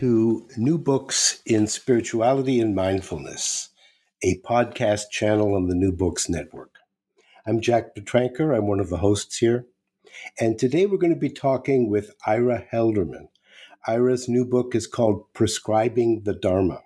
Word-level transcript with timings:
to 0.00 0.48
New 0.56 0.78
Books 0.78 1.42
in 1.44 1.66
Spirituality 1.66 2.58
and 2.58 2.74
Mindfulness, 2.74 3.68
a 4.24 4.40
podcast 4.40 5.10
channel 5.10 5.54
on 5.54 5.66
the 5.66 5.74
New 5.74 5.92
Books 5.92 6.26
Network. 6.26 6.76
I'm 7.46 7.60
Jack 7.60 7.94
Petranker. 7.94 8.56
I'm 8.56 8.66
one 8.66 8.80
of 8.80 8.88
the 8.88 8.96
hosts 8.96 9.36
here. 9.36 9.66
And 10.40 10.58
today 10.58 10.86
we're 10.86 10.96
going 10.96 11.12
to 11.12 11.20
be 11.20 11.28
talking 11.28 11.90
with 11.90 12.14
Ira 12.26 12.64
Helderman. 12.72 13.28
Ira's 13.86 14.26
new 14.26 14.46
book 14.46 14.74
is 14.74 14.86
called 14.86 15.30
Prescribing 15.34 16.22
the 16.22 16.32
Dharma. 16.32 16.80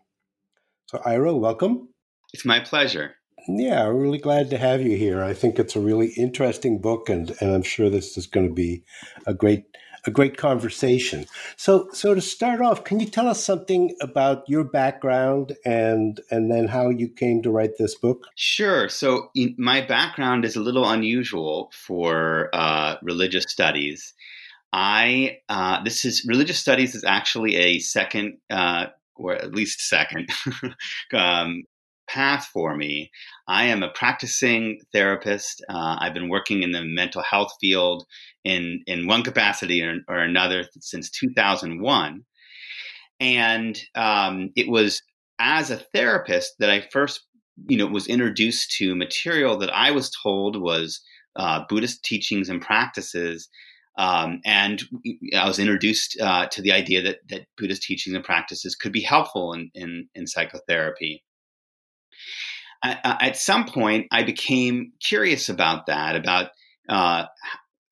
So, 0.87 1.01
Ira, 1.05 1.37
welcome. 1.37 1.91
It's 2.33 2.45
my 2.45 2.59
pleasure. 2.59 3.15
Yeah, 3.47 3.87
I'm 3.87 3.97
really 3.97 4.19
glad 4.19 4.51
to 4.51 4.59
have 4.59 4.83
you 4.83 4.97
here. 4.97 5.23
I 5.23 5.35
think 5.35 5.61
it's 5.61 5.77
a 5.77 5.81
really 5.81 6.09
interesting 6.17 6.81
book, 6.81 7.09
and, 7.09 7.31
and 7.41 7.55
I'm 7.55 7.62
sure 7.62 7.91
this 7.91 8.19
is 8.19 8.27
going 8.27 8.48
to 8.48 8.53
be 8.53 8.83
a 9.25 9.35
great 9.35 9.67
a 10.06 10.10
great 10.10 10.36
conversation. 10.36 11.27
So, 11.56 11.88
so 11.92 12.14
to 12.14 12.20
start 12.20 12.60
off, 12.60 12.84
can 12.84 13.00
you 13.00 13.06
tell 13.06 13.28
us 13.28 13.42
something 13.42 13.94
about 14.00 14.44
your 14.48 14.64
background 14.64 15.56
and 15.64 16.20
and 16.30 16.50
then 16.50 16.69
how 16.69 16.91
you 16.91 17.08
came 17.08 17.42
to 17.42 17.50
write 17.50 17.78
this 17.78 17.94
book? 17.94 18.27
Sure. 18.34 18.88
So, 18.88 19.30
my 19.56 19.80
background 19.80 20.44
is 20.44 20.56
a 20.56 20.61
little 20.61 20.88
unusual 20.88 21.70
for 21.72 22.50
uh, 22.52 22.96
religious 23.02 23.44
studies. 23.48 24.14
I 24.72 25.38
uh, 25.48 25.83
this 25.84 26.05
is 26.05 26.24
religious 26.27 26.58
studies 26.58 26.94
is 26.94 27.05
actually 27.05 27.56
a 27.56 27.78
second, 27.78 28.39
uh, 28.50 28.86
or 29.14 29.34
at 29.34 29.55
least 29.55 29.80
second, 29.80 30.28
um, 31.14 31.62
path 32.08 32.48
for 32.52 32.77
me. 32.77 33.10
I 33.48 33.64
am 33.64 33.83
a 33.83 33.91
practicing 33.91 34.80
therapist. 34.92 35.64
Uh, 35.69 35.97
I've 36.00 36.14
been 36.14 36.28
working 36.28 36.62
in 36.62 36.72
the 36.72 36.83
mental 36.83 37.22
health 37.22 37.52
field 37.61 38.05
in 38.44 38.83
in 38.86 39.06
one 39.06 39.22
capacity 39.22 39.83
or, 39.83 39.98
or 40.08 40.19
another 40.19 40.64
since 40.80 41.11
2001, 41.11 42.24
and 43.20 43.78
um, 43.94 44.50
it 44.56 44.69
was 44.69 45.02
as 45.38 45.70
a 45.70 45.77
therapist 45.77 46.55
that 46.58 46.70
I 46.70 46.86
first, 46.92 47.23
you 47.68 47.77
know, 47.77 47.86
was 47.86 48.06
introduced 48.06 48.73
to 48.79 48.95
material 48.95 49.58
that 49.58 49.74
I 49.74 49.90
was 49.90 50.11
told 50.23 50.61
was 50.61 51.00
uh, 51.36 51.64
Buddhist 51.68 52.05
teachings 52.05 52.48
and 52.48 52.61
practices. 52.61 53.48
Um, 53.96 54.40
and 54.45 54.83
I 55.36 55.46
was 55.46 55.58
introduced 55.58 56.20
uh, 56.20 56.46
to 56.46 56.62
the 56.62 56.73
idea 56.73 57.02
that, 57.02 57.18
that 57.29 57.46
Buddhist 57.56 57.83
teachings 57.83 58.14
and 58.14 58.24
practices 58.24 58.74
could 58.74 58.92
be 58.92 59.00
helpful 59.00 59.52
in, 59.52 59.70
in, 59.74 60.08
in 60.14 60.27
psychotherapy 60.27 61.23
at 62.84 63.36
some 63.36 63.67
point, 63.67 64.06
I 64.12 64.22
became 64.22 64.92
curious 65.02 65.48
about 65.48 65.86
that, 65.86 66.17
about 66.17 66.50
uh, 66.89 67.24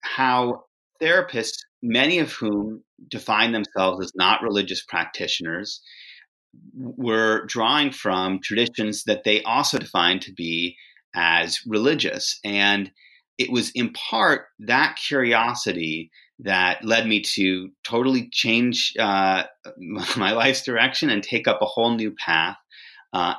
how 0.01 0.65
therapists, 1.01 1.57
many 1.81 2.19
of 2.19 2.31
whom 2.31 2.83
define 3.07 3.51
themselves 3.51 4.05
as 4.05 4.11
not 4.15 4.43
religious 4.43 4.83
practitioners, 4.83 5.81
were 6.75 7.45
drawing 7.47 7.91
from 7.91 8.39
traditions 8.41 9.03
that 9.05 9.23
they 9.23 9.41
also 9.43 9.79
defined 9.79 10.21
to 10.21 10.33
be 10.33 10.77
as 11.15 11.59
religious. 11.65 12.39
And 12.43 12.91
it 13.39 13.51
was 13.51 13.71
in 13.71 13.91
part 13.93 14.45
that 14.59 14.95
curiosity 14.95 16.11
that 16.39 16.83
led 16.83 17.07
me 17.07 17.21
to 17.21 17.69
totally 17.83 18.29
change 18.31 18.93
uh, 18.99 19.43
my 20.17 20.33
life's 20.33 20.63
direction 20.63 21.09
and 21.09 21.23
take 21.23 21.47
up 21.47 21.61
a 21.61 21.65
whole 21.65 21.95
new 21.95 22.13
path 22.23 22.57
uh, 23.13 23.35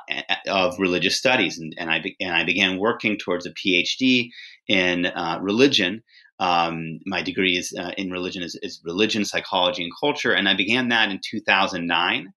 of 0.47 0.79
religious 0.79 1.17
studies, 1.17 1.59
and, 1.59 1.75
and 1.77 1.91
I 1.91 1.99
be, 1.99 2.15
and 2.19 2.33
I 2.33 2.43
began 2.45 2.79
working 2.79 3.17
towards 3.17 3.45
a 3.45 3.51
PhD 3.51 4.29
in 4.67 5.05
uh, 5.05 5.39
religion. 5.41 6.01
Um, 6.39 6.99
my 7.05 7.21
degree 7.21 7.57
is 7.57 7.73
uh, 7.77 7.91
in 7.97 8.09
religion 8.09 8.41
is, 8.41 8.57
is, 8.61 8.81
religion, 8.83 9.25
psychology, 9.25 9.83
and 9.83 9.91
culture, 9.99 10.33
and 10.33 10.49
I 10.49 10.55
began 10.55 10.89
that 10.89 11.09
in 11.11 11.19
2009. 11.23 12.33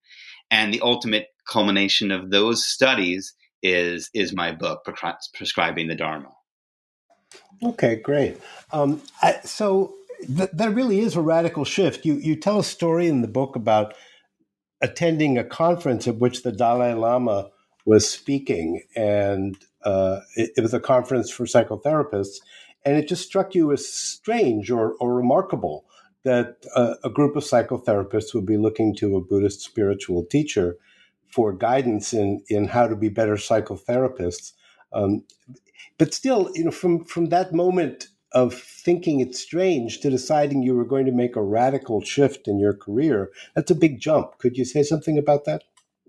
And 0.50 0.74
the 0.74 0.80
ultimate 0.80 1.28
culmination 1.48 2.10
of 2.10 2.30
those 2.30 2.66
studies 2.66 3.34
is 3.62 4.10
is 4.14 4.34
my 4.34 4.52
book, 4.52 4.86
prescribing 5.34 5.88
the 5.88 5.94
Dharma. 5.94 6.30
Okay, 7.62 7.96
great. 7.96 8.38
Um, 8.72 9.02
I, 9.20 9.40
so 9.44 9.94
th- 10.26 10.50
that 10.52 10.74
really 10.74 11.00
is 11.00 11.16
a 11.16 11.20
radical 11.20 11.64
shift. 11.64 12.04
You 12.04 12.14
you 12.14 12.36
tell 12.36 12.58
a 12.58 12.64
story 12.64 13.08
in 13.08 13.20
the 13.20 13.28
book 13.28 13.56
about 13.56 13.94
attending 14.80 15.38
a 15.38 15.44
conference 15.44 16.06
at 16.06 16.18
which 16.18 16.42
the 16.42 16.52
Dalai 16.52 16.94
Lama 16.94 17.50
was 17.84 18.08
speaking, 18.08 18.82
and 18.94 19.56
uh, 19.82 20.20
it, 20.36 20.50
it, 20.56 20.60
was 20.60 20.74
a 20.74 20.80
conference 20.80 21.30
for 21.30 21.44
psychotherapists, 21.44 22.36
and 22.84 22.96
it 22.96 23.08
just 23.08 23.26
struck 23.26 23.54
you 23.54 23.72
as 23.72 23.88
strange 23.88 24.70
or, 24.70 24.94
or 25.00 25.14
remarkable 25.14 25.84
that 26.24 26.66
uh, 26.74 26.94
a 27.02 27.10
group 27.10 27.36
of 27.36 27.44
psychotherapists 27.44 28.34
would 28.34 28.46
be 28.46 28.56
looking 28.56 28.94
to 28.96 29.16
a 29.16 29.20
Buddhist 29.20 29.62
spiritual 29.62 30.24
teacher 30.24 30.76
for 31.32 31.52
guidance 31.52 32.12
in 32.12 32.42
in 32.48 32.66
how 32.66 32.86
to 32.86 32.96
be 32.96 33.08
better 33.08 33.36
psychotherapists. 33.36 34.52
Um, 34.92 35.24
but 35.96 36.14
still, 36.14 36.50
you 36.54 36.64
know, 36.64 36.70
from 36.70 37.04
from 37.04 37.26
that 37.26 37.52
moment 37.52 38.08
of 38.32 38.54
thinking 38.54 39.20
it's 39.20 39.40
strange 39.40 40.00
to 40.00 40.10
deciding 40.10 40.62
you 40.62 40.74
were 40.74 40.84
going 40.84 41.06
to 41.06 41.12
make 41.12 41.36
a 41.36 41.42
radical 41.42 42.00
shift 42.02 42.46
in 42.46 42.58
your 42.58 42.74
career. 42.74 43.30
That's 43.54 43.70
a 43.70 43.74
big 43.74 44.00
jump. 44.00 44.38
Could 44.38 44.56
you 44.56 44.64
say 44.64 44.82
something 44.82 45.16
about 45.16 45.44
that? 45.46 45.64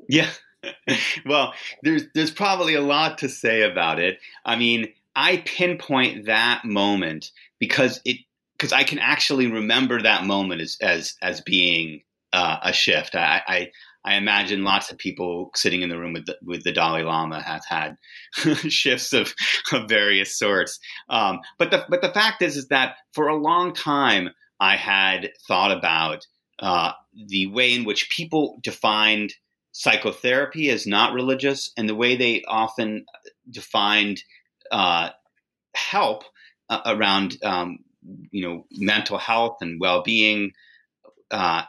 Yeah. 0.07 0.29
well, 1.25 1.53
there's 1.83 2.03
there's 2.13 2.31
probably 2.31 2.73
a 2.73 2.81
lot 2.81 3.17
to 3.19 3.29
say 3.29 3.61
about 3.61 3.99
it. 3.99 4.19
I 4.43 4.55
mean, 4.57 4.91
I 5.15 5.37
pinpoint 5.45 6.25
that 6.25 6.65
moment 6.65 7.31
because 7.59 8.01
it 8.05 8.17
because 8.57 8.73
I 8.73 8.83
can 8.83 8.99
actually 8.99 9.47
remember 9.47 10.01
that 10.01 10.25
moment 10.25 10.61
as 10.61 10.77
as 10.81 11.15
as 11.21 11.41
being 11.41 12.01
uh, 12.33 12.57
a 12.61 12.73
shift. 12.73 13.15
I, 13.15 13.41
I 13.47 13.71
I 14.05 14.15
imagine 14.15 14.63
lots 14.63 14.91
of 14.91 14.97
people 14.97 15.51
sitting 15.55 15.81
in 15.81 15.89
the 15.89 15.99
room 15.99 16.13
with 16.13 16.25
the, 16.25 16.37
with 16.43 16.63
the 16.63 16.71
Dalai 16.71 17.03
Lama 17.03 17.41
have 17.41 17.65
had 17.65 17.97
shifts 18.71 19.13
of, 19.13 19.33
of 19.73 19.89
various 19.89 20.37
sorts. 20.37 20.79
Um, 21.09 21.39
but 21.57 21.71
the 21.71 21.85
but 21.89 22.01
the 22.01 22.11
fact 22.11 22.41
is 22.41 22.55
is 22.55 22.67
that 22.69 22.95
for 23.13 23.27
a 23.27 23.35
long 23.35 23.73
time 23.73 24.29
I 24.59 24.75
had 24.75 25.31
thought 25.47 25.71
about 25.71 26.25
uh, 26.59 26.91
the 27.27 27.47
way 27.47 27.73
in 27.73 27.85
which 27.85 28.09
people 28.09 28.59
defined 28.61 29.33
psychotherapy 29.71 30.69
as 30.69 30.87
not 30.87 31.13
religious, 31.13 31.71
and 31.77 31.87
the 31.87 31.95
way 31.95 32.15
they 32.15 32.43
often 32.47 33.05
defined 33.49 34.23
uh, 34.71 35.09
help 35.75 36.23
uh, 36.69 36.81
around 36.85 37.37
um, 37.43 37.79
you 38.31 38.47
know 38.47 38.65
mental 38.71 39.17
health 39.17 39.57
and 39.61 39.79
well 39.79 40.01
being 40.03 40.51
uh, 41.31 41.63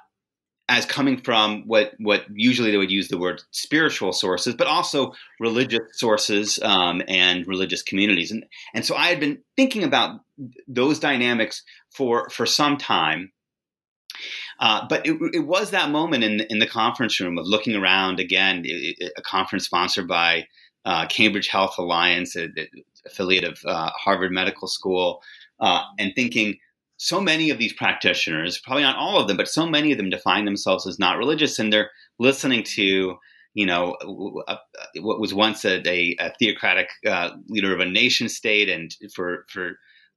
as 0.70 0.86
coming 0.86 1.20
from 1.20 1.64
what 1.66 1.92
what 1.98 2.24
usually 2.32 2.70
they 2.70 2.76
would 2.78 2.92
use 2.92 3.08
the 3.08 3.18
word 3.18 3.42
spiritual 3.50 4.12
sources, 4.12 4.54
but 4.54 4.68
also 4.68 5.12
religious 5.40 5.80
sources 5.92 6.60
um, 6.62 7.02
and 7.08 7.46
religious 7.46 7.82
communities, 7.82 8.30
and 8.30 8.46
and 8.72 8.86
so 8.86 8.94
I 8.94 9.08
had 9.08 9.18
been 9.18 9.40
thinking 9.56 9.82
about 9.82 10.20
those 10.68 11.00
dynamics 11.00 11.64
for 11.90 12.30
for 12.30 12.46
some 12.46 12.78
time. 12.78 13.32
Uh, 14.60 14.86
but 14.88 15.06
it, 15.06 15.16
it, 15.32 15.46
was 15.46 15.70
that 15.70 15.90
moment 15.90 16.22
in 16.22 16.40
in 16.50 16.60
the 16.60 16.66
conference 16.66 17.18
room 17.18 17.36
of 17.36 17.46
looking 17.46 17.74
around 17.74 18.20
again, 18.20 18.62
it, 18.64 19.12
a 19.16 19.22
conference 19.22 19.64
sponsored 19.64 20.06
by 20.06 20.46
uh, 20.84 21.06
Cambridge 21.06 21.48
Health 21.48 21.74
Alliance, 21.78 22.36
affiliate 23.04 23.44
of 23.44 23.58
uh, 23.64 23.90
Harvard 23.90 24.30
Medical 24.30 24.68
School, 24.68 25.20
uh, 25.58 25.82
and 25.98 26.12
thinking 26.14 26.58
so 27.02 27.18
many 27.18 27.48
of 27.48 27.58
these 27.58 27.72
practitioners, 27.72 28.58
probably 28.58 28.82
not 28.82 28.96
all 28.96 29.18
of 29.18 29.26
them, 29.26 29.38
but 29.38 29.48
so 29.48 29.66
many 29.66 29.90
of 29.90 29.96
them 29.96 30.10
define 30.10 30.44
themselves 30.44 30.86
as 30.86 30.98
not 30.98 31.16
religious, 31.16 31.58
and 31.58 31.72
they're 31.72 31.90
listening 32.18 32.62
to 32.62 33.16
you 33.54 33.66
know, 33.66 33.96
what 35.00 35.18
was 35.18 35.34
once 35.34 35.64
a, 35.64 35.82
a, 35.88 36.14
a 36.20 36.32
theocratic 36.38 36.88
uh, 37.04 37.30
leader 37.48 37.74
of 37.74 37.80
a 37.80 37.84
nation 37.84 38.28
state, 38.28 38.68
and 38.68 38.94
for 39.12 39.44
for 39.48 39.72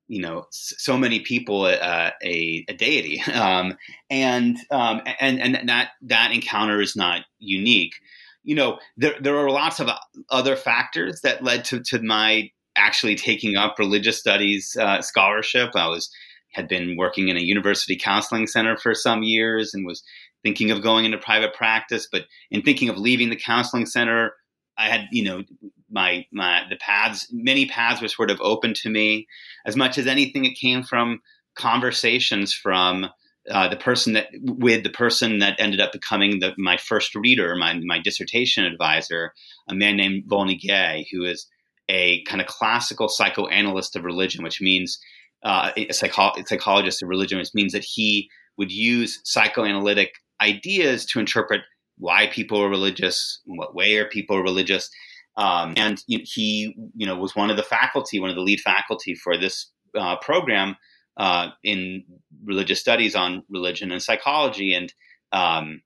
you 0.07 0.21
know 0.21 0.45
so 0.51 0.97
many 0.97 1.19
people 1.21 1.63
uh, 1.63 2.11
a, 2.23 2.65
a, 2.67 2.73
deity, 2.73 3.21
um, 3.33 3.75
and 4.09 4.57
um, 4.69 5.01
and 5.19 5.39
and 5.39 5.67
that 5.67 5.91
that 6.01 6.31
encounter 6.31 6.79
is 6.81 6.95
not 6.95 7.21
unique. 7.39 7.95
You 8.43 8.55
know, 8.55 8.77
there 8.97 9.15
there 9.19 9.37
are 9.37 9.49
lots 9.49 9.79
of 9.79 9.89
other 10.29 10.55
factors 10.55 11.21
that 11.21 11.43
led 11.43 11.65
to 11.65 11.81
to 11.85 12.03
my 12.03 12.51
actually 12.75 13.15
taking 13.15 13.55
up 13.55 13.79
religious 13.79 14.19
studies 14.19 14.77
uh, 14.79 15.01
scholarship. 15.01 15.71
I 15.75 15.87
was 15.87 16.11
had 16.53 16.67
been 16.67 16.95
working 16.97 17.27
in 17.27 17.37
a 17.37 17.41
university 17.41 17.97
counseling 17.97 18.47
center 18.47 18.77
for 18.77 18.93
some 18.95 19.23
years 19.23 19.73
and 19.73 19.85
was 19.85 20.03
thinking 20.43 20.71
of 20.71 20.81
going 20.81 21.05
into 21.05 21.17
private 21.17 21.53
practice, 21.53 22.07
but 22.11 22.25
in 22.51 22.61
thinking 22.61 22.89
of 22.89 22.97
leaving 22.97 23.29
the 23.29 23.35
counseling 23.35 23.85
center, 23.85 24.33
I 24.77 24.87
had, 24.87 25.07
you 25.11 25.23
know, 25.23 25.43
my 25.89 26.25
my 26.31 26.63
the 26.69 26.75
paths, 26.75 27.27
many 27.31 27.67
paths 27.67 28.01
were 28.01 28.07
sort 28.07 28.31
of 28.31 28.41
open 28.41 28.73
to 28.75 28.89
me. 28.89 29.27
As 29.65 29.75
much 29.75 29.97
as 29.97 30.07
anything, 30.07 30.45
it 30.45 30.57
came 30.59 30.83
from 30.83 31.21
conversations 31.55 32.53
from 32.53 33.07
uh, 33.49 33.67
the 33.67 33.75
person 33.75 34.13
that 34.13 34.29
with 34.41 34.83
the 34.83 34.89
person 34.89 35.39
that 35.39 35.59
ended 35.59 35.81
up 35.81 35.91
becoming 35.91 36.39
the, 36.39 36.53
my 36.57 36.77
first 36.77 37.13
reader, 37.15 37.55
my 37.55 37.79
my 37.83 37.99
dissertation 37.99 38.65
advisor, 38.65 39.33
a 39.69 39.75
man 39.75 39.97
named 39.97 40.23
Volney 40.27 40.57
Gay, 40.57 41.07
who 41.11 41.23
is 41.25 41.47
a 41.89 42.23
kind 42.23 42.41
of 42.41 42.47
classical 42.47 43.09
psychoanalyst 43.09 43.95
of 43.95 44.03
religion, 44.03 44.43
which 44.43 44.61
means 44.61 44.99
uh, 45.43 45.71
a 45.75 45.91
psycho- 45.91 46.33
psychologist 46.45 47.03
of 47.03 47.09
religion, 47.09 47.37
which 47.37 47.53
means 47.53 47.73
that 47.73 47.83
he 47.83 48.29
would 48.57 48.71
use 48.71 49.19
psychoanalytic 49.23 50.11
ideas 50.41 51.05
to 51.05 51.19
interpret 51.19 51.61
why 51.97 52.27
people 52.27 52.61
are 52.61 52.69
religious, 52.69 53.41
in 53.47 53.57
what 53.57 53.75
way 53.75 53.97
are 53.97 54.05
people 54.05 54.41
religious. 54.41 54.89
Um, 55.35 55.73
and 55.77 56.03
he, 56.07 56.75
you 56.95 57.05
know, 57.05 57.15
was 57.15 57.35
one 57.35 57.49
of 57.49 57.57
the 57.57 57.63
faculty, 57.63 58.19
one 58.19 58.29
of 58.29 58.35
the 58.35 58.41
lead 58.41 58.59
faculty 58.59 59.15
for 59.15 59.37
this 59.37 59.71
uh, 59.97 60.17
program 60.17 60.75
uh, 61.17 61.49
in 61.63 62.03
religious 62.43 62.79
studies 62.79 63.15
on 63.15 63.43
religion 63.49 63.91
and 63.91 64.01
psychology. 64.01 64.73
And 64.73 64.93
um, 65.31 65.81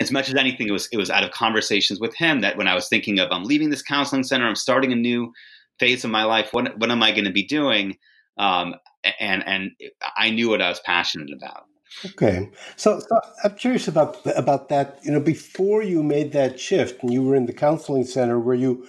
as 0.00 0.10
much 0.10 0.28
as 0.28 0.34
anything, 0.34 0.68
it 0.68 0.72
was 0.72 0.88
it 0.92 0.96
was 0.96 1.10
out 1.10 1.24
of 1.24 1.30
conversations 1.30 2.00
with 2.00 2.14
him 2.14 2.40
that 2.40 2.56
when 2.56 2.68
I 2.68 2.74
was 2.74 2.88
thinking 2.88 3.18
of 3.18 3.28
I'm 3.30 3.44
leaving 3.44 3.70
this 3.70 3.82
counseling 3.82 4.24
center, 4.24 4.46
I'm 4.46 4.54
starting 4.54 4.92
a 4.92 4.96
new 4.96 5.32
phase 5.78 6.04
of 6.04 6.10
my 6.10 6.24
life. 6.24 6.48
What 6.52 6.78
what 6.78 6.90
am 6.90 7.02
I 7.02 7.10
going 7.10 7.24
to 7.24 7.32
be 7.32 7.46
doing? 7.46 7.96
Um, 8.38 8.74
and 9.20 9.46
and 9.46 9.70
I 10.16 10.30
knew 10.30 10.48
what 10.50 10.62
I 10.62 10.68
was 10.68 10.80
passionate 10.80 11.30
about. 11.32 11.64
Okay, 12.04 12.50
so, 12.76 13.00
so, 13.00 13.20
I'm 13.42 13.54
curious 13.56 13.88
about 13.88 14.18
about 14.36 14.68
that. 14.68 15.00
You 15.02 15.12
know, 15.12 15.20
before 15.20 15.82
you 15.82 16.02
made 16.02 16.32
that 16.32 16.60
shift 16.60 17.02
and 17.02 17.12
you 17.12 17.22
were 17.22 17.34
in 17.34 17.46
the 17.46 17.52
counseling 17.52 18.04
center, 18.04 18.38
were 18.38 18.54
you 18.54 18.86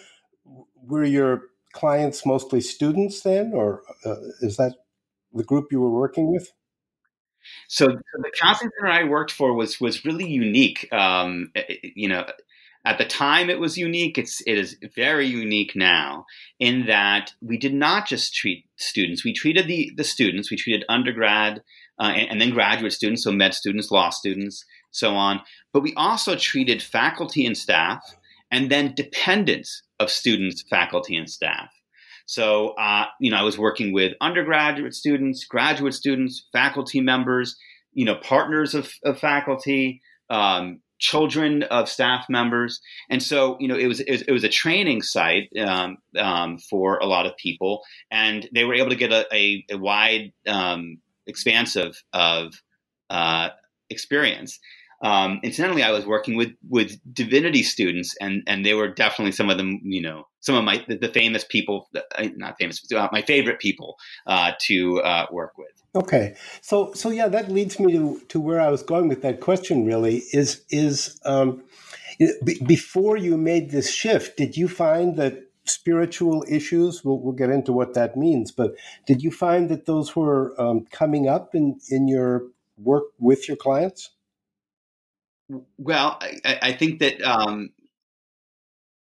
were 0.84 1.04
your 1.04 1.44
clients 1.74 2.25
mostly 2.25 2.62
students 2.62 3.22
then, 3.22 3.51
or 3.54 3.84
uh, 4.06 4.16
is 4.42 4.57
that 4.57 4.74
the 5.34 5.44
group 5.44 5.72
you 5.72 5.80
were 5.80 5.92
working 5.92 6.31
with? 6.31 6.52
So, 7.68 7.88
the 7.88 8.31
counseling 8.40 8.72
center 8.78 8.92
I 8.92 9.06
worked 9.06 9.31
for 9.31 9.54
was 9.54 9.80
was 9.80 10.06
really 10.06 10.28
unique. 10.28 10.92
Um, 10.92 11.52
you 11.95 12.10
know, 12.10 12.25
at 12.86 12.98
the 12.98 13.06
time 13.06 13.50
it 13.50 13.60
was 13.60 13.78
unique. 13.78 14.18
It's 14.18 14.42
it 14.48 14.58
is 14.58 14.78
very 14.96 15.28
unique 15.28 15.74
now 15.76 16.26
in 16.60 16.86
that 16.88 17.34
we 17.42 17.58
did 17.58 17.74
not 17.74 18.08
just 18.08 18.34
treat 18.34 18.66
students. 18.78 19.24
We 19.24 19.34
treated 19.34 19.68
the 19.68 19.92
the 19.96 20.04
students. 20.04 20.50
We 20.50 20.58
treated 20.58 20.86
undergrad 20.90 21.62
uh, 22.00 22.14
and, 22.16 22.31
and, 22.31 22.42
then 22.42 22.52
graduate 22.52 22.94
students, 22.94 23.24
so 23.24 23.31
med 23.31 23.54
students, 23.54 23.92
law 23.92 24.10
students, 24.10 24.64
so 24.92 25.16
on. 25.16 25.42
But 25.74 25.84
we 25.84 25.94
also 25.96 26.38
treated 26.38 26.81
faculty 26.81 27.46
and 27.46 27.58
staff, 27.58 28.00
and 28.52 28.72
then 28.72 28.94
dependents 28.96 29.84
of 30.00 30.10
students, 30.10 30.64
faculty, 30.70 31.18
and 31.18 31.30
staff. 31.30 31.70
So, 32.26 32.70
uh, 32.80 33.06
you 33.20 33.31
know, 33.31 33.38
I 33.38 33.44
was 33.44 33.58
working 33.58 33.92
with 33.92 34.14
undergraduate 34.22 34.94
students, 34.94 35.44
graduate 35.46 35.94
students, 35.94 36.48
faculty 36.54 37.02
members, 37.02 37.58
you 37.92 38.06
know, 38.06 38.16
partners 38.16 38.76
of, 38.76 38.94
of 39.04 39.20
faculty, 39.20 40.02
um, 40.30 40.80
children 41.00 41.63
of 41.63 41.90
staff 41.90 42.25
members, 42.30 42.80
and 43.10 43.22
so 43.24 43.57
you 43.60 43.68
know, 43.68 43.78
it 43.78 43.88
was 43.88 44.00
it 44.01 44.12
was, 44.12 44.22
it 44.24 44.31
was 44.31 44.44
a 44.44 44.50
training 44.50 45.01
site 45.01 45.50
um, 45.60 45.98
um, 46.18 46.57
for 46.57 46.98
a 47.00 47.06
lot 47.06 47.25
of 47.25 47.36
people, 47.38 47.81
and 48.12 48.48
they 48.54 48.66
were 48.66 48.75
able 48.75 48.90
to 48.90 48.96
get 48.96 49.12
a, 49.12 49.25
a, 49.34 49.66
a 49.72 49.78
wide 49.78 50.31
um, 50.48 50.98
expansive 51.25 52.01
of 52.13 52.54
uh, 53.10 53.50
experience. 53.90 54.60
Um, 55.01 55.40
incidentally, 55.44 55.84
I 55.84 55.92
was 55.92 56.06
working 56.06 56.36
with 56.36 56.51
with 56.68 57.00
divinity 57.13 57.63
students, 57.63 58.16
and 58.19 58.44
and 58.48 58.66
they 58.66 58.74
were 58.74 58.88
definitely 58.88 59.31
some 59.31 59.50
of 59.50 59.57
them, 59.57 59.80
you 59.84 60.01
know, 60.01 60.28
some 60.42 60.56
of 60.56 60.63
my 60.63 60.84
the, 60.88 60.98
the 60.98 61.07
famous 61.07 61.44
people, 61.44 61.88
uh, 61.96 62.28
not 62.36 62.56
famous, 62.60 62.86
uh, 62.94 63.07
my 63.12 63.22
favorite 63.22 63.60
people 63.60 63.96
uh, 64.28 64.51
to 64.62 65.01
uh, 65.01 65.25
work 65.31 65.57
with. 65.57 65.69
Okay, 65.96 66.36
so 66.62 66.92
so 66.94 67.10
yeah, 67.10 67.28
that 67.30 67.50
leads 67.50 67.80
me 67.80 67.94
to 67.94 68.22
to 68.28 68.40
where 68.40 68.60
I 68.60 68.69
was 68.69 68.84
going 68.84 69.07
with 69.07 69.22
that 69.22 69.40
question. 69.40 69.86
Really, 69.86 70.24
is 70.34 70.66
is 70.69 71.19
um, 71.24 71.63
before 72.66 73.16
you 73.16 73.38
made 73.38 73.72
this 73.72 73.90
shift, 73.92 74.36
did 74.38 74.57
you 74.57 74.68
find 74.68 75.16
that 75.16 75.45
spiritual 75.69 76.44
issues. 76.48 77.06
We'll, 77.06 77.19
we'll 77.19 77.34
get 77.34 77.50
into 77.50 77.72
what 77.72 77.94
that 77.94 78.18
means. 78.18 78.52
But 78.52 78.75
did 79.06 79.22
you 79.22 79.31
find 79.31 79.69
that 79.69 79.86
those 79.86 80.16
were 80.16 80.60
um, 80.60 80.86
coming 80.92 81.28
up 81.28 81.54
in, 81.54 81.80
in 81.90 82.07
your 82.07 82.44
work 82.78 83.04
with 83.19 83.48
your 83.48 83.57
clients? 83.57 84.10
Well, 85.78 86.19
I, 86.22 86.60
I 86.62 86.74
think 86.74 87.00
that 87.00 87.22
um, 87.24 87.72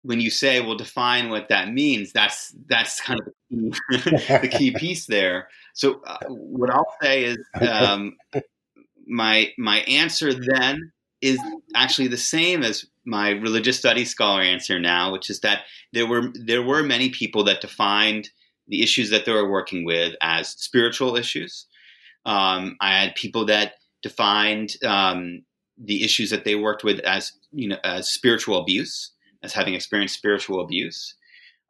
when 0.03 0.21
you 0.21 0.31
say, 0.31 0.61
"Well, 0.61 0.77
define 0.77 1.31
what 1.31 1.49
that 1.49 1.73
means," 1.73 2.13
that's 2.13 2.55
that's 2.67 3.01
kind 3.01 3.21
of 3.21 3.33
the 3.51 4.51
key, 4.53 4.71
piece 4.73 5.07
there. 5.07 5.49
So, 5.75 6.01
uh, 6.07 6.19
what 6.29 6.71
I'll 6.71 6.95
say 7.03 7.25
is, 7.25 7.39
um, 7.61 8.17
my 9.07 9.53
my 9.59 9.79
answer 9.81 10.33
then 10.35 10.93
is 11.21 11.41
actually 11.75 12.09
the 12.09 12.17
same 12.17 12.63
as 12.63 12.87
my 13.05 13.31
religious 13.31 13.79
studies 13.79 14.11
scholar 14.11 14.43
answer 14.43 14.79
now, 14.79 15.13
which 15.13 15.31
is 15.31 15.41
that 15.41 15.63
there 15.93 16.07
were 16.07 16.33
there 16.35 16.63
were 16.63 16.83
many 16.83 17.11
people 17.11 17.45
that 17.45 17.61
defined 17.61 18.31
the 18.69 18.83
issues 18.83 19.11
that 19.11 19.25
they 19.25 19.33
were 19.33 19.51
working 19.51 19.85
with 19.85 20.15
as 20.21 20.51
spiritual 20.51 21.17
issues. 21.17 21.67
Um, 22.25 22.77
I 22.81 23.01
had 23.01 23.15
people 23.15 23.47
that 23.47 23.75
defined 24.03 24.77
um, 24.85 25.43
the 25.79 26.05
issues 26.05 26.31
that 26.31 26.45
they 26.45 26.55
worked 26.55 26.85
with 26.85 27.01
as 27.01 27.33
you 27.53 27.69
know 27.69 27.79
as 27.85 28.09
spiritual 28.09 28.59
abuse, 28.59 29.13
as 29.43 29.53
having 29.53 29.75
experienced 29.75 30.15
spiritual 30.15 30.61
abuse. 30.61 31.15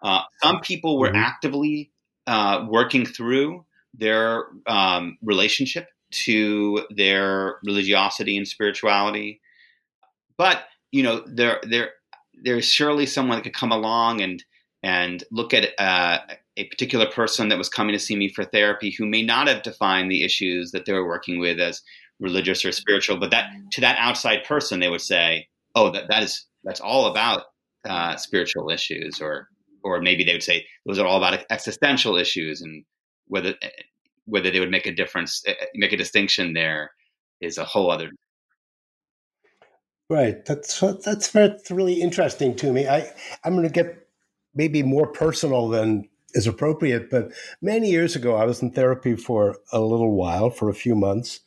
Uh, 0.02 0.22
some 0.42 0.60
people 0.60 0.98
were 0.98 1.08
mm-hmm. 1.08 1.16
actively 1.16 1.90
uh, 2.26 2.64
working 2.68 3.06
through 3.06 3.64
their 3.94 4.44
um, 4.66 5.16
relationship 5.22 5.88
to 6.10 6.86
their 6.94 7.56
religiosity 7.64 8.36
and 8.36 8.46
spirituality, 8.46 9.40
but 10.36 10.64
you 10.92 11.02
know, 11.02 11.22
there 11.26 11.60
there 11.62 11.90
there's 12.42 12.70
surely 12.70 13.06
someone 13.06 13.38
that 13.38 13.42
could 13.42 13.54
come 13.54 13.72
along 13.72 14.20
and 14.20 14.44
and 14.82 15.24
look 15.30 15.52
at 15.52 15.70
uh, 15.78 16.18
a 16.56 16.64
particular 16.64 17.06
person 17.06 17.48
that 17.48 17.58
was 17.58 17.68
coming 17.68 17.92
to 17.92 17.98
see 17.98 18.16
me 18.16 18.28
for 18.28 18.44
therapy 18.44 18.90
who 18.90 19.06
may 19.06 19.22
not 19.22 19.48
have 19.48 19.62
defined 19.62 20.10
the 20.10 20.24
issues 20.24 20.70
that 20.70 20.86
they 20.86 20.92
were 20.92 21.06
working 21.06 21.38
with 21.38 21.58
as 21.58 21.82
religious 22.20 22.64
or 22.64 22.72
spiritual, 22.72 23.18
but 23.18 23.30
that 23.30 23.50
to 23.72 23.80
that 23.80 23.98
outside 23.98 24.44
person 24.44 24.80
they 24.80 24.88
would 24.88 25.00
say, 25.00 25.48
"Oh, 25.74 25.90
that 25.90 26.08
that 26.08 26.22
is 26.22 26.46
that's 26.64 26.80
all 26.80 27.06
about 27.06 27.44
uh, 27.88 28.16
spiritual 28.16 28.70
issues," 28.70 29.20
or 29.20 29.48
or 29.84 30.00
maybe 30.00 30.24
they 30.24 30.32
would 30.32 30.42
say 30.42 30.66
those 30.86 30.98
are 30.98 31.06
all 31.06 31.18
about 31.18 31.44
existential 31.50 32.16
issues, 32.16 32.60
and 32.62 32.84
whether 33.28 33.54
whether 34.26 34.50
they 34.50 34.60
would 34.60 34.70
make 34.70 34.86
a 34.86 34.94
difference, 34.94 35.42
eh, 35.46 35.54
make 35.74 35.92
a 35.92 35.96
distinction 35.96 36.52
there 36.52 36.90
is 37.40 37.58
a 37.58 37.64
whole 37.64 37.90
other 37.90 38.10
Right. 40.08 40.44
That's 40.44 40.80
that's 41.04 41.32
that's 41.32 41.70
really 41.70 42.00
interesting 42.00 42.54
to 42.56 42.72
me. 42.72 42.86
I 42.86 43.10
I'm 43.44 43.54
going 43.54 43.66
to 43.66 43.72
get 43.72 44.06
maybe 44.54 44.82
more 44.82 45.08
personal 45.08 45.68
than 45.68 46.08
is 46.32 46.46
appropriate, 46.46 47.10
but 47.10 47.32
many 47.60 47.90
years 47.90 48.14
ago 48.14 48.36
I 48.36 48.44
was 48.44 48.62
in 48.62 48.70
therapy 48.70 49.16
for 49.16 49.56
a 49.72 49.80
little 49.80 50.14
while, 50.14 50.50
for 50.50 50.68
a 50.68 50.74
few 50.74 50.94
months, 50.94 51.40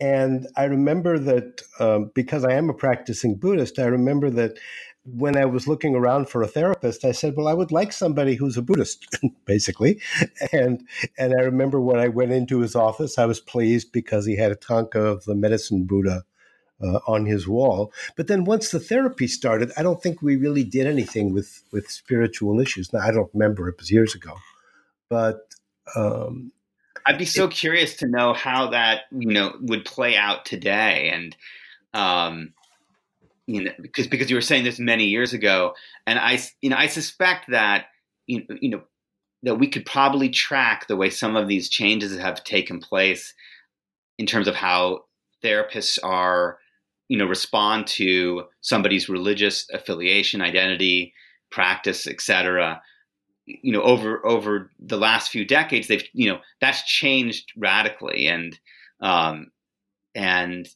and 0.00 0.46
I 0.56 0.64
remember 0.64 1.18
that 1.18 1.62
um, 1.78 2.10
because 2.14 2.44
I 2.44 2.52
am 2.52 2.68
a 2.68 2.74
practicing 2.74 3.36
Buddhist, 3.36 3.78
I 3.78 3.86
remember 3.86 4.30
that 4.30 4.58
when 5.04 5.36
I 5.36 5.44
was 5.44 5.68
looking 5.68 5.94
around 5.94 6.28
for 6.28 6.42
a 6.42 6.48
therapist, 6.48 7.04
I 7.04 7.12
said, 7.12 7.36
"Well, 7.36 7.46
I 7.46 7.54
would 7.54 7.70
like 7.70 7.92
somebody 7.92 8.34
who's 8.34 8.56
a 8.56 8.62
Buddhist, 8.62 9.06
basically." 9.44 10.00
And 10.52 10.86
and 11.18 11.34
I 11.38 11.42
remember 11.42 11.80
when 11.80 11.98
I 11.98 12.08
went 12.08 12.32
into 12.32 12.60
his 12.60 12.74
office, 12.74 13.18
I 13.18 13.26
was 13.26 13.40
pleased 13.40 13.92
because 13.92 14.26
he 14.26 14.36
had 14.36 14.52
a 14.52 14.56
tanka 14.56 15.00
of 15.00 15.24
the 15.24 15.34
medicine 15.34 15.84
Buddha 15.84 16.24
uh, 16.82 17.00
on 17.06 17.26
his 17.26 17.46
wall. 17.46 17.92
But 18.16 18.26
then 18.26 18.44
once 18.44 18.70
the 18.70 18.80
therapy 18.80 19.26
started, 19.26 19.72
I 19.76 19.82
don't 19.82 20.02
think 20.02 20.22
we 20.22 20.36
really 20.36 20.64
did 20.64 20.86
anything 20.86 21.32
with 21.32 21.62
with 21.70 21.90
spiritual 21.90 22.58
issues. 22.58 22.92
Now 22.92 23.00
I 23.00 23.10
don't 23.10 23.30
remember; 23.34 23.68
it 23.68 23.78
was 23.78 23.90
years 23.92 24.14
ago. 24.14 24.34
But 25.10 25.54
um, 25.94 26.52
I'd 27.06 27.18
be 27.18 27.24
so 27.26 27.48
curious 27.48 27.96
to 27.96 28.08
know 28.08 28.32
how 28.32 28.70
that 28.70 29.02
you 29.10 29.32
know 29.32 29.56
would 29.60 29.84
play 29.84 30.16
out 30.16 30.44
today, 30.44 31.10
and 31.12 31.36
um, 31.92 32.52
you 33.46 33.64
know, 33.64 33.72
because 33.80 34.06
because 34.06 34.30
you 34.30 34.36
were 34.36 34.42
saying 34.42 34.64
this 34.64 34.78
many 34.78 35.04
years 35.04 35.32
ago, 35.32 35.74
and 36.06 36.18
I 36.18 36.40
you 36.62 36.70
know 36.70 36.76
I 36.76 36.86
suspect 36.86 37.50
that 37.50 37.86
you 38.26 38.44
you 38.60 38.70
know 38.70 38.82
that 39.42 39.56
we 39.56 39.68
could 39.68 39.84
probably 39.84 40.30
track 40.30 40.86
the 40.86 40.96
way 40.96 41.10
some 41.10 41.36
of 41.36 41.48
these 41.48 41.68
changes 41.68 42.16
have 42.16 42.42
taken 42.44 42.80
place 42.80 43.34
in 44.18 44.26
terms 44.26 44.48
of 44.48 44.54
how 44.54 45.04
therapists 45.42 45.98
are 46.02 46.58
you 47.08 47.18
know 47.18 47.26
respond 47.26 47.86
to 47.86 48.44
somebody's 48.62 49.10
religious 49.10 49.68
affiliation 49.72 50.40
identity 50.40 51.12
practice 51.50 52.06
etc 52.06 52.80
you 53.46 53.72
know 53.72 53.82
over 53.82 54.24
over 54.26 54.70
the 54.78 54.96
last 54.96 55.30
few 55.30 55.44
decades 55.44 55.88
they've 55.88 56.04
you 56.12 56.30
know 56.30 56.38
that's 56.60 56.82
changed 56.82 57.52
radically 57.56 58.26
and 58.26 58.58
um 59.00 59.50
and 60.14 60.68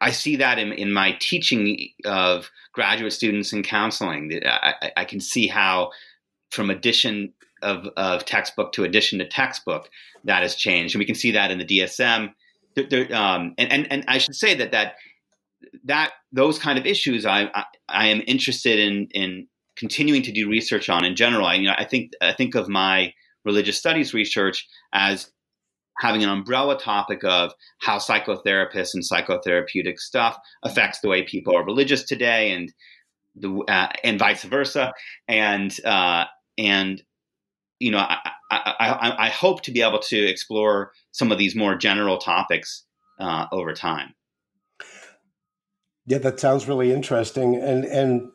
I 0.00 0.10
see 0.10 0.36
that 0.36 0.58
in, 0.58 0.72
in 0.72 0.92
my 0.92 1.16
teaching 1.18 1.88
of 2.04 2.50
graduate 2.72 3.12
students 3.12 3.52
in 3.52 3.62
counseling. 3.62 4.40
I, 4.46 4.92
I 4.96 5.04
can 5.04 5.20
see 5.20 5.46
how, 5.48 5.90
from 6.50 6.70
addition 6.70 7.32
of, 7.62 7.88
of 7.96 8.24
textbook 8.24 8.72
to 8.74 8.84
addition 8.84 9.18
to 9.18 9.26
textbook, 9.26 9.90
that 10.24 10.42
has 10.42 10.54
changed, 10.54 10.94
and 10.94 11.00
we 11.00 11.04
can 11.06 11.14
see 11.14 11.32
that 11.32 11.50
in 11.50 11.58
the 11.58 11.64
DSM. 11.64 12.32
There, 12.76 13.12
um, 13.14 13.54
and, 13.58 13.72
and 13.72 13.92
and 13.92 14.04
I 14.06 14.18
should 14.18 14.36
say 14.36 14.54
that 14.54 14.70
that 14.70 14.94
that 15.84 16.12
those 16.32 16.58
kind 16.58 16.78
of 16.78 16.86
issues 16.86 17.26
I, 17.26 17.50
I, 17.54 17.64
I 17.88 18.06
am 18.06 18.22
interested 18.26 18.78
in 18.78 19.08
in 19.12 19.48
continuing 19.78 20.22
to 20.22 20.32
do 20.32 20.48
research 20.48 20.88
on 20.88 21.04
in 21.04 21.16
general. 21.16 21.46
I, 21.46 21.54
you 21.54 21.68
know, 21.68 21.74
I 21.76 21.84
think 21.84 22.12
I 22.20 22.32
think 22.32 22.54
of 22.54 22.68
my 22.68 23.14
religious 23.44 23.78
studies 23.78 24.12
research 24.12 24.68
as 24.92 25.30
having 25.98 26.22
an 26.22 26.28
umbrella 26.28 26.78
topic 26.78 27.24
of 27.24 27.52
how 27.80 27.98
psychotherapists 27.98 28.94
and 28.94 29.02
psychotherapeutic 29.02 29.98
stuff 29.98 30.38
affects 30.62 31.00
the 31.00 31.08
way 31.08 31.22
people 31.22 31.56
are 31.56 31.64
religious 31.64 32.04
today, 32.04 32.52
and 32.52 32.72
the 33.36 33.64
uh, 33.68 33.88
and 34.04 34.18
vice 34.18 34.44
versa, 34.44 34.92
and 35.28 35.74
uh, 35.84 36.24
and 36.58 37.02
you 37.78 37.92
know, 37.92 37.98
I, 37.98 38.18
I, 38.50 39.14
I, 39.18 39.28
hope 39.28 39.62
to 39.62 39.70
be 39.70 39.82
able 39.82 40.00
to 40.00 40.18
explore 40.18 40.90
some 41.12 41.30
of 41.30 41.38
these 41.38 41.54
more 41.54 41.76
general 41.76 42.18
topics 42.18 42.84
uh, 43.20 43.46
over 43.52 43.72
time. 43.72 44.14
Yeah, 46.06 46.18
that 46.18 46.40
sounds 46.40 46.66
really 46.66 46.92
interesting, 46.92 47.54
and 47.54 47.84
and 47.84 48.30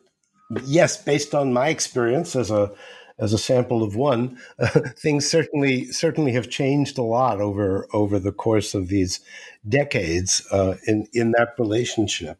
yes, 0.64 1.02
based 1.02 1.34
on 1.34 1.52
my 1.52 1.68
experience 1.68 2.36
as 2.36 2.50
a 2.50 2.72
as 3.16 3.32
a 3.32 3.38
sample 3.38 3.84
of 3.84 3.94
one, 3.94 4.36
uh, 4.58 4.66
things 4.96 5.28
certainly 5.28 5.86
certainly 5.92 6.32
have 6.32 6.50
changed 6.50 6.98
a 6.98 7.02
lot 7.02 7.40
over 7.40 7.86
over 7.92 8.18
the 8.18 8.32
course 8.32 8.74
of 8.74 8.88
these 8.88 9.20
decades 9.68 10.46
uh, 10.50 10.74
in 10.86 11.06
in 11.12 11.32
that 11.32 11.54
relationship. 11.58 12.38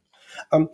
Um, 0.52 0.68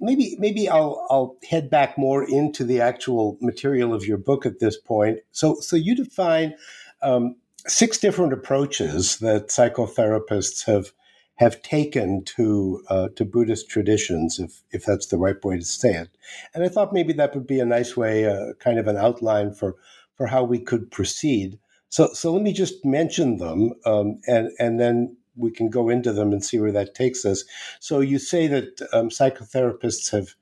maybe 0.00 0.36
maybe 0.38 0.68
I'll 0.68 1.06
I'll 1.10 1.36
head 1.48 1.70
back 1.70 1.98
more 1.98 2.22
into 2.24 2.64
the 2.64 2.80
actual 2.80 3.38
material 3.40 3.92
of 3.92 4.06
your 4.06 4.18
book 4.18 4.46
at 4.46 4.60
this 4.60 4.76
point. 4.76 5.20
So 5.32 5.56
so 5.60 5.76
you 5.76 5.94
define 5.94 6.54
um, 7.02 7.36
six 7.66 7.98
different 7.98 8.32
approaches 8.32 9.18
that 9.18 9.48
psychotherapists 9.48 10.64
have 10.66 10.92
have 11.36 11.62
taken 11.62 12.24
to 12.24 12.82
uh, 12.88 13.08
to 13.16 13.24
Buddhist 13.24 13.68
traditions, 13.68 14.38
if 14.38 14.62
if 14.70 14.84
that's 14.84 15.06
the 15.06 15.18
right 15.18 15.42
way 15.44 15.58
to 15.58 15.64
say 15.64 15.94
it. 15.94 16.10
And 16.54 16.64
I 16.64 16.68
thought 16.68 16.92
maybe 16.92 17.12
that 17.14 17.34
would 17.34 17.46
be 17.46 17.60
a 17.60 17.64
nice 17.64 17.96
way, 17.96 18.26
uh, 18.26 18.54
kind 18.60 18.78
of 18.78 18.86
an 18.86 18.96
outline 18.96 19.52
for 19.52 19.76
for 20.14 20.28
how 20.28 20.44
we 20.44 20.58
could 20.58 20.90
proceed. 20.90 21.58
So 21.88 22.10
so 22.12 22.32
let 22.32 22.42
me 22.42 22.52
just 22.52 22.84
mention 22.84 23.38
them, 23.38 23.72
um, 23.84 24.20
and 24.26 24.50
and 24.58 24.80
then 24.80 25.16
we 25.36 25.50
can 25.50 25.68
go 25.68 25.88
into 25.88 26.12
them 26.12 26.32
and 26.32 26.44
see 26.44 26.60
where 26.60 26.72
that 26.72 26.94
takes 26.94 27.24
us. 27.24 27.44
So 27.80 28.00
you 28.00 28.18
say 28.18 28.46
that 28.46 28.82
um, 28.92 29.08
psychotherapists 29.08 30.10
have 30.12 30.34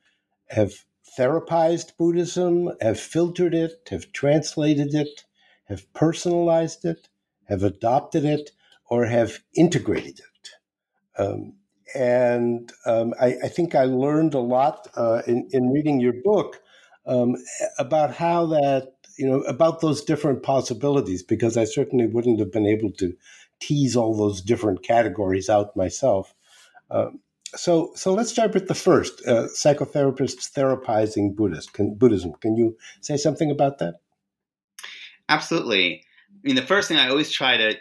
have 0.48 0.84
therapized 1.18 1.96
Buddhism, 1.96 2.70
have 2.80 3.00
filtered 3.00 3.54
it, 3.54 3.88
have 3.90 4.12
translated 4.12 4.94
it, 4.94 5.24
have 5.64 5.90
personalized 5.94 6.84
it, 6.84 7.08
have 7.48 7.62
adopted 7.62 8.24
it, 8.24 8.50
or 8.90 9.06
have 9.06 9.38
integrated 9.54 10.18
it. 10.20 10.31
Um, 11.18 11.54
and 11.94 12.72
um, 12.86 13.12
I, 13.20 13.36
I, 13.44 13.48
think 13.48 13.74
I 13.74 13.84
learned 13.84 14.34
a 14.34 14.40
lot 14.40 14.88
uh, 14.96 15.22
in, 15.26 15.48
in, 15.52 15.70
reading 15.70 16.00
your 16.00 16.14
book 16.24 16.62
um, 17.06 17.36
about 17.78 18.14
how 18.14 18.46
that, 18.46 18.94
you 19.18 19.26
know, 19.26 19.40
about 19.42 19.80
those 19.80 20.02
different 20.02 20.42
possibilities, 20.42 21.22
because 21.22 21.56
I 21.56 21.64
certainly 21.64 22.06
wouldn't 22.06 22.38
have 22.38 22.50
been 22.50 22.66
able 22.66 22.92
to 22.92 23.14
tease 23.60 23.94
all 23.94 24.16
those 24.16 24.40
different 24.40 24.82
categories 24.82 25.50
out 25.50 25.76
myself. 25.76 26.34
Um, 26.90 27.20
so, 27.54 27.92
so 27.94 28.14
let's 28.14 28.30
start 28.30 28.54
with 28.54 28.68
the 28.68 28.74
first 28.74 29.22
uh, 29.26 29.48
psychotherapists 29.54 30.50
therapizing 30.52 31.36
Buddhist 31.36 31.74
can, 31.74 31.94
Buddhism. 31.94 32.32
Can 32.40 32.56
you 32.56 32.76
say 33.00 33.16
something 33.16 33.50
about 33.50 33.78
that? 33.78 33.96
Absolutely. 35.28 36.04
I 36.30 36.38
mean, 36.42 36.56
the 36.56 36.62
first 36.62 36.88
thing 36.88 36.96
I 36.96 37.08
always 37.08 37.30
try 37.30 37.58
to 37.58 37.76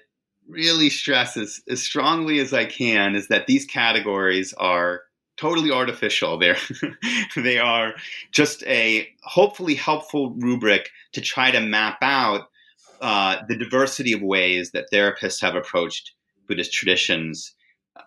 really 0.48 0.90
stress 0.90 1.38
as, 1.38 1.62
as 1.70 1.82
strongly 1.82 2.40
as 2.40 2.54
I 2.54 2.66
can 2.66 3.16
is 3.16 3.28
that 3.30 3.48
these 3.48 3.66
categories 3.66 4.54
are 4.54 5.02
totally 5.38 5.72
artificial. 5.72 6.38
They're 6.38 6.58
they 7.36 7.58
are 7.58 7.94
just 8.32 8.64
a 8.64 9.10
hopefully 9.24 9.76
helpful 9.76 10.32
rubric 10.32 10.90
to 11.14 11.22
try 11.22 11.52
to 11.52 11.60
map 11.60 11.98
out 12.02 12.50
uh, 13.02 13.38
the 13.48 13.58
diversity 13.58 14.14
of 14.14 14.22
ways 14.22 14.72
that 14.72 14.92
therapists 14.92 15.42
have 15.42 15.56
approached 15.56 16.14
Buddhist 16.48 16.72
traditions 16.72 17.56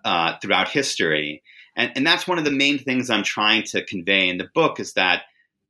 uh, 0.04 0.34
throughout 0.40 0.68
history. 0.68 1.42
And, 1.76 1.90
and 1.96 2.06
that's 2.06 2.28
one 2.28 2.38
of 2.38 2.44
the 2.44 2.52
main 2.52 2.78
things 2.78 3.10
I'm 3.10 3.24
trying 3.24 3.64
to 3.64 3.84
convey 3.84 4.28
in 4.28 4.38
the 4.38 4.48
book 4.54 4.78
is 4.78 4.92
that, 4.92 5.22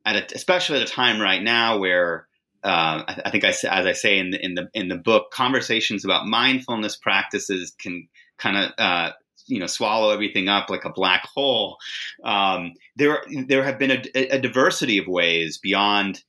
at 0.04 0.16
a, 0.16 0.34
especially 0.34 0.80
at 0.80 0.88
a 0.88 0.92
time 0.92 1.20
right 1.20 1.42
now 1.42 1.78
where 1.78 2.26
uh, 2.64 3.04
I, 3.24 3.30
think 3.30 3.44
I, 3.44 3.48
as 3.48 3.64
I 3.64 3.92
say 3.92 4.18
in 4.18 4.30
the 4.30 4.42
in 4.42 4.54
the 4.54 4.68
in 4.72 4.88
the 4.88 4.96
book, 4.96 5.30
conversations 5.30 6.04
about 6.04 6.26
mindfulness 6.26 6.96
practices 6.96 7.74
can 7.78 8.08
kind 8.38 8.56
of 8.56 8.72
uh, 8.78 9.12
you 9.46 9.60
know 9.60 9.66
swallow 9.66 10.10
everything 10.10 10.48
up 10.48 10.70
like 10.70 10.84
a 10.84 10.92
black 10.92 11.26
hole. 11.26 11.76
Um, 12.24 12.72
there 12.96 13.22
there 13.46 13.64
have 13.64 13.78
been 13.78 13.90
a, 13.90 14.02
a, 14.14 14.38
diversity 14.38 14.96
of 14.96 15.06
ways 15.06 15.58
beyond 15.58 16.22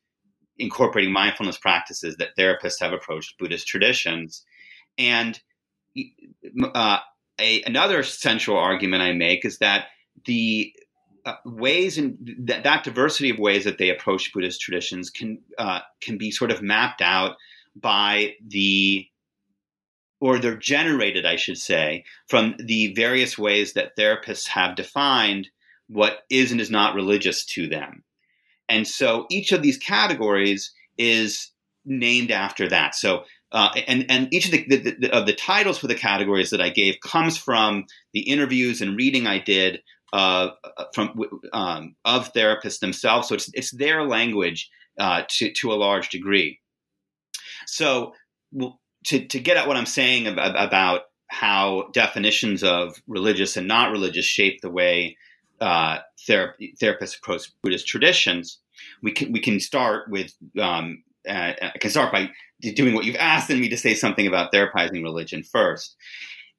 incorporating 0.58 1.13
mindfulness 1.13 1.58
practices 1.58 2.18
that 2.18 2.36
therapists 2.38 2.82
have 2.82 2.92
approached 2.92 3.38
Buddhist 3.39 3.68
traditions, 3.68 4.44
and 4.98 5.39
uh, 6.74 7.00
a, 7.39 7.62
another 7.63 8.04
central 8.04 8.58
argument 8.58 9.04
I 9.04 9.13
make 9.13 9.46
is 9.46 9.60
that 9.60 9.86
the 10.25 10.74
uh, 11.25 11.36
ways 11.44 11.98
and 11.98 12.17
th- 12.48 12.63
that 12.63 12.84
diversity 12.84 13.29
of 13.32 13.39
ways 13.39 13.63
that 13.63 13.77
they 13.77 13.89
approach 13.89 14.32
Buddhist 14.32 14.62
traditions 14.62 15.10
can 15.10 15.39
uh, 15.58 15.79
can 16.01 16.17
be 16.17 16.32
sort 16.32 16.51
of 16.51 16.62
mapped 16.62 17.01
out 17.01 17.38
by 17.75 18.36
the 18.46 19.08
or 20.22 20.39
they're 20.39 20.55
generated, 20.55 21.25
I 21.25 21.36
should 21.36 21.58
say, 21.58 22.05
from 22.27 22.55
the 22.58 22.94
various 22.94 23.38
ways 23.38 23.74
that 23.74 23.98
therapists 23.98 24.48
have 24.48 24.75
defined 24.75 25.50
what 25.88 26.20
is 26.29 26.51
and 26.51 26.62
is 26.62 26.72
not 26.72 26.96
religious 26.96 27.46
to 27.46 27.67
them. 27.67 28.03
And 28.70 28.88
so 28.88 29.25
each 29.29 29.51
of 29.51 29.62
these 29.62 29.77
categories 29.77 30.72
is 30.98 31.51
named 31.86 32.32
after 32.32 32.67
that. 32.70 32.96
So 32.96 33.25
uh, 33.51 33.70
and 33.88 34.05
and 34.10 34.34
each 34.34 34.46
of 34.46 34.51
the, 34.51 34.65
the, 34.67 34.96
the, 35.00 35.12
of 35.12 35.25
the 35.25 35.36
titles 35.36 35.77
for 35.77 35.88
the 35.88 35.96
categories 35.96 36.50
that 36.50 36.62
I 36.62 36.70
gave 36.70 37.00
comes 37.01 37.38
from 37.38 37.86
the 38.13 38.22
interviews 38.22 38.82
and 38.82 38.98
reading 38.98 39.27
I 39.27 39.39
did 39.39 39.82
uh, 40.15 40.51
from 40.93 41.19
um, 41.51 41.95
of 42.05 42.31
therapists 42.31 42.79
themselves. 42.79 43.27
So 43.27 43.36
it's 43.36 43.50
it's 43.53 43.72
their 43.72 44.03
language 44.03 44.69
uh, 44.98 45.24
to 45.27 45.51
to 45.51 45.74
a 45.74 45.75
large 45.75 46.07
degree. 46.07 46.60
So 47.67 48.13
to 49.07 49.27
to 49.27 49.39
get 49.39 49.57
at 49.57 49.67
what 49.67 49.75
I'm 49.75 49.86
saying 49.86 50.27
about, 50.27 50.55
about 50.57 51.01
how 51.27 51.89
definitions 51.91 52.63
of 52.63 52.95
religious 53.07 53.57
and 53.57 53.67
not 53.67 53.91
religious 53.91 54.25
shape 54.25 54.62
the 54.62 54.69
way 54.69 55.17
uh, 55.60 55.98
therapists 56.29 57.17
approach 57.17 57.51
Buddhist 57.62 57.86
traditions, 57.86 58.60
we 59.03 59.12
can 59.12 59.34
we 59.34 59.41
can 59.41 59.60
start 59.60 60.10
with 60.10 60.34
um, 60.62 61.03
uh, 61.27 61.53
I 61.62 61.77
can 61.81 61.91
start 61.91 62.13
by 62.13 62.29
doing 62.62 62.93
what 62.93 63.03
you've 63.03 63.17
asked 63.17 63.50
me 63.50 63.67
to 63.67 63.77
say 63.77 63.95
something 63.95 64.27
about 64.27 64.53
therapizing 64.53 65.03
religion 65.03 65.43
first. 65.43 65.98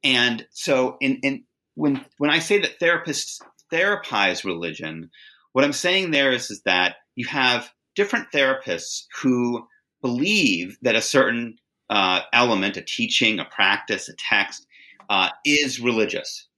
And 0.05 0.47
so 0.51 0.99
in, 1.01 1.21
in 1.23 1.45
when 1.77 2.05
when 2.19 2.31
I 2.31 2.41
say 2.41 2.59
that 2.59 2.81
therapists 2.81 3.41
therapize 3.73 4.45
religion, 4.45 5.11
what 5.53 5.65
I'm 5.65 5.73
saying 5.73 6.11
there 6.11 6.33
is, 6.33 6.51
is 6.51 6.63
that 6.63 6.97
you 7.15 7.27
have 7.27 7.71
different 7.95 8.33
therapists 8.33 9.05
who 9.23 9.67
believe 10.03 10.79
that 10.83 10.97
a 10.97 11.03
certain 11.03 11.59
uh, 11.89 12.21
element, 12.33 12.77
a 12.77 12.83
teaching, 12.83 13.39
a 13.39 13.45
practice, 13.45 14.09
a 14.09 14.15
text, 14.19 14.67
uh, 15.09 15.31
is 15.45 15.81
religious. 15.81 16.49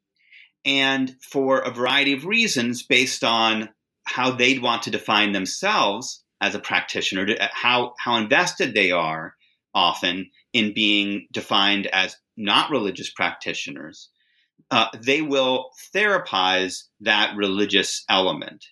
And 0.65 1.17
for 1.23 1.61
a 1.61 1.71
variety 1.71 2.13
of 2.13 2.25
reasons, 2.25 2.83
based 2.83 3.23
on 3.25 3.69
how 4.05 4.33
they'd 4.33 4.63
want 4.63 4.83
to 4.85 4.91
define 4.91 5.33
themselves 5.33 6.25
as 6.41 6.55
a 6.55 6.61
practitioner, 6.61 7.27
how, 7.53 7.95
how 7.99 8.17
invested 8.17 8.75
they 8.75 8.91
are 8.91 9.35
often 9.75 10.31
in 10.53 10.75
being 10.75 11.27
defined 11.33 11.87
as 11.89 12.17
not 12.37 12.71
religious 12.71 13.11
practitioners, 13.11 14.11
uh, 14.71 14.89
they 15.03 15.23
will 15.23 15.71
therapize 15.95 16.85
that 17.01 17.37
religious 17.37 18.05
element. 18.09 18.67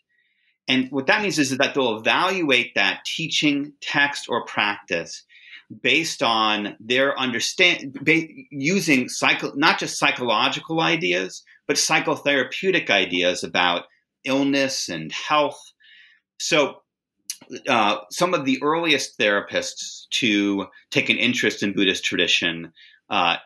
And 0.68 0.90
what 0.90 1.06
that 1.06 1.22
means 1.22 1.38
is 1.38 1.56
that 1.56 1.74
they'll 1.74 1.98
evaluate 1.98 2.74
that 2.74 3.04
teaching, 3.04 3.72
text, 3.80 4.28
or 4.28 4.44
practice 4.44 5.24
based 5.82 6.22
on 6.22 6.76
their 6.78 7.18
understand 7.18 7.98
using 8.50 9.08
psycho, 9.08 9.52
not 9.54 9.78
just 9.78 9.98
psychological 9.98 10.80
ideas, 10.80 11.42
but 11.66 11.76
psychotherapeutic 11.76 12.90
ideas 12.90 13.42
about 13.42 13.84
illness 14.24 14.88
and 14.88 15.12
health. 15.12 15.60
So, 16.38 16.82
uh, 17.68 17.98
some 18.10 18.34
of 18.34 18.44
the 18.44 18.60
earliest 18.62 19.18
therapists 19.18 20.08
to 20.10 20.66
take 20.90 21.10
an 21.10 21.16
interest 21.16 21.62
in 21.62 21.74
Buddhist 21.74 22.04
tradition 22.04 22.72
uh, 23.10 23.36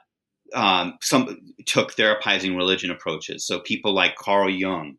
um, 0.55 0.95
some 1.01 1.37
took 1.67 1.95
therapizing 1.95 2.57
religion 2.57 2.91
approaches. 2.91 3.47
So 3.47 3.61
people 3.61 3.95
like 3.95 4.17
Carl 4.17 4.51
Jung, 4.51 4.97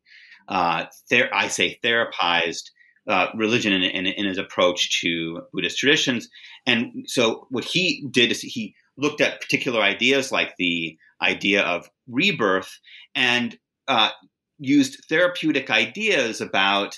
uh, 0.48 0.86
ther- 1.10 1.34
I 1.34 1.48
say 1.48 1.80
therapized 1.84 2.72
uh, 3.08 3.28
religion 3.36 3.74
in, 3.74 3.82
in, 3.84 4.06
in, 4.06 4.26
his 4.26 4.38
approach 4.38 5.02
to 5.02 5.42
Buddhist 5.52 5.80
traditions. 5.80 6.30
And 6.68 7.06
so 7.08 7.48
what 7.50 7.66
he 7.66 8.08
did 8.12 8.32
is 8.32 8.42
he 8.42 8.76
looked 8.96 9.22
at 9.22 9.42
particular 9.42 9.82
ideas 9.82 10.32
like 10.32 10.54
the 10.58 10.98
idea 11.22 11.64
of 11.64 11.90
rebirth 12.08 12.80
and 13.16 13.58
uh, 13.88 14.12
used 14.60 15.04
therapeutic 15.10 15.72
ideas 15.72 16.42
about 16.42 16.96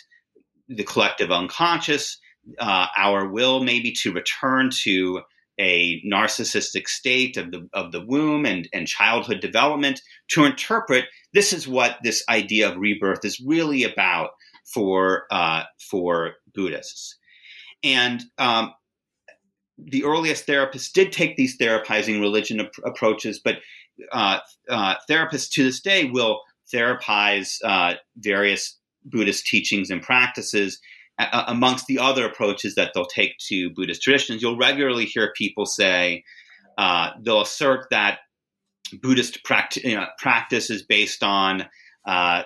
the 0.67 0.83
collective 0.83 1.31
unconscious, 1.31 2.19
uh, 2.59 2.87
our 2.97 3.29
will 3.29 3.63
maybe 3.63 3.93
to 4.01 4.11
return 4.11 4.69
to 4.83 5.21
a 5.59 6.01
narcissistic 6.01 6.87
state 6.87 7.37
of 7.37 7.51
the 7.51 7.67
of 7.73 7.91
the 7.91 8.03
womb 8.05 8.45
and, 8.45 8.67
and 8.73 8.87
childhood 8.87 9.39
development 9.39 10.01
to 10.29 10.45
interpret 10.45 11.05
this 11.33 11.53
is 11.53 11.67
what 11.67 11.97
this 12.03 12.23
idea 12.29 12.69
of 12.69 12.77
rebirth 12.77 13.25
is 13.25 13.41
really 13.45 13.83
about 13.83 14.31
for 14.65 15.23
uh, 15.31 15.63
for 15.79 16.33
Buddhists. 16.53 17.17
And 17.83 18.23
um, 18.37 18.73
the 19.77 20.05
earliest 20.05 20.47
therapists 20.47 20.91
did 20.91 21.11
take 21.11 21.35
these 21.35 21.57
therapizing 21.57 22.21
religion 22.21 22.61
ap- 22.61 22.71
approaches, 22.85 23.39
but 23.43 23.57
uh, 24.11 24.39
uh, 24.69 24.95
therapists 25.09 25.49
to 25.51 25.63
this 25.63 25.81
day 25.81 26.05
will 26.05 26.39
therapize 26.73 27.57
uh, 27.63 27.95
various 28.17 28.79
Buddhist 29.03 29.45
teachings 29.45 29.89
and 29.89 30.01
practices 30.01 30.79
amongst 31.19 31.85
the 31.87 31.99
other 31.99 32.25
approaches 32.25 32.75
that 32.75 32.91
they'll 32.93 33.05
take 33.05 33.37
to 33.47 33.69
Buddhist 33.71 34.01
traditions, 34.01 34.41
you'll 34.41 34.57
regularly 34.57 35.05
hear 35.05 35.33
people 35.35 35.65
say, 35.65 36.23
uh, 36.77 37.11
they'll 37.23 37.41
assert 37.41 37.87
that 37.91 38.19
Buddhist 39.01 39.39
you 39.83 39.95
know, 39.95 40.07
practice 40.17 40.69
is 40.69 40.83
based 40.83 41.23
on, 41.23 41.65
uh, 42.07 42.43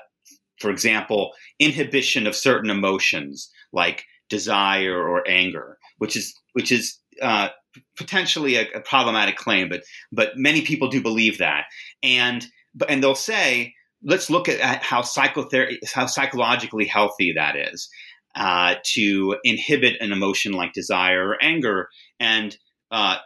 for 0.59 0.69
example, 0.69 1.31
inhibition 1.59 2.27
of 2.27 2.35
certain 2.35 2.69
emotions 2.69 3.49
like 3.71 4.03
desire 4.29 4.97
or 4.97 5.27
anger, 5.27 5.77
which 5.97 6.15
is 6.15 6.33
which 6.53 6.71
is 6.71 6.99
uh, 7.21 7.49
potentially 7.97 8.55
a, 8.55 8.67
a, 8.75 8.81
problematic 8.81 9.35
claim, 9.35 9.69
but 9.69 9.83
but 10.11 10.37
many 10.37 10.61
people 10.61 10.89
do 10.89 11.01
believe 11.01 11.37
that, 11.37 11.65
and 12.03 12.45
and 12.87 13.03
they'll 13.03 13.15
say, 13.15 13.73
let's 14.03 14.29
look 14.29 14.47
at, 14.49 14.59
at 14.59 14.83
how 14.83 15.01
psychotherapy, 15.01 15.79
how 15.93 16.05
psychologically 16.05 16.85
healthy 16.85 17.33
that 17.35 17.55
is 17.55 17.89
uh, 18.37 18.75
to 18.83 19.35
inhibit 19.43 19.99
an 19.99 20.11
emotion 20.11 20.53
like 20.53 20.71
desire 20.71 21.29
or 21.29 21.43
anger. 21.43 21.89
And 22.19 22.55
uh, 22.91 23.17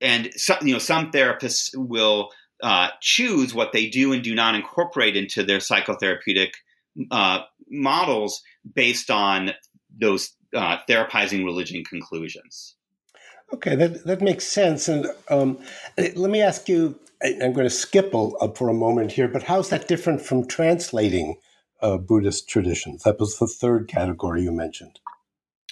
and 0.00 0.30
some, 0.36 0.58
you 0.62 0.74
know 0.74 0.78
some 0.78 1.10
therapists 1.10 1.70
will 1.74 2.30
uh, 2.62 2.90
choose 3.00 3.54
what 3.54 3.72
they 3.72 3.88
do 3.88 4.12
and 4.12 4.22
do 4.22 4.34
not 4.34 4.54
incorporate 4.54 5.16
into 5.16 5.42
their 5.42 5.58
psychotherapeutic 5.58 6.50
uh, 7.10 7.40
models 7.70 8.42
based 8.74 9.10
on 9.10 9.52
those 10.00 10.34
uh, 10.54 10.76
therapizing 10.88 11.44
religion 11.44 11.82
conclusions. 11.84 12.76
Okay, 13.54 13.74
that, 13.74 14.04
that 14.04 14.20
makes 14.20 14.46
sense. 14.46 14.88
And 14.88 15.06
um, 15.28 15.58
let 15.96 16.30
me 16.30 16.40
ask 16.40 16.68
you 16.68 16.98
I'm 17.22 17.52
going 17.52 17.68
to 17.68 17.70
skip 17.70 18.12
for 18.12 18.68
a 18.68 18.74
moment 18.74 19.12
here, 19.12 19.28
but 19.28 19.44
how's 19.44 19.70
that 19.70 19.88
different 19.88 20.20
from 20.20 20.46
translating 20.46 21.36
uh, 21.82 21.98
Buddhist 21.98 22.48
traditions. 22.48 23.02
That 23.02 23.18
was 23.18 23.38
the 23.38 23.46
third 23.46 23.88
category 23.88 24.42
you 24.42 24.52
mentioned. 24.52 25.00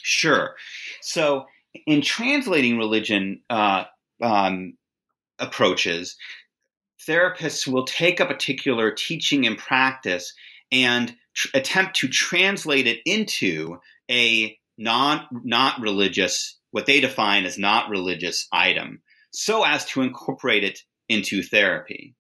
Sure. 0.02 0.56
So, 1.00 1.46
in 1.86 2.02
translating 2.02 2.78
religion 2.78 3.42
uh, 3.48 3.84
um, 4.20 4.74
approaches, 5.38 6.16
therapists 7.06 7.66
will 7.66 7.84
take 7.84 8.20
a 8.20 8.26
particular 8.26 8.90
teaching 8.90 9.46
and 9.46 9.56
practice 9.56 10.34
and 10.72 11.14
tr- 11.34 11.48
attempt 11.54 11.96
to 11.96 12.08
translate 12.08 12.86
it 12.86 12.98
into 13.06 13.78
a 14.10 14.58
non 14.76 15.26
not 15.44 15.80
religious, 15.80 16.58
what 16.72 16.86
they 16.86 17.00
define 17.00 17.44
as 17.44 17.58
not 17.58 17.88
religious 17.88 18.48
item, 18.52 19.00
so 19.30 19.64
as 19.64 19.84
to 19.86 20.02
incorporate 20.02 20.64
it 20.64 20.80
into 21.08 21.42
therapy 21.42 22.14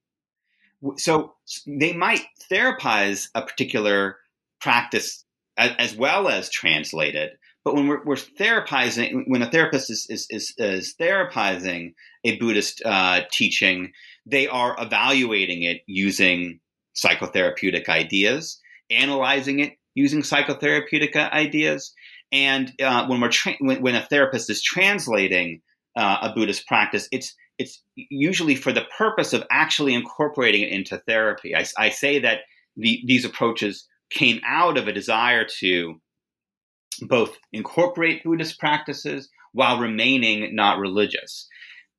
so 0.96 1.34
they 1.66 1.92
might 1.92 2.24
therapize 2.50 3.28
a 3.34 3.42
particular 3.42 4.16
practice 4.60 5.24
as, 5.56 5.72
as 5.78 5.96
well 5.96 6.28
as 6.28 6.50
translate 6.50 7.14
it. 7.14 7.38
But 7.64 7.74
when 7.74 7.88
we're, 7.88 8.02
we're 8.04 8.16
therapizing, 8.16 9.24
when 9.26 9.42
a 9.42 9.50
therapist 9.50 9.90
is, 9.90 10.06
is, 10.08 10.26
is, 10.30 10.54
is 10.56 10.94
therapizing 10.98 11.94
a 12.24 12.38
Buddhist 12.38 12.82
uh, 12.84 13.22
teaching, 13.30 13.92
they 14.24 14.48
are 14.48 14.74
evaluating 14.78 15.62
it 15.62 15.82
using 15.86 16.60
psychotherapeutic 16.96 17.88
ideas, 17.88 18.58
analyzing 18.90 19.60
it 19.60 19.74
using 19.94 20.22
psychotherapeutic 20.22 21.14
ideas. 21.16 21.92
And 22.32 22.72
uh, 22.82 23.06
when 23.06 23.20
we're 23.20 23.28
tra- 23.28 23.56
when, 23.58 23.82
when, 23.82 23.94
a 23.94 24.06
therapist 24.06 24.48
is 24.48 24.62
translating 24.62 25.60
uh, 25.96 26.18
a 26.22 26.32
Buddhist 26.34 26.66
practice, 26.66 27.08
it's 27.12 27.34
it's 27.60 27.82
usually 27.94 28.54
for 28.54 28.72
the 28.72 28.86
purpose 28.96 29.34
of 29.34 29.44
actually 29.50 29.92
incorporating 29.92 30.62
it 30.62 30.70
into 30.70 30.96
therapy. 31.06 31.54
I, 31.54 31.66
I 31.76 31.90
say 31.90 32.18
that 32.20 32.40
the, 32.74 33.02
these 33.06 33.26
approaches 33.26 33.86
came 34.08 34.40
out 34.46 34.78
of 34.78 34.88
a 34.88 34.92
desire 34.92 35.46
to 35.58 36.00
both 37.02 37.36
incorporate 37.52 38.24
Buddhist 38.24 38.58
practices 38.58 39.28
while 39.52 39.78
remaining 39.78 40.54
not 40.56 40.78
religious. 40.78 41.46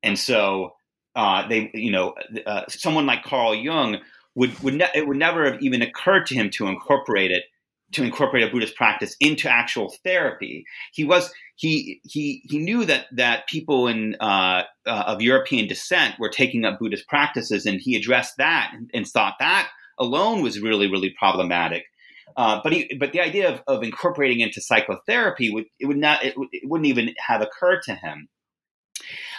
And 0.02 0.18
so 0.18 0.72
uh, 1.14 1.46
they, 1.46 1.70
you 1.74 1.92
know, 1.92 2.14
uh, 2.44 2.62
someone 2.68 3.06
like 3.06 3.22
Carl 3.22 3.54
Jung 3.54 3.98
would 4.34 4.58
would 4.64 4.74
ne- 4.74 4.90
it 4.96 5.06
would 5.06 5.16
never 5.16 5.44
have 5.44 5.62
even 5.62 5.80
occurred 5.80 6.26
to 6.26 6.34
him 6.34 6.50
to 6.50 6.66
incorporate 6.66 7.30
it 7.30 7.44
to 7.92 8.02
incorporate 8.02 8.44
a 8.44 8.50
Buddhist 8.50 8.76
practice 8.76 9.16
into 9.20 9.48
actual 9.48 9.94
therapy. 10.04 10.64
He 10.92 11.04
was 11.04 11.32
he 11.56 12.00
he 12.04 12.42
he 12.44 12.58
knew 12.58 12.84
that 12.84 13.06
that 13.12 13.46
people 13.48 13.86
in 13.86 14.16
uh, 14.20 14.62
uh, 14.86 15.04
of 15.06 15.22
European 15.22 15.68
descent 15.68 16.18
were 16.18 16.28
taking 16.28 16.64
up 16.64 16.78
Buddhist 16.78 17.06
practices, 17.08 17.66
and 17.66 17.80
he 17.80 17.96
addressed 17.96 18.36
that 18.38 18.72
and, 18.74 18.90
and 18.94 19.06
thought 19.06 19.34
that 19.38 19.68
alone 19.98 20.42
was 20.42 20.60
really 20.60 20.90
really 20.90 21.14
problematic. 21.18 21.84
Uh, 22.36 22.60
but 22.62 22.72
he, 22.72 22.94
but 22.98 23.12
the 23.12 23.20
idea 23.20 23.52
of, 23.52 23.62
of 23.66 23.82
incorporating 23.82 24.40
into 24.40 24.60
psychotherapy 24.60 25.50
would 25.50 25.66
it 25.78 25.86
would 25.86 25.98
not 25.98 26.24
it, 26.24 26.34
it 26.52 26.68
wouldn't 26.68 26.88
even 26.88 27.14
have 27.18 27.42
occurred 27.42 27.82
to 27.82 27.94
him. 27.94 28.28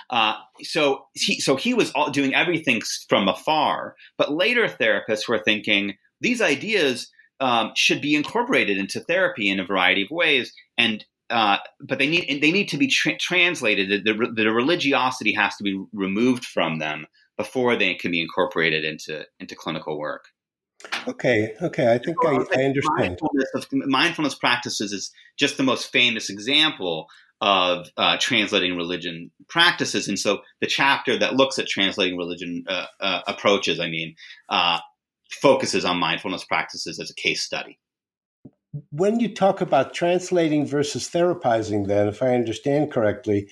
Uh, 0.10 0.36
so 0.62 1.06
he 1.14 1.40
so 1.40 1.56
he 1.56 1.74
was 1.74 1.92
all, 1.92 2.12
doing 2.12 2.36
everything 2.36 2.82
from 3.10 3.28
afar. 3.28 3.96
But 4.18 4.32
later 4.32 4.68
therapists 4.68 5.28
were 5.28 5.40
thinking 5.40 5.96
these 6.22 6.42
ideas 6.42 7.10
um, 7.44 7.74
should 7.76 8.02
be 8.02 8.16
incorporated 8.16 8.78
into 8.78 9.02
therapy 9.02 9.50
in 9.50 9.60
a 9.60 9.66
variety 9.66 10.04
of 10.04 10.08
ways. 10.10 10.54
And 10.78 11.04
uh, 11.30 11.58
but 11.82 12.00
they 12.00 12.08
need 12.08 12.42
they 12.42 12.52
need 12.52 12.70
to 12.70 12.78
be 12.78 12.88
tra- 12.88 13.18
translated. 13.18 14.06
The, 14.06 14.14
the, 14.14 14.44
the, 14.44 14.52
religiosity 14.52 15.34
has 15.34 15.56
to 15.58 15.64
be 15.64 15.84
removed 15.92 16.46
from 16.46 16.80
them 16.80 17.06
before 17.38 17.76
they 17.76 17.96
can 17.96 18.12
be 18.12 18.22
incorporated 18.22 18.86
into 18.86 19.26
into 19.40 19.56
clinical 19.56 20.00
work. 20.00 20.26
Okay, 21.08 21.54
okay, 21.62 21.94
I 21.94 21.98
think 21.98 22.18
I, 22.24 22.30
I 22.30 22.64
understand. 22.64 23.20
Mindfulness, 23.22 23.50
of, 23.56 23.66
mindfulness, 23.72 24.36
practices 24.36 24.94
is 24.94 25.12
just 25.38 25.58
the 25.58 25.64
most 25.64 25.92
famous 25.92 26.30
example 26.30 27.08
of 27.42 27.88
uh, 27.98 28.18
translating 28.20 28.78
religion 28.78 29.32
practices, 29.50 30.08
and 30.08 30.20
so 30.20 30.42
the 30.62 30.68
chapter 30.68 31.18
that 31.18 31.36
looks 31.36 31.60
at 31.60 31.68
translating 31.68 32.18
religion 32.18 32.64
uh, 32.70 32.86
uh 33.02 33.22
approaches, 33.28 33.80
I 33.80 33.90
mean, 33.90 34.16
uh, 34.50 34.80
focuses 35.36 35.86
on 35.86 35.98
mindfulness 35.98 36.44
practices 36.44 37.00
as 37.00 37.10
a 37.10 37.16
case 37.16 37.42
study. 37.44 37.80
When 38.90 39.20
you 39.20 39.34
talk 39.34 39.62
about 39.62 39.94
translating 39.94 40.66
versus 40.66 41.10
therapizing, 41.10 41.88
then, 41.88 42.08
if 42.08 42.24
I 42.24 42.34
understand 42.34 42.92
correctly, 42.92 43.48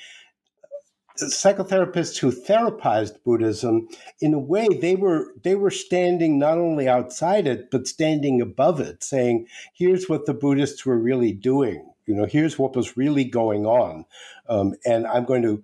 psychotherapists 1.17 2.17
who 2.17 2.31
therapized 2.31 3.23
Buddhism, 3.23 3.87
in 4.19 4.33
a 4.33 4.39
way, 4.39 4.67
they 4.67 4.95
were 4.95 5.33
they 5.43 5.55
were 5.55 5.71
standing 5.71 6.39
not 6.39 6.57
only 6.57 6.87
outside 6.87 7.47
it 7.47 7.69
but 7.69 7.87
standing 7.87 8.41
above 8.41 8.79
it, 8.79 9.03
saying, 9.03 9.47
"Here's 9.73 10.09
what 10.09 10.25
the 10.25 10.33
Buddhists 10.33 10.85
were 10.85 10.97
really 10.97 11.31
doing. 11.31 11.87
You 12.07 12.15
know, 12.15 12.25
here's 12.25 12.57
what 12.57 12.75
was 12.75 12.97
really 12.97 13.23
going 13.23 13.65
on, 13.65 14.05
um, 14.49 14.73
and 14.85 15.05
I'm 15.05 15.25
going 15.25 15.43
to 15.43 15.63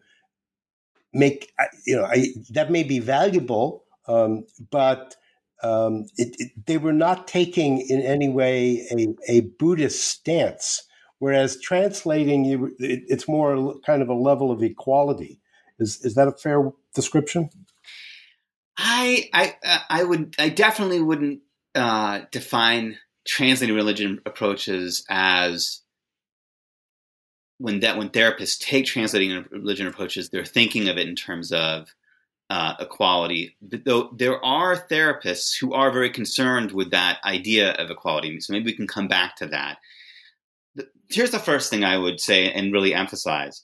make 1.14 1.52
you 1.86 1.96
know 1.96 2.06
I, 2.06 2.28
that 2.52 2.72
may 2.72 2.84
be 2.84 3.00
valuable, 3.00 3.84
um, 4.08 4.46
but 4.70 5.16
um, 5.64 6.06
it, 6.18 6.36
it, 6.38 6.66
they 6.66 6.78
were 6.78 6.94
not 6.94 7.28
taking 7.28 7.82
in 7.82 8.02
any 8.02 8.30
way 8.30 8.88
a, 8.92 9.08
a 9.28 9.40
Buddhist 9.42 10.08
stance. 10.08 10.84
Whereas 11.20 11.60
translating, 11.60 12.46
you, 12.46 12.76
it, 12.80 13.04
it's 13.08 13.28
more 13.28 13.76
kind 13.86 14.02
of 14.02 14.10
a 14.10 14.14
level 14.14 14.52
of 14.52 14.62
equality. 14.62 15.40
Is 15.80 16.04
is 16.04 16.16
that 16.16 16.28
a 16.28 16.32
fair 16.32 16.72
description? 16.94 17.50
I 18.78 19.30
I 19.34 19.56
I 19.90 20.04
would 20.04 20.36
I 20.38 20.50
definitely 20.50 21.02
wouldn't 21.02 21.42
uh, 21.76 22.22
define 22.32 22.98
translating 23.28 23.76
religion 23.76 24.22
approaches 24.26 25.06
as 25.10 25.82
when 27.58 27.80
that 27.80 27.98
when 27.98 28.10
therapists 28.10 28.60
take 28.60 28.86
translating 28.86 29.46
religion 29.52 29.88
approaches, 29.88 30.30
they're 30.30 30.46
thinking 30.46 30.90
of 30.90 30.98
it 30.98 31.08
in 31.08 31.16
terms 31.16 31.52
of 31.52 31.94
uh, 32.50 32.76
equality. 32.80 33.56
Though 33.62 34.12
there 34.16 34.44
are 34.44 34.88
therapists 34.88 35.58
who 35.60 35.74
are 35.74 35.92
very 35.92 36.10
concerned 36.10 36.72
with 36.72 36.92
that 36.92 37.20
idea 37.26 37.74
of 37.74 37.90
equality, 37.90 38.40
so 38.40 38.54
maybe 38.54 38.66
we 38.66 38.76
can 38.76 38.88
come 38.88 39.08
back 39.08 39.36
to 39.38 39.48
that. 39.48 39.78
Here's 41.10 41.32
the 41.32 41.40
first 41.40 41.70
thing 41.70 41.84
I 41.84 41.98
would 41.98 42.20
say 42.20 42.52
and 42.52 42.74
really 42.74 42.94
emphasize. 42.94 43.64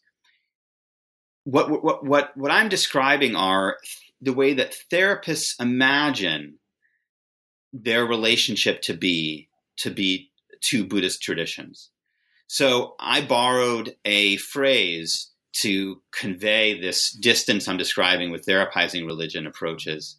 What 1.46 1.84
what 1.84 2.06
what 2.06 2.38
what 2.38 2.52
I'm 2.52 2.70
describing 2.70 3.36
are 3.36 3.78
the 4.22 4.34
way 4.34 4.54
that 4.54 4.76
therapists 4.90 5.60
imagine 5.60 6.60
their 7.74 8.06
relationship 8.06 8.82
to 8.84 8.94
be 8.94 9.50
to 9.78 9.90
be 9.90 10.32
to 10.62 10.86
Buddhist 10.86 11.22
traditions. 11.22 11.90
So 12.48 12.96
I 13.00 13.22
borrowed 13.22 13.96
a 14.06 14.38
phrase 14.38 15.33
to 15.54 16.02
convey 16.12 16.80
this 16.80 17.12
distance 17.12 17.68
I'm 17.68 17.78
describing 17.78 18.32
with 18.32 18.46
therapizing 18.46 19.06
religion 19.06 19.46
approaches 19.46 20.18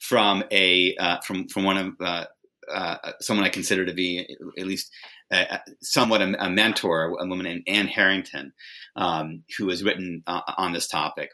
from 0.00 0.44
a 0.50 0.94
uh, 0.96 1.20
from 1.20 1.48
from 1.48 1.64
one 1.64 1.76
of 1.76 1.94
uh, 2.00 2.24
uh, 2.72 3.12
someone 3.20 3.46
I 3.46 3.50
consider 3.50 3.86
to 3.86 3.92
be 3.92 4.36
at 4.58 4.66
least 4.66 4.90
uh, 5.30 5.58
somewhat 5.80 6.22
a, 6.22 6.44
a, 6.44 6.50
mentor, 6.50 7.16
a 7.18 7.26
woman 7.26 7.44
named 7.44 7.64
Anne 7.66 7.88
Harrington, 7.88 8.52
um, 8.96 9.42
who 9.58 9.68
has 9.68 9.82
written 9.82 10.22
uh, 10.26 10.40
on 10.56 10.72
this 10.72 10.88
topic. 10.88 11.30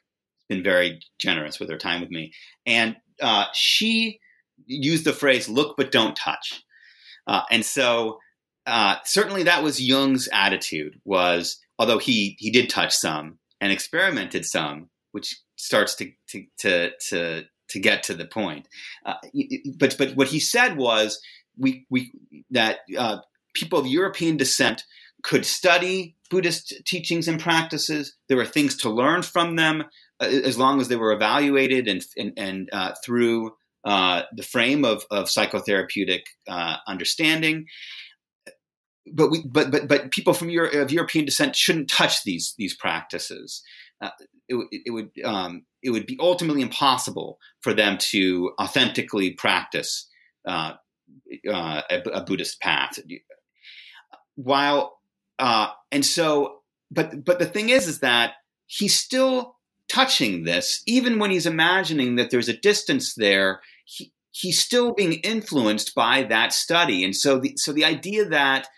Been 0.49 0.63
very 0.63 1.01
generous 1.21 1.61
with 1.61 1.71
her 1.71 1.79
time 1.79 2.01
with 2.01 2.11
me, 2.11 2.33
and 2.67 2.97
uh, 3.23 3.47
she 3.53 4.19
used 4.67 5.05
the 5.05 5.13
phrase 5.13 5.49
"look 5.49 5.77
but 5.77 5.93
don't 5.93 6.17
touch," 6.17 6.63
and 7.51 7.65
so 7.65 8.19
certainly 9.05 9.45
that 9.45 9.63
was 9.63 9.81
Jung's 9.81 10.29
attitude. 10.33 11.01
Was 11.05 11.61
although 11.81 11.99
he 11.99 12.37
he 12.39 12.51
did 12.51 12.69
touch 12.69 12.95
some 12.95 13.39
and 13.59 13.73
experimented 13.73 14.45
some, 14.45 14.91
which 15.13 15.41
starts 15.57 15.95
to 15.97 16.13
to 16.29 16.45
to 16.59 16.91
to, 17.09 17.45
to 17.71 17.81
get 17.81 18.03
to 18.05 18.15
the 18.15 18.27
point. 18.27 18.69
Uh, 19.05 19.15
but 19.79 19.97
but 19.99 20.15
what 20.15 20.29
he 20.29 20.39
said 20.39 20.77
was 20.77 21.19
we 21.57 21.87
we 21.89 22.13
that 22.51 22.81
uh, 22.97 23.17
people 23.55 23.79
of 23.79 23.87
European 23.87 24.37
descent 24.37 24.85
could 25.23 25.47
study 25.47 26.17
Buddhist 26.31 26.75
teachings 26.85 27.27
and 27.27 27.41
practices. 27.41 28.15
There 28.29 28.37
were 28.37 28.47
things 28.47 28.77
to 28.79 28.91
learn 28.91 29.23
from 29.23 29.57
them 29.57 29.85
uh, 30.21 30.27
as 30.27 30.59
long 30.59 30.83
as 30.83 30.89
they 30.89 30.97
were 30.97 31.13
evaluated 31.13 31.89
and 31.89 32.05
and, 32.19 32.33
and 32.37 32.69
uh, 32.73 32.93
through 33.03 33.53
uh, 33.87 34.23
the 34.37 34.43
frame 34.43 34.85
of, 34.85 35.05
of 35.11 35.29
psychotherapeutic 35.29 36.25
uh, 36.47 36.77
understanding 36.87 37.65
but 39.13 39.31
we, 39.31 39.43
but 39.47 39.71
but 39.71 39.89
but 39.89 40.11
people 40.11 40.35
from 40.35 40.51
Euro, 40.51 40.71
of 40.83 40.93
European 40.93 41.25
descent 41.25 41.57
shouldn't 41.57 41.91
touch 41.91 42.25
these 42.25 42.55
these 42.59 42.75
practices. 42.75 43.63
Uh, 44.01 44.11
it, 44.49 44.83
it, 44.87 44.91
would 44.91 45.11
um, 45.25 45.65
it 45.83 45.91
would 45.91 46.07
be 46.07 46.17
ultimately 46.21 46.63
impossible 46.63 47.39
for 47.61 47.75
them 47.75 47.99
to 47.99 48.53
authentically 48.61 49.33
practice 49.33 50.09
uh, 50.47 50.73
uh, 51.49 51.83
a, 51.91 52.01
a, 52.15 52.25
Buddhist 52.25 52.61
path. 52.61 52.99
While 54.37 54.99
uh, 55.39 55.69
and 55.93 56.05
so, 56.05 56.61
but 56.91 57.25
but 57.25 57.39
the 57.39 57.47
thing 57.47 57.69
is, 57.69 57.87
is 57.87 58.01
that 58.01 58.35
he's 58.67 58.99
still 58.99 59.57
touching 59.89 60.45
this, 60.45 60.83
even 60.87 61.19
when 61.19 61.31
he's 61.31 61.47
imagining 61.47 62.17
that 62.17 62.31
there's 62.31 62.49
a 62.49 62.57
distance 62.57 63.15
there. 63.15 63.61
He, 63.85 64.13
he's 64.31 64.61
still 64.61 64.95
being 64.95 65.15
influenced 65.15 65.95
by 65.95 66.23
that 66.25 66.53
study, 66.53 67.05
and 67.05 67.15
so 67.15 67.39
the 67.39 67.55
so 67.57 67.73
the 67.73 67.85
idea 67.85 68.25
that 68.27 68.69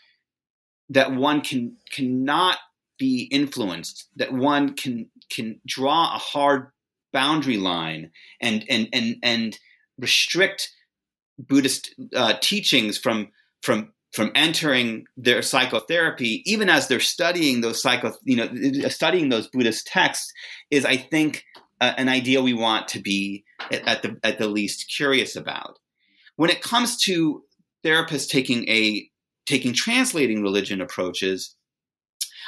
that 0.93 1.13
one 1.13 1.41
can 1.41 1.77
cannot 1.91 2.59
be 2.99 3.29
influenced, 3.31 4.09
that 4.17 4.33
one 4.33 4.75
can 4.75 5.09
can 5.31 5.61
draw 5.67 6.15
a 6.15 6.19
hard 6.19 6.69
boundary 7.13 7.57
line 7.57 8.11
and 8.41 8.65
and 8.69 8.89
and 8.93 9.17
and 9.23 9.59
restrict 9.99 10.71
Buddhist 11.39 11.95
uh, 12.15 12.35
teachings 12.41 12.99
from 12.99 13.29
from 13.63 13.93
from 14.13 14.31
entering 14.35 15.07
their 15.17 15.41
psychotherapy, 15.41 16.43
even 16.45 16.69
as 16.69 16.87
they're 16.87 17.01
studying 17.01 17.63
those 17.63 17.81
psycho, 17.81 18.13
you 18.25 18.37
know, 18.37 18.89
studying 18.89 19.31
those 19.31 19.49
Buddhist 19.49 19.87
texts, 19.87 20.33
is 20.71 20.85
I 20.85 20.99
think 20.99 21.45
uh, 21.81 21.95
an 21.97 22.09
idea 22.09 22.43
we 22.43 22.53
want 22.53 22.89
to 22.89 23.01
be 23.01 23.45
at, 23.71 23.89
at 23.89 24.03
the 24.03 24.19
at 24.23 24.39
the 24.39 24.49
least 24.49 24.93
curious 24.95 25.35
about. 25.35 25.79
When 26.37 26.51
it 26.51 26.63
comes 26.63 26.99
to 27.05 27.45
therapists 27.85 28.29
taking 28.29 28.69
a 28.69 29.09
taking 29.47 29.73
translating 29.73 30.43
religion 30.43 30.81
approaches, 30.81 31.55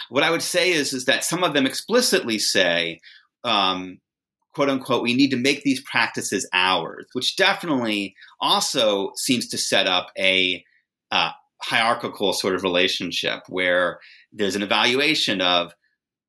what 0.08 0.22
I 0.22 0.30
would 0.30 0.42
say 0.42 0.72
is, 0.72 0.92
is 0.92 1.06
that 1.06 1.24
some 1.24 1.44
of 1.44 1.54
them 1.54 1.66
explicitly 1.66 2.38
say, 2.38 3.00
um, 3.42 3.98
quote 4.54 4.68
unquote, 4.68 5.02
we 5.02 5.14
need 5.14 5.30
to 5.30 5.36
make 5.36 5.62
these 5.62 5.82
practices 5.82 6.48
ours, 6.52 7.06
which 7.12 7.36
definitely 7.36 8.14
also 8.40 9.12
seems 9.16 9.48
to 9.48 9.58
set 9.58 9.86
up 9.86 10.10
a 10.18 10.64
uh, 11.10 11.30
hierarchical 11.62 12.32
sort 12.32 12.54
of 12.54 12.62
relationship 12.62 13.42
where 13.48 13.98
there's 14.32 14.56
an 14.56 14.62
evaluation 14.62 15.40
of, 15.40 15.72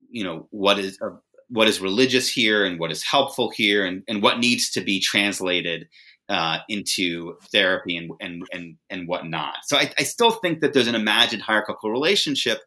you 0.10 0.24
know, 0.24 0.48
what 0.52 0.80
is 0.80 0.98
uh, 1.02 1.10
what 1.50 1.68
is 1.68 1.80
religious 1.80 2.28
here 2.28 2.66
and 2.66 2.80
what 2.80 2.92
is 2.92 3.04
helpful 3.04 3.52
here 3.52 3.86
and, 3.86 4.02
and 4.08 4.24
what 4.24 4.40
needs 4.40 4.72
to 4.72 4.82
be 4.82 5.00
translated 5.00 5.88
uh, 6.30 6.60
into 6.70 7.38
therapy 7.52 7.98
and 7.98 8.12
and 8.20 8.44
and 8.52 8.78
and 8.90 9.08
whatnot. 9.08 9.58
So 9.64 9.78
I, 9.78 9.92
I 9.98 10.04
still 10.04 10.32
think 10.32 10.62
that 10.62 10.74
there's 10.74 10.88
an 10.88 10.96
imagined 10.96 11.44
hierarchical 11.44 11.92
relationship, 11.92 12.62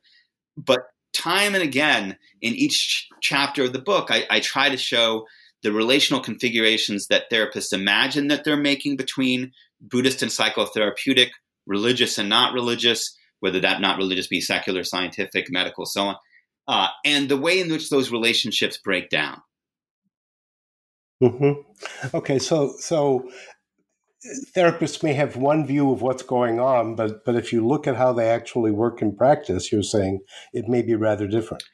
but 0.57 0.87
time 1.13 1.55
and 1.55 1.65
again 1.65 2.17
in 2.41 2.55
each 2.55 3.09
chapter 3.21 3.65
of 3.65 3.73
the 3.73 3.81
book, 3.81 4.09
I, 4.11 4.27
I 4.31 4.41
try 4.41 4.69
to 4.69 4.77
show 4.77 5.27
the 5.63 5.73
relational 5.73 6.21
configurations 6.23 7.09
that 7.09 7.31
therapists 7.31 7.73
imagine 7.73 8.29
that 8.29 8.45
they're 8.45 8.57
making 8.57 8.97
between 8.97 9.53
Buddhist 9.81 10.23
and 10.23 10.31
psychotherapeutic, 10.31 11.31
religious 11.67 12.19
and 12.19 12.29
not 12.29 12.55
religious, 12.55 13.17
whether 13.41 13.61
that 13.61 13.81
not 13.81 13.99
religious 13.99 14.29
be 14.29 14.41
secular, 14.41 14.85
scientific, 14.85 15.51
medical, 15.51 15.85
so 15.85 16.03
on, 16.03 16.17
uh, 16.69 16.89
and 17.05 17.29
the 17.29 17.37
way 17.37 17.59
in 17.59 17.71
which 17.71 17.91
those 17.91 18.13
relationships 18.13 18.79
break 18.79 19.09
down. 19.09 19.41
Mm-hmm. 21.23 22.17
Okay, 22.17 22.39
so 22.39 22.75
so 22.79 23.29
therapists 24.55 25.03
may 25.03 25.15
have 25.15 25.37
one 25.37 25.67
view 25.67 25.91
of 25.91 26.03
what's 26.03 26.23
going 26.23 26.61
on, 26.61 26.95
but 26.95 27.25
but 27.25 27.37
if 27.37 27.53
you 27.53 27.67
look 27.67 27.87
at 27.87 27.97
how 27.97 28.13
they 28.13 28.29
actually 28.29 28.71
work 28.71 29.03
in 29.03 29.17
practice, 29.17 29.73
you're 29.73 29.83
saying 29.83 30.21
it 30.53 30.69
may 30.69 30.83
be 30.83 30.95
rather 30.95 31.27
different. 31.27 31.65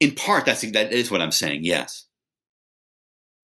In 0.00 0.14
part, 0.14 0.46
that's 0.46 0.62
that 0.72 0.92
is 0.92 1.10
what 1.10 1.20
I'm 1.20 1.32
saying. 1.32 1.64
Yes. 1.64 2.06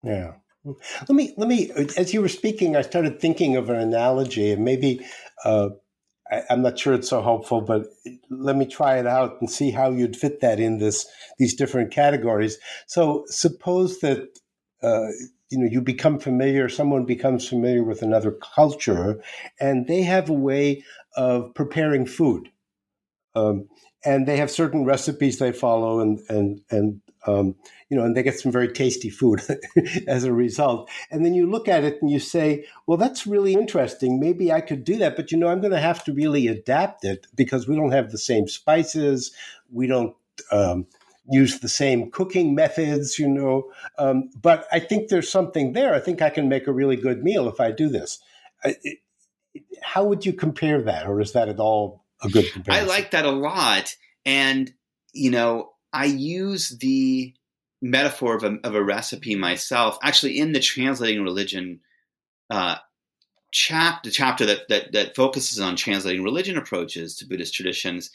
Yeah. 0.04 0.34
Let 0.66 1.10
me 1.10 1.34
let 1.38 1.48
me. 1.48 1.72
As 1.98 2.14
you 2.14 2.22
were 2.22 2.30
speaking, 2.30 2.76
I 2.76 2.82
started 2.82 3.20
thinking 3.20 3.56
of 3.56 3.70
an 3.70 3.78
analogy, 3.78 4.52
and 4.52 4.64
maybe 4.64 5.06
uh, 5.46 5.70
I, 6.30 6.44
am 6.50 6.62
not 6.62 6.78
sure 6.78 6.94
it's 6.94 7.10
so 7.10 7.22
helpful, 7.22 7.62
but 7.62 7.86
let 8.30 8.56
me 8.56 8.66
try 8.66 9.00
it 9.00 9.08
out 9.08 9.38
and 9.40 9.50
see 9.50 9.72
how 9.72 9.90
you'd 9.92 10.18
fit 10.18 10.42
that 10.42 10.60
in 10.60 10.78
this 10.78 11.08
these 11.38 11.56
different 11.56 11.92
categories. 11.92 12.58
So, 12.88 13.26
suppose 13.28 14.00
that. 14.00 14.28
Uh, 14.82 15.08
you 15.50 15.58
know 15.58 15.68
you 15.70 15.82
become 15.82 16.20
familiar 16.20 16.70
someone 16.70 17.06
becomes 17.06 17.48
familiar 17.48 17.84
with 17.84 18.02
another 18.02 18.32
culture 18.32 19.22
and 19.60 19.88
they 19.88 20.04
have 20.04 20.30
a 20.30 20.34
way 20.34 20.84
of 21.16 21.54
preparing 21.54 22.06
food. 22.06 22.50
Um, 23.36 23.68
and 24.06 24.28
they 24.28 24.38
have 24.38 24.50
certain 24.50 24.86
recipes 24.86 25.40
they 25.40 25.52
follow 25.52 26.00
and 26.00 26.20
and 26.30 26.62
and 26.72 27.02
um, 27.28 27.56
you 27.90 27.98
know 27.98 28.04
and 28.04 28.16
they 28.16 28.24
get 28.24 28.40
some 28.40 28.52
very 28.52 28.72
tasty 28.72 29.10
food 29.10 29.42
as 30.08 30.24
a 30.24 30.34
result. 30.34 30.90
And 31.12 31.26
then 31.26 31.34
you 31.34 31.50
look 31.50 31.68
at 31.68 31.84
it 31.84 31.98
and 32.02 32.10
you 32.10 32.20
say 32.20 32.66
well 32.88 32.98
that's 32.98 33.28
really 33.28 33.54
interesting. 33.54 34.20
Maybe 34.20 34.52
i 34.52 34.62
could 34.62 34.84
do 34.84 34.98
that 34.98 35.16
but 35.16 35.32
you 35.32 35.38
know 35.38 35.48
i'm 35.48 35.62
going 35.62 35.74
to 35.74 35.80
have 35.80 36.04
to 36.06 36.14
really 36.14 36.48
adapt 36.48 37.04
it 37.04 37.28
because 37.36 37.68
we 37.68 37.76
don't 37.76 37.92
have 37.92 38.12
the 38.12 38.18
same 38.18 38.48
spices. 38.48 39.32
We 39.72 39.88
don't 39.88 40.16
um, 40.52 40.88
use 41.32 41.60
the 41.60 41.70
same 41.70 42.12
cooking 42.12 42.56
methods, 42.56 43.20
you 43.20 43.28
know. 43.28 43.72
Um, 43.98 44.30
but 44.42 44.68
I 44.72 44.80
think 44.80 45.10
there's 45.10 45.32
something 45.32 45.74
there. 45.74 45.94
I 45.94 46.00
think 46.00 46.22
I 46.22 46.30
can 46.30 46.50
make 46.50 46.68
a 46.68 46.74
really 46.74 46.96
good 46.96 47.24
meal 47.24 47.48
if 47.48 47.60
I 47.60 47.72
do 47.72 47.90
this. 47.90 48.20
it, 48.64 49.00
how 49.82 50.04
would 50.04 50.26
you 50.26 50.34
compare 50.34 50.82
that, 50.84 51.08
or 51.08 51.20
is 51.22 51.34
that 51.34 51.50
at 51.50 51.60
all 51.60 52.06
a 52.22 52.30
good 52.30 52.52
comparison? 52.52 52.86
I 52.86 52.88
like 52.88 53.12
that 53.12 53.26
a 53.26 53.32
lot, 53.32 53.96
and 54.26 54.72
you 55.14 55.32
know, 55.32 55.72
I 55.92 56.06
use 56.06 56.70
the 56.70 57.34
metaphor 57.82 58.36
of 58.36 58.44
a, 58.44 58.58
of 58.64 58.76
a 58.76 58.84
recipe 58.84 59.36
myself. 59.36 59.98
Actually, 60.04 60.40
in 60.40 60.52
the 60.52 60.60
translating 60.60 61.24
religion 61.24 61.80
uh, 62.50 62.76
chap 63.52 64.04
the 64.04 64.12
chapter 64.12 64.46
that, 64.46 64.68
that 64.70 64.92
that 64.92 65.16
focuses 65.16 65.60
on 65.60 65.76
translating 65.76 66.24
religion 66.24 66.58
approaches 66.58 67.16
to 67.18 67.26
Buddhist 67.26 67.54
traditions. 67.54 68.12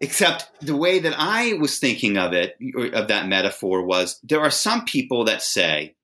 Except 0.00 0.50
the 0.60 0.76
way 0.76 0.98
that 0.98 1.14
I 1.16 1.54
was 1.54 1.78
thinking 1.78 2.18
of 2.18 2.32
it, 2.34 2.56
of 2.92 3.08
that 3.08 3.28
metaphor, 3.28 3.82
was 3.82 4.20
there 4.22 4.40
are 4.40 4.50
some 4.50 4.84
people 4.84 5.24
that 5.24 5.42
say 5.42 5.94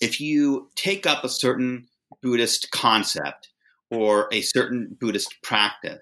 if 0.00 0.20
you 0.20 0.68
take 0.74 1.06
up 1.06 1.22
a 1.22 1.28
certain 1.28 1.86
Buddhist 2.22 2.70
concept 2.72 3.50
or 3.90 4.28
a 4.32 4.40
certain 4.40 4.96
Buddhist 5.00 5.36
practice, 5.42 6.00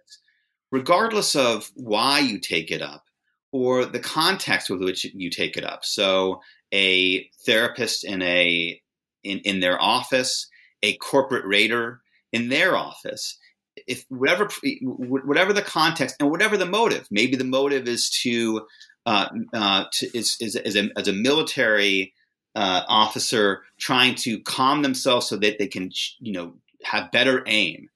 regardless 0.70 1.37
of 1.37 1.70
why 1.75 2.18
you 2.18 2.38
take 2.38 2.70
it 2.70 2.81
up 2.81 3.05
or 3.53 3.85
the 3.85 4.01
context 4.01 4.70
with 4.70 4.83
which 4.83 5.05
you 5.05 5.29
take 5.29 5.59
it 5.59 5.64
up. 5.64 5.85
So, 5.85 6.40
a 6.72 7.29
therapist 7.44 8.05
in 8.05 8.22
a 8.22 8.81
in, 9.22 9.38
in 9.40 9.61
their 9.61 9.81
office 9.81 10.48
a 10.83 10.96
corporate 10.96 11.44
raider 11.44 12.01
in 12.33 12.48
their 12.48 12.77
office 12.77 13.38
if 13.87 14.05
whatever 14.09 14.49
whatever 14.83 15.53
the 15.53 15.62
context 15.62 16.16
and 16.21 16.31
whatever 16.31 16.57
the 16.57 16.66
motive 16.66 17.07
maybe 17.11 17.37
the 17.37 17.45
motive 17.45 17.88
is 17.88 18.11
to, 18.11 18.66
uh, 19.07 19.29
uh, 19.53 19.85
to 19.92 20.16
is, 20.16 20.37
is, 20.40 20.57
is 20.57 20.77
a, 20.77 20.88
as 20.97 21.09
a 21.09 21.12
military 21.12 22.12
uh, 22.55 22.83
officer 22.88 23.62
trying 23.79 24.14
to 24.14 24.40
calm 24.40 24.83
themselves 24.83 25.29
so 25.29 25.37
that 25.37 25.59
they 25.59 25.66
can 25.66 25.90
you 26.21 26.33
know 26.33 26.55
have 26.85 27.12
better 27.12 27.42
aim. 27.47 27.88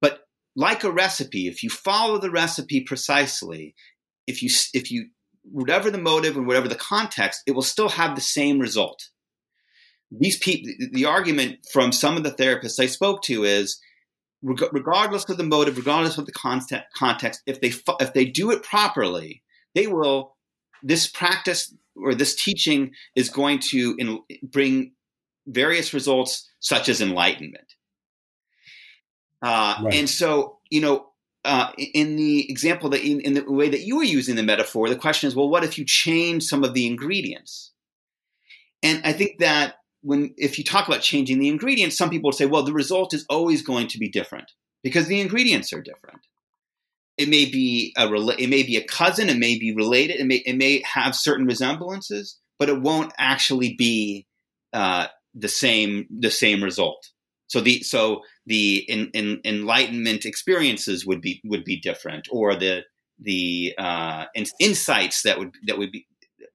But 0.00 0.20
like 0.56 0.84
a 0.84 0.90
recipe 0.90 1.46
if 1.48 1.62
you 1.62 1.70
follow 1.70 2.18
the 2.18 2.30
recipe 2.30 2.80
precisely 2.80 3.74
if 4.26 4.42
you 4.42 4.50
if 4.74 4.90
you 4.90 5.08
whatever 5.50 5.90
the 5.90 5.98
motive 5.98 6.36
and 6.36 6.46
whatever 6.46 6.68
the 6.68 6.74
context 6.74 7.42
it 7.46 7.52
will 7.52 7.62
still 7.62 7.88
have 7.88 8.14
the 8.14 8.20
same 8.20 8.58
result. 8.58 9.08
These 10.10 10.38
people, 10.38 10.72
the 10.92 11.04
argument 11.04 11.58
from 11.70 11.92
some 11.92 12.16
of 12.16 12.22
the 12.22 12.30
therapists 12.30 12.80
I 12.80 12.86
spoke 12.86 13.22
to 13.24 13.44
is, 13.44 13.78
regardless 14.42 15.28
of 15.28 15.36
the 15.36 15.44
motive, 15.44 15.76
regardless 15.76 16.18
of 16.18 16.26
the 16.26 16.32
context, 16.32 17.42
if 17.46 17.60
they 17.60 17.72
if 18.00 18.12
they 18.12 18.24
do 18.24 18.50
it 18.50 18.62
properly, 18.62 19.42
they 19.74 19.86
will. 19.86 20.36
This 20.80 21.08
practice 21.08 21.74
or 21.96 22.14
this 22.14 22.36
teaching 22.36 22.92
is 23.16 23.30
going 23.30 23.58
to 23.58 23.96
in, 23.98 24.20
bring 24.42 24.92
various 25.46 25.92
results, 25.92 26.48
such 26.60 26.88
as 26.88 27.00
enlightenment. 27.00 27.74
Uh, 29.42 29.76
right. 29.82 29.94
And 29.94 30.08
so, 30.08 30.58
you 30.70 30.80
know, 30.80 31.08
uh, 31.44 31.72
in 31.76 32.16
the 32.16 32.50
example 32.50 32.90
that 32.90 33.02
in, 33.02 33.20
in, 33.20 33.34
the 33.34 33.50
way 33.50 33.68
that 33.68 33.80
you 33.80 33.96
were 33.96 34.04
using 34.04 34.36
the 34.36 34.42
metaphor, 34.42 34.88
the 34.88 34.96
question 34.96 35.28
is, 35.28 35.34
well, 35.34 35.48
what 35.48 35.64
if 35.64 35.78
you 35.78 35.84
change 35.84 36.44
some 36.44 36.64
of 36.64 36.74
the 36.74 36.86
ingredients? 36.86 37.72
And 38.82 39.00
I 39.04 39.12
think 39.12 39.38
that 39.38 39.76
when 40.08 40.32
if 40.38 40.56
you 40.56 40.64
talk 40.64 40.88
about 40.88 41.02
changing 41.02 41.38
the 41.38 41.50
ingredients, 41.50 41.98
some 41.98 42.08
people 42.08 42.32
say, 42.32 42.46
well, 42.46 42.62
the 42.62 42.72
result 42.72 43.12
is 43.12 43.26
always 43.28 43.60
going 43.60 43.88
to 43.88 43.98
be 43.98 44.08
different 44.08 44.50
because 44.82 45.06
the 45.06 45.20
ingredients 45.20 45.70
are 45.74 45.82
different. 45.82 46.20
It 47.18 47.28
may 47.28 47.44
be 47.44 47.92
a 47.98 48.10
it 48.38 48.48
may 48.48 48.62
be 48.62 48.78
a 48.78 48.84
cousin, 48.84 49.28
it 49.28 49.36
may 49.36 49.58
be 49.58 49.74
related, 49.74 50.18
it 50.18 50.24
may 50.24 50.36
it 50.36 50.56
may 50.56 50.82
have 50.94 51.14
certain 51.14 51.44
resemblances, 51.44 52.38
but 52.58 52.70
it 52.70 52.80
won't 52.80 53.12
actually 53.18 53.74
be 53.74 54.26
uh, 54.72 55.08
the 55.34 55.48
same 55.48 56.06
the 56.08 56.30
same 56.30 56.64
result. 56.64 57.10
So 57.48 57.60
the 57.60 57.82
so 57.82 58.22
the 58.46 58.78
in, 58.88 59.10
in, 59.12 59.42
enlightenment 59.44 60.24
experiences 60.24 61.04
would 61.04 61.20
be 61.20 61.42
would 61.44 61.64
be 61.64 61.78
different, 61.78 62.28
or 62.30 62.56
the 62.56 62.84
the 63.20 63.74
uh, 63.76 64.24
insights 64.58 65.20
that 65.24 65.38
would 65.38 65.50
that 65.66 65.76
would 65.76 65.92
be 65.92 66.06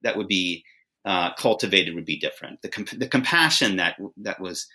that 0.02 0.16
would 0.16 0.26
be 0.26 0.64
uh, 1.04 1.34
cultivated 1.34 1.94
would 1.94 2.04
be 2.04 2.18
different. 2.18 2.62
The, 2.62 2.68
comp- 2.68 2.98
the 2.98 3.08
compassion 3.08 3.76
that 3.76 3.96
that 4.18 4.40
was 4.40 4.66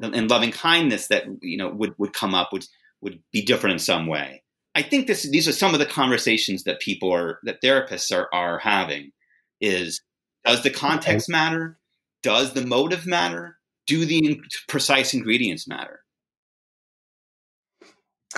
and 0.00 0.30
loving 0.30 0.52
kindness 0.52 1.08
that 1.08 1.24
you 1.42 1.56
know 1.56 1.70
would, 1.70 1.94
would 1.98 2.12
come 2.12 2.34
up 2.34 2.52
would 2.52 2.64
would 3.00 3.20
be 3.32 3.42
different 3.42 3.74
in 3.74 3.78
some 3.78 4.06
way. 4.06 4.42
I 4.74 4.82
think 4.82 5.06
this 5.06 5.28
these 5.30 5.48
are 5.48 5.52
some 5.52 5.74
of 5.74 5.80
the 5.80 5.86
conversations 5.86 6.64
that 6.64 6.80
people 6.80 7.12
are 7.12 7.38
that 7.44 7.60
therapists 7.62 8.14
are 8.14 8.28
are 8.32 8.58
having. 8.58 9.12
Is 9.60 10.02
does 10.44 10.62
the 10.62 10.70
context 10.70 11.28
matter? 11.28 11.78
Does 12.22 12.54
the 12.54 12.66
motive 12.66 13.06
matter? 13.06 13.58
Do 13.86 14.04
the 14.04 14.40
precise 14.68 15.12
ingredients 15.12 15.66
matter? 15.68 16.00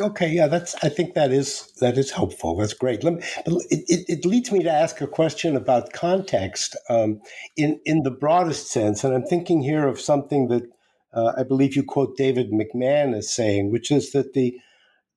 Okay, 0.00 0.28
yeah, 0.28 0.48
that's. 0.48 0.74
I 0.82 0.88
think 0.88 1.14
that 1.14 1.30
is 1.30 1.72
that 1.80 1.96
is 1.96 2.10
helpful. 2.10 2.56
That's 2.56 2.74
great. 2.74 3.04
Me, 3.04 3.18
it, 3.46 3.84
it, 3.88 4.04
it, 4.08 4.24
leads 4.24 4.50
me 4.50 4.62
to 4.62 4.70
ask 4.70 5.00
a 5.00 5.06
question 5.06 5.56
about 5.56 5.92
context 5.92 6.76
um, 6.88 7.20
in 7.56 7.80
in 7.84 8.02
the 8.02 8.10
broadest 8.10 8.68
sense, 8.70 9.04
and 9.04 9.14
I'm 9.14 9.24
thinking 9.24 9.62
here 9.62 9.86
of 9.86 10.00
something 10.00 10.48
that 10.48 10.64
uh, 11.12 11.32
I 11.36 11.44
believe 11.44 11.76
you 11.76 11.84
quote 11.84 12.16
David 12.16 12.50
McMahan 12.50 13.16
as 13.16 13.32
saying, 13.32 13.70
which 13.70 13.90
is 13.90 14.12
that 14.12 14.32
the 14.32 14.58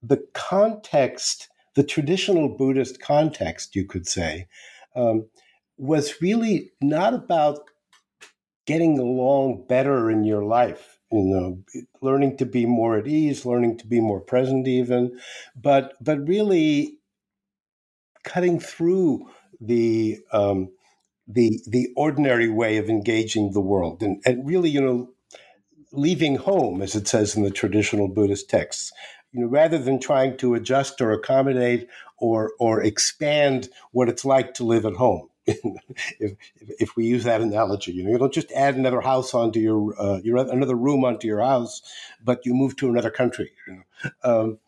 the 0.03 0.23
context, 0.33 1.49
the 1.75 1.83
traditional 1.83 2.55
Buddhist 2.55 3.01
context, 3.01 3.75
you 3.75 3.85
could 3.85 4.07
say, 4.07 4.47
um, 4.95 5.27
was 5.77 6.21
really 6.21 6.71
not 6.81 7.13
about 7.13 7.59
getting 8.65 8.99
along 8.99 9.65
better 9.67 10.11
in 10.11 10.23
your 10.23 10.43
life 10.43 10.96
you 11.11 11.23
know 11.23 11.63
learning 12.01 12.37
to 12.37 12.45
be 12.45 12.65
more 12.65 12.97
at 12.97 13.07
ease 13.07 13.45
learning 13.45 13.77
to 13.77 13.87
be 13.87 13.99
more 13.99 14.19
present 14.19 14.67
even. 14.67 15.19
But 15.55 15.93
but 16.01 16.27
really 16.27 16.99
cutting 18.23 18.59
through 18.59 19.29
the 19.61 20.19
um, 20.33 20.69
the 21.27 21.59
the 21.67 21.89
ordinary 21.95 22.49
way 22.49 22.77
of 22.77 22.89
engaging 22.89 23.51
the 23.53 23.61
world 23.61 24.03
and, 24.03 24.21
and 24.25 24.45
really 24.45 24.69
you 24.69 24.81
know 24.81 25.09
leaving 25.93 26.35
home 26.35 26.81
as 26.81 26.95
it 26.95 27.07
says 27.07 27.35
in 27.35 27.43
the 27.43 27.51
traditional 27.51 28.07
buddhist 28.07 28.49
texts. 28.49 28.91
You 29.31 29.41
know 29.41 29.47
rather 29.47 29.77
than 29.77 29.99
trying 29.99 30.37
to 30.37 30.55
adjust 30.55 31.01
or 31.01 31.11
accommodate 31.11 31.87
or 32.17 32.51
or 32.59 32.83
expand 32.83 33.69
what 33.91 34.09
it's 34.09 34.25
like 34.25 34.53
to 34.55 34.63
live 34.65 34.85
at 34.85 34.93
home 34.93 35.29
if, 36.19 36.33
if 36.79 36.95
we 36.95 37.05
use 37.05 37.23
that 37.23 37.41
analogy. 37.41 37.93
You 37.93 38.03
know, 38.03 38.11
you 38.11 38.17
don't 38.17 38.33
just 38.33 38.51
add 38.51 38.75
another 38.75 39.01
house 39.01 39.33
onto 39.33 39.59
your 39.59 39.99
uh, 39.99 40.19
your 40.23 40.37
another 40.37 40.75
room 40.75 41.05
onto 41.05 41.27
your 41.27 41.41
house, 41.41 41.81
but 42.23 42.45
you 42.45 42.53
move 42.53 42.75
to 42.77 42.89
another 42.89 43.11
country. 43.11 43.51
You 43.67 43.73
know? 43.75 44.11
um, 44.23 44.59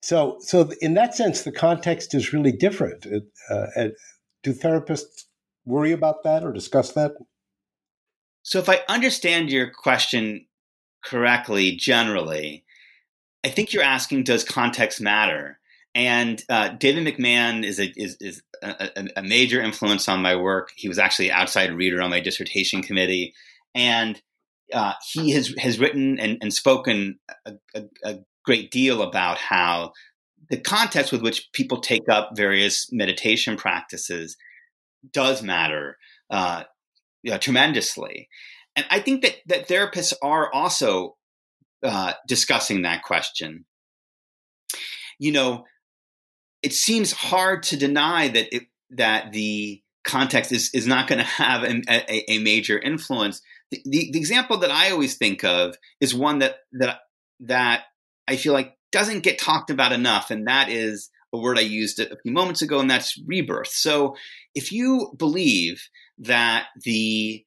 so, 0.00 0.36
so 0.40 0.70
in 0.82 0.94
that 0.94 1.14
sense, 1.14 1.42
the 1.42 1.52
context 1.52 2.14
is 2.14 2.32
really 2.32 2.52
different. 2.52 3.06
Uh, 3.50 3.66
do 4.42 4.52
therapists 4.52 5.24
worry 5.64 5.92
about 5.92 6.22
that 6.24 6.44
or 6.44 6.52
discuss 6.52 6.92
that? 6.92 7.12
So, 8.42 8.58
if 8.58 8.68
I 8.68 8.82
understand 8.88 9.50
your 9.50 9.70
question 9.70 10.44
correctly, 11.02 11.74
generally, 11.74 12.64
I 13.42 13.48
think 13.48 13.72
you're 13.72 13.82
asking, 13.82 14.24
does 14.24 14.44
context 14.44 15.00
matter? 15.00 15.58
And 15.94 16.42
uh, 16.48 16.70
David 16.70 17.06
McMahan 17.06 17.64
is 17.64 17.78
a, 17.78 17.92
is, 17.96 18.16
is 18.20 18.42
a, 18.62 19.08
a, 19.16 19.22
major 19.22 19.62
influence 19.62 20.08
on 20.08 20.22
my 20.22 20.34
work. 20.34 20.72
He 20.74 20.88
was 20.88 20.98
actually 20.98 21.30
outside 21.30 21.72
reader 21.72 22.02
on 22.02 22.10
my 22.10 22.18
dissertation 22.18 22.82
committee, 22.82 23.32
and 23.76 24.20
uh, 24.72 24.94
he 25.12 25.30
has 25.30 25.54
has 25.58 25.78
written 25.78 26.18
and, 26.18 26.38
and 26.40 26.52
spoken 26.52 27.20
a, 27.46 27.54
a, 28.04 28.18
great 28.44 28.70
deal 28.70 29.02
about 29.02 29.38
how 29.38 29.92
the 30.50 30.58
context 30.58 31.12
with 31.12 31.22
which 31.22 31.48
people 31.52 31.80
take 31.80 32.08
up 32.10 32.30
various 32.34 32.92
meditation 32.92 33.56
practices 33.56 34.36
does 35.12 35.42
matter 35.42 35.96
uh, 36.28 36.64
you 37.22 37.30
know, 37.30 37.38
tremendously. 37.38 38.28
And 38.76 38.84
I 38.90 39.00
think 39.00 39.22
that 39.22 39.36
that 39.46 39.68
therapists 39.68 40.12
are 40.22 40.52
also 40.52 41.16
uh, 41.82 42.14
discussing 42.26 42.82
that 42.82 43.02
question. 43.02 43.64
You 45.18 45.32
know, 45.32 45.64
it 46.64 46.72
seems 46.72 47.12
hard 47.12 47.62
to 47.64 47.76
deny 47.76 48.28
that 48.28 48.54
it, 48.54 48.64
that 48.90 49.32
the 49.32 49.82
context 50.02 50.50
is, 50.50 50.70
is 50.72 50.86
not 50.86 51.06
going 51.06 51.18
to 51.18 51.24
have 51.24 51.62
a, 51.62 51.82
a, 51.88 52.32
a, 52.32 52.38
major 52.38 52.78
influence. 52.78 53.42
The, 53.70 53.82
the, 53.84 54.10
the, 54.12 54.18
example 54.18 54.56
that 54.58 54.70
I 54.70 54.90
always 54.90 55.16
think 55.16 55.44
of 55.44 55.76
is 56.00 56.14
one 56.14 56.38
that 56.38 56.56
that 56.72 57.00
that 57.40 57.82
I 58.26 58.36
feel 58.36 58.54
like 58.54 58.76
doesn't 58.92 59.24
get 59.24 59.38
talked 59.38 59.70
about 59.70 59.92
enough, 59.92 60.30
and 60.30 60.48
that 60.48 60.70
is 60.70 61.10
a 61.34 61.38
word 61.38 61.58
I 61.58 61.62
used 61.62 62.00
a 62.00 62.16
few 62.22 62.32
moments 62.32 62.62
ago, 62.62 62.80
and 62.80 62.90
that's 62.90 63.20
rebirth. 63.26 63.68
So, 63.68 64.16
if 64.54 64.72
you 64.72 65.12
believe 65.18 65.86
that 66.18 66.66
the 66.82 67.44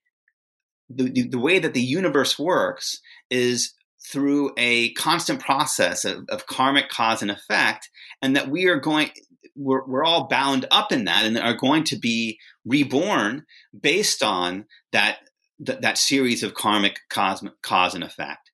the, 0.90 1.28
the 1.28 1.40
way 1.40 1.58
that 1.58 1.74
the 1.74 1.82
universe 1.82 2.38
works 2.38 3.02
is 3.30 3.74
through 4.12 4.52
a 4.58 4.94
constant 4.94 5.40
process 5.40 6.06
of, 6.06 6.26
of 6.30 6.48
karmic 6.48 6.90
cause 6.90 7.22
and 7.22 7.32
effect, 7.32 7.90
and 8.22 8.36
that 8.36 8.50
we 8.50 8.66
are 8.66 8.80
going 8.80 9.12
we're, 9.56 9.86
we're 9.86 10.06
all 10.06 10.28
bound 10.28 10.66
up 10.70 10.92
in 10.92 11.06
that 11.06 11.26
and 11.26 11.38
are 11.38 11.56
going 11.56 11.84
to 11.86 11.98
be 11.98 12.40
reborn 12.64 13.46
based 13.80 14.22
on 14.22 14.66
that 14.92 15.18
th- 15.66 15.80
that 15.82 15.98
series 15.98 16.44
of 16.44 16.54
karmic 16.54 17.00
cause, 17.10 17.44
cause 17.64 17.96
and 17.96 18.04
effect 18.04 18.52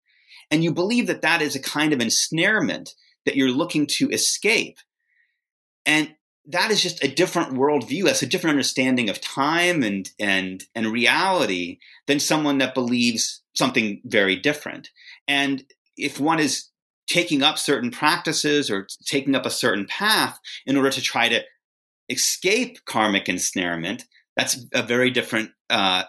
and 0.50 0.64
you 0.64 0.74
believe 0.74 1.08
that 1.08 1.22
that 1.22 1.42
is 1.42 1.56
a 1.56 1.62
kind 1.62 1.94
of 1.94 2.00
ensnarement 2.00 2.96
that 3.26 3.36
you're 3.36 3.50
looking 3.50 3.86
to 3.86 4.10
escape 4.10 4.78
and 5.86 6.16
that 6.46 6.72
is 6.72 6.82
just 6.82 7.04
a 7.04 7.08
different 7.08 7.54
worldview. 7.54 8.06
That's 8.06 8.22
a 8.22 8.28
different 8.28 8.52
understanding 8.52 9.10
of 9.10 9.22
time 9.22 9.84
and 9.84 10.10
and 10.20 10.64
and 10.76 10.88
reality 10.88 11.80
than 12.08 12.20
someone 12.20 12.58
that 12.58 12.74
believes 12.74 13.42
something 13.54 14.02
very 14.04 14.36
different. 14.36 14.90
And 15.28 15.64
if 15.98 16.20
one 16.20 16.40
is 16.40 16.70
taking 17.08 17.44
up 17.44 17.58
certain 17.58 17.92
practices 17.92 18.70
or 18.70 18.88
taking 19.06 19.36
up 19.36 19.46
a 19.46 19.52
certain 19.52 19.86
path 19.86 20.40
in 20.66 20.78
order 20.78 20.90
to 20.90 21.02
try 21.02 21.30
to 21.30 21.42
escape 22.10 22.80
karmic 22.86 23.30
ensnarement, 23.30 24.06
that's 24.36 24.66
a 24.74 24.84
very 24.84 25.12
different 25.12 25.52
uh, 25.70 26.04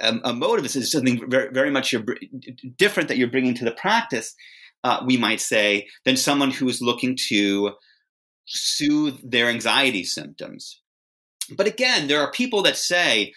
a, 0.00 0.32
motive. 0.32 0.64
It's 0.64 0.92
something 0.92 1.28
very, 1.28 1.50
very 1.52 1.70
much 1.70 1.94
different 2.76 3.08
that 3.08 3.16
you're 3.16 3.30
bringing 3.30 3.54
to 3.54 3.64
the 3.64 3.72
practice. 3.72 4.34
Uh, 4.84 5.02
we 5.04 5.16
might 5.16 5.40
say 5.40 5.88
than 6.04 6.16
someone 6.16 6.50
who 6.50 6.68
is 6.68 6.80
looking 6.80 7.16
to 7.28 7.72
soothe 8.46 9.18
their 9.24 9.48
anxiety 9.48 10.04
symptoms. 10.04 10.80
But 11.56 11.66
again, 11.66 12.06
there 12.06 12.20
are 12.20 12.30
people 12.30 12.62
that 12.62 12.76
say, 12.76 13.32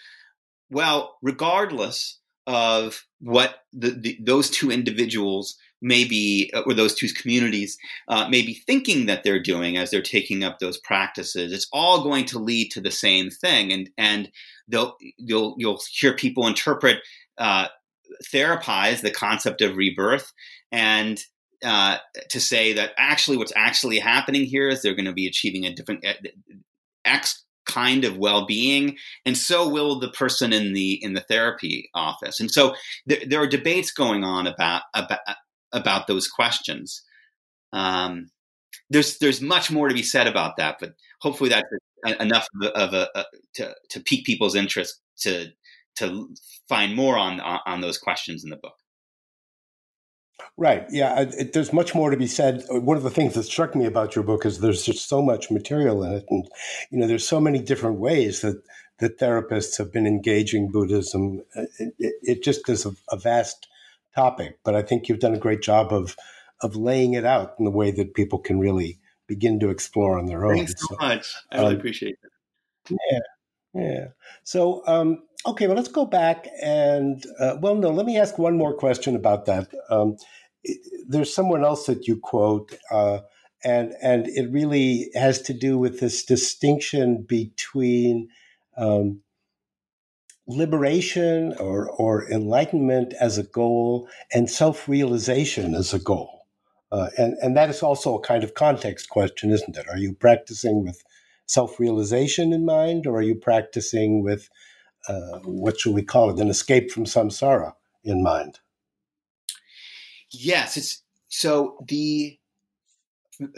well, 0.70 1.16
regardless 1.22 2.20
of 2.46 3.04
what 3.20 3.64
the, 3.72 3.90
the, 3.90 4.18
those 4.20 4.50
two 4.50 4.70
individuals 4.70 5.56
may 5.82 6.04
be, 6.04 6.52
or 6.66 6.74
those 6.74 6.94
two 6.94 7.08
communities 7.08 7.78
uh, 8.08 8.28
may 8.28 8.42
be 8.42 8.54
thinking 8.66 9.06
that 9.06 9.24
they're 9.24 9.42
doing 9.42 9.76
as 9.76 9.90
they're 9.90 10.02
taking 10.02 10.44
up 10.44 10.58
those 10.58 10.78
practices, 10.78 11.52
it's 11.52 11.68
all 11.72 12.02
going 12.02 12.26
to 12.26 12.38
lead 12.38 12.70
to 12.70 12.80
the 12.80 12.90
same 12.90 13.30
thing. 13.30 13.72
And 13.72 13.90
and 13.96 14.30
they'll 14.68 14.96
you'll 15.16 15.54
you'll 15.58 15.80
hear 15.90 16.14
people 16.14 16.46
interpret 16.46 16.98
uh, 17.38 17.68
therapize 18.32 19.00
the 19.00 19.10
concept 19.10 19.62
of 19.62 19.76
rebirth 19.76 20.32
and 20.72 21.22
uh, 21.64 21.98
to 22.30 22.40
say 22.40 22.72
that 22.72 22.92
actually 22.96 23.36
what's 23.36 23.52
actually 23.54 23.98
happening 23.98 24.44
here 24.44 24.68
is 24.68 24.82
they're 24.82 24.94
going 24.94 25.04
to 25.04 25.12
be 25.12 25.26
achieving 25.26 25.66
a 25.66 25.74
different 25.74 26.04
uh, 26.06 26.14
X 27.04 27.44
kind 27.70 28.04
of 28.04 28.18
well-being 28.18 28.96
and 29.24 29.36
so 29.36 29.68
will 29.68 29.98
the 29.98 30.10
person 30.10 30.52
in 30.52 30.72
the 30.72 31.02
in 31.02 31.14
the 31.14 31.20
therapy 31.20 31.90
office. 31.94 32.40
And 32.40 32.50
so 32.50 32.74
there, 33.06 33.42
are 33.42 33.46
debates 33.46 33.90
going 33.90 34.24
on 34.24 34.46
about 34.46 34.82
about 34.94 35.20
about 35.72 36.06
those 36.06 36.28
questions. 36.28 37.02
Um, 37.72 38.30
there's 38.88 39.18
there's 39.18 39.40
much 39.40 39.70
more 39.70 39.88
to 39.88 39.94
be 39.94 40.02
said 40.02 40.26
about 40.26 40.56
that 40.56 40.76
but 40.80 40.94
hopefully 41.20 41.50
that's 41.50 41.68
enough 42.20 42.46
of 42.60 42.66
a, 42.66 42.76
of 42.76 42.94
a, 42.94 43.08
a 43.14 43.24
to 43.54 43.74
to 43.90 44.00
pique 44.00 44.26
people's 44.26 44.56
interest 44.56 45.00
to 45.18 45.48
to 45.96 46.28
find 46.68 46.94
more 46.94 47.18
on, 47.18 47.40
on 47.40 47.80
those 47.80 47.98
questions 47.98 48.44
in 48.44 48.50
the 48.50 48.56
book 48.56 48.79
Right. 50.56 50.86
Yeah. 50.90 51.20
It, 51.20 51.52
there's 51.52 51.72
much 51.72 51.94
more 51.94 52.10
to 52.10 52.16
be 52.16 52.26
said. 52.26 52.64
One 52.68 52.96
of 52.96 53.02
the 53.02 53.10
things 53.10 53.34
that 53.34 53.44
struck 53.44 53.74
me 53.74 53.86
about 53.86 54.14
your 54.14 54.24
book 54.24 54.44
is 54.44 54.60
there's 54.60 54.84
just 54.84 55.08
so 55.08 55.22
much 55.22 55.50
material 55.50 56.02
in 56.04 56.12
it, 56.12 56.26
and 56.30 56.48
you 56.90 56.98
know, 56.98 57.06
there's 57.06 57.26
so 57.26 57.40
many 57.40 57.60
different 57.60 57.98
ways 57.98 58.40
that 58.42 58.62
that 58.98 59.18
therapists 59.18 59.78
have 59.78 59.92
been 59.92 60.06
engaging 60.06 60.70
Buddhism. 60.70 61.42
Uh, 61.56 61.62
it, 61.78 61.94
it, 61.98 62.14
it 62.22 62.44
just 62.44 62.68
is 62.68 62.84
a, 62.84 62.92
a, 63.10 63.16
vast 63.16 63.66
topic, 64.14 64.58
but 64.62 64.74
I 64.74 64.82
think 64.82 65.08
you've 65.08 65.20
done 65.20 65.34
a 65.34 65.38
great 65.38 65.62
job 65.62 65.92
of 65.92 66.16
of 66.60 66.76
laying 66.76 67.14
it 67.14 67.24
out 67.24 67.54
in 67.58 67.64
the 67.64 67.70
way 67.70 67.90
that 67.90 68.14
people 68.14 68.38
can 68.38 68.60
really 68.60 68.98
begin 69.26 69.58
to 69.60 69.70
explore 69.70 70.18
on 70.18 70.26
their 70.26 70.44
own. 70.44 70.56
Thanks 70.56 70.74
so, 70.76 70.88
so 70.88 70.96
much. 71.00 71.34
I 71.50 71.56
really 71.58 71.74
um, 71.74 71.76
appreciate 71.78 72.18
it. 72.22 72.98
Yeah. 73.10 73.18
Yeah. 73.74 74.06
So, 74.42 74.82
um, 74.86 75.22
okay, 75.46 75.66
well, 75.66 75.76
let's 75.76 75.88
go 75.88 76.04
back 76.04 76.48
and, 76.62 77.24
uh, 77.38 77.56
well, 77.60 77.74
no, 77.74 77.90
let 77.90 78.06
me 78.06 78.18
ask 78.18 78.38
one 78.38 78.56
more 78.56 78.74
question 78.74 79.16
about 79.16 79.46
that. 79.46 79.68
Um, 79.88 80.16
there's 81.08 81.34
someone 81.34 81.64
else 81.64 81.86
that 81.86 82.06
you 82.06 82.16
quote, 82.16 82.76
uh, 82.90 83.20
and 83.64 83.94
and 84.02 84.26
it 84.28 84.50
really 84.50 85.10
has 85.14 85.40
to 85.42 85.54
do 85.54 85.78
with 85.78 86.00
this 86.00 86.24
distinction 86.24 87.22
between 87.22 88.28
um, 88.76 89.20
liberation 90.46 91.54
or 91.58 91.90
or 91.90 92.30
enlightenment 92.30 93.14
as 93.20 93.38
a 93.38 93.42
goal 93.42 94.08
and 94.32 94.50
self 94.50 94.88
realization 94.88 95.74
as 95.74 95.92
a 95.94 95.98
goal, 95.98 96.46
uh, 96.92 97.08
and 97.16 97.34
and 97.42 97.56
that 97.56 97.70
is 97.70 97.82
also 97.82 98.16
a 98.16 98.22
kind 98.22 98.44
of 98.44 98.54
context 98.54 99.08
question, 99.08 99.50
isn't 99.50 99.76
it? 99.76 99.88
Are 99.88 99.98
you 99.98 100.14
practicing 100.14 100.84
with 100.84 101.02
self 101.46 101.80
realization 101.80 102.52
in 102.52 102.64
mind, 102.64 103.06
or 103.06 103.16
are 103.16 103.22
you 103.22 103.34
practicing 103.34 104.22
with 104.22 104.48
uh, 105.08 105.38
what 105.44 105.80
should 105.80 105.94
we 105.94 106.02
call 106.02 106.30
it, 106.30 106.40
an 106.40 106.48
escape 106.48 106.90
from 106.90 107.04
samsara 107.04 107.74
in 108.04 108.22
mind? 108.22 108.58
Yes, 110.30 110.76
it's 110.76 111.02
so 111.28 111.78
the 111.86 112.38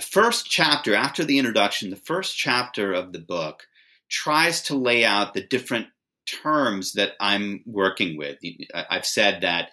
first 0.00 0.48
chapter 0.48 0.94
after 0.94 1.24
the 1.24 1.38
introduction, 1.38 1.90
the 1.90 1.96
first 1.96 2.36
chapter 2.36 2.92
of 2.92 3.12
the 3.12 3.18
book 3.18 3.64
tries 4.08 4.62
to 4.62 4.76
lay 4.76 5.04
out 5.04 5.34
the 5.34 5.46
different 5.46 5.86
terms 6.26 6.92
that 6.92 7.12
I'm 7.20 7.62
working 7.66 8.16
with. 8.16 8.38
I've 8.74 9.06
said 9.06 9.40
that 9.40 9.70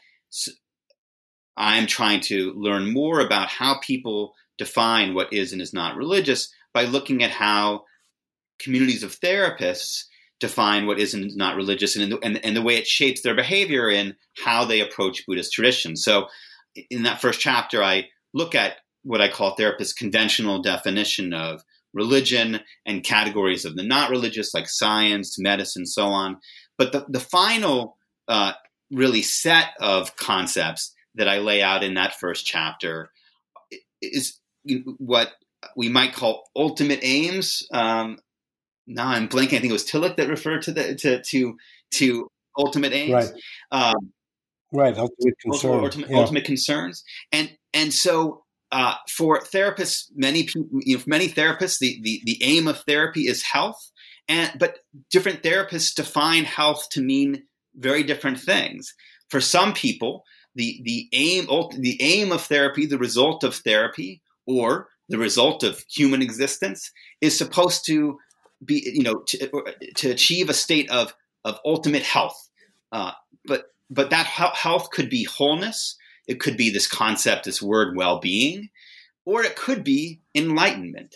I'm 1.58 1.88
trying 1.88 2.22
to 2.22 2.54
learn 2.54 2.92
more 2.92 3.20
about 3.20 3.50
how 3.50 3.80
people 3.80 4.34
define 4.58 5.14
what 5.14 5.32
is 5.32 5.54
and 5.54 5.62
is 5.62 5.74
not 5.74 5.96
religious 5.96 6.52
by 6.74 6.86
looking 6.86 7.24
at 7.24 7.32
how 7.32 7.84
communities 8.60 9.04
of 9.04 9.20
therapists 9.20 10.06
define 10.40 10.88
what 10.88 11.00
is 11.00 11.14
and 11.14 11.36
not 11.36 11.56
religious 11.56 11.96
and, 11.96 12.12
the, 12.12 12.20
and, 12.20 12.44
and 12.46 12.56
the 12.56 12.62
way 12.62 12.76
it 12.76 12.88
shapes 12.88 13.22
their 13.22 13.36
behavior 13.36 13.90
and 13.90 14.16
how 14.44 14.66
they 14.66 14.80
approach 14.80 15.26
Buddhist 15.28 15.54
tradition. 15.54 15.96
So 15.96 16.28
in 16.90 17.04
that 17.04 17.22
first 17.22 17.40
chapter, 17.40 17.84
I 17.84 18.08
look 18.34 18.56
at 18.56 18.78
what 19.04 19.22
I 19.22 19.30
call 19.30 19.56
therapist's 19.56 19.94
conventional 19.94 20.62
definition 20.62 21.34
of 21.34 21.64
religion 21.94 22.60
and 22.86 23.04
categories 23.04 23.66
of 23.66 23.76
the 23.76 23.84
not 23.84 24.10
religious, 24.10 24.54
like 24.54 24.70
science, 24.70 25.40
medicine, 25.40 25.86
so 25.86 26.08
on. 26.08 26.38
But 26.78 26.92
the, 26.92 27.06
the 27.10 27.20
final 27.20 27.98
uh, 28.28 28.54
really 28.92 29.22
set 29.22 29.70
of 29.82 30.16
concepts 30.16 30.94
that 31.16 31.28
I 31.28 31.40
lay 31.40 31.62
out 31.62 31.84
in 31.84 31.96
that 31.96 32.20
first 32.20 32.46
chapter 32.46 33.12
is 34.02 34.40
what 34.98 35.32
we 35.76 35.90
might 35.90 36.14
call 36.14 36.44
ultimate 36.56 37.00
aims. 37.02 37.68
Um, 37.74 38.20
now 38.90 39.08
I'm 39.08 39.30
blanking. 39.30 39.58
I 39.58 39.60
think 39.60 39.66
it 39.66 39.74
was 39.74 39.86
Tillich 39.86 40.18
that 40.18 40.28
referred 40.28 40.64
to 40.64 40.72
the 40.72 40.96
to 40.96 41.22
to, 41.22 41.58
to 41.92 42.28
ultimate 42.58 42.92
aims. 42.92 43.14
Right. 43.14 43.32
Um, 43.72 44.12
right 44.72 44.98
ultimate 44.98 45.40
concerns 45.40 45.84
ultimate, 45.84 46.10
yeah. 46.10 46.18
ultimate, 46.18 46.46
concerns 46.46 47.04
and 47.32 47.52
and 47.74 47.94
so 47.94 48.44
uh, 48.72 48.96
for 49.08 49.40
therapists 49.40 50.06
many 50.16 50.44
people 50.44 50.68
you 50.82 50.96
know, 50.96 51.02
for 51.02 51.10
many 51.10 51.28
therapists 51.28 51.80
the, 51.80 52.00
the 52.04 52.22
the 52.26 52.44
aim 52.44 52.68
of 52.68 52.80
therapy 52.82 53.22
is 53.22 53.42
health 53.44 53.92
and 54.28 54.52
but 54.60 54.80
different 55.10 55.42
therapists 55.42 55.96
define 55.96 56.44
health 56.44 56.88
to 56.92 57.02
mean 57.02 57.44
very 57.76 58.04
different 58.04 58.40
things 58.40 58.94
for 59.30 59.42
some 59.42 59.74
people 59.74 60.24
the 60.56 60.82
the 60.84 61.08
aim 61.14 61.48
the 61.80 61.98
aim 62.02 62.32
of 62.32 62.42
therapy 62.42 62.86
the 62.86 62.98
result 62.98 63.44
of 63.44 63.56
therapy 63.56 64.22
or 64.46 64.88
the 65.08 65.18
result 65.18 65.64
of 65.64 65.84
human 65.90 66.22
existence 66.22 66.92
is 67.22 67.36
supposed 67.36 67.86
to 67.86 68.20
be 68.64 68.92
you 68.94 69.04
know 69.04 69.24
to, 69.28 69.50
to 69.96 70.10
achieve 70.10 70.50
a 70.50 70.54
state 70.54 70.90
of 70.90 71.14
of 71.46 71.60
ultimate 71.66 72.04
health 72.04 72.50
uh, 72.92 73.12
but 73.46 73.66
but 73.90 74.10
that 74.12 74.26
health 74.26 74.92
could 74.92 75.10
be 75.10 75.24
wholeness. 75.24 75.98
It 76.28 76.40
could 76.40 76.58
be 76.58 76.70
this 76.70 76.88
concept, 76.88 77.46
this 77.46 77.62
word 77.62 77.98
well-being, 77.98 78.70
or 79.26 79.44
it 79.44 79.56
could 79.56 79.84
be 79.84 80.22
enlightenment. 80.36 81.16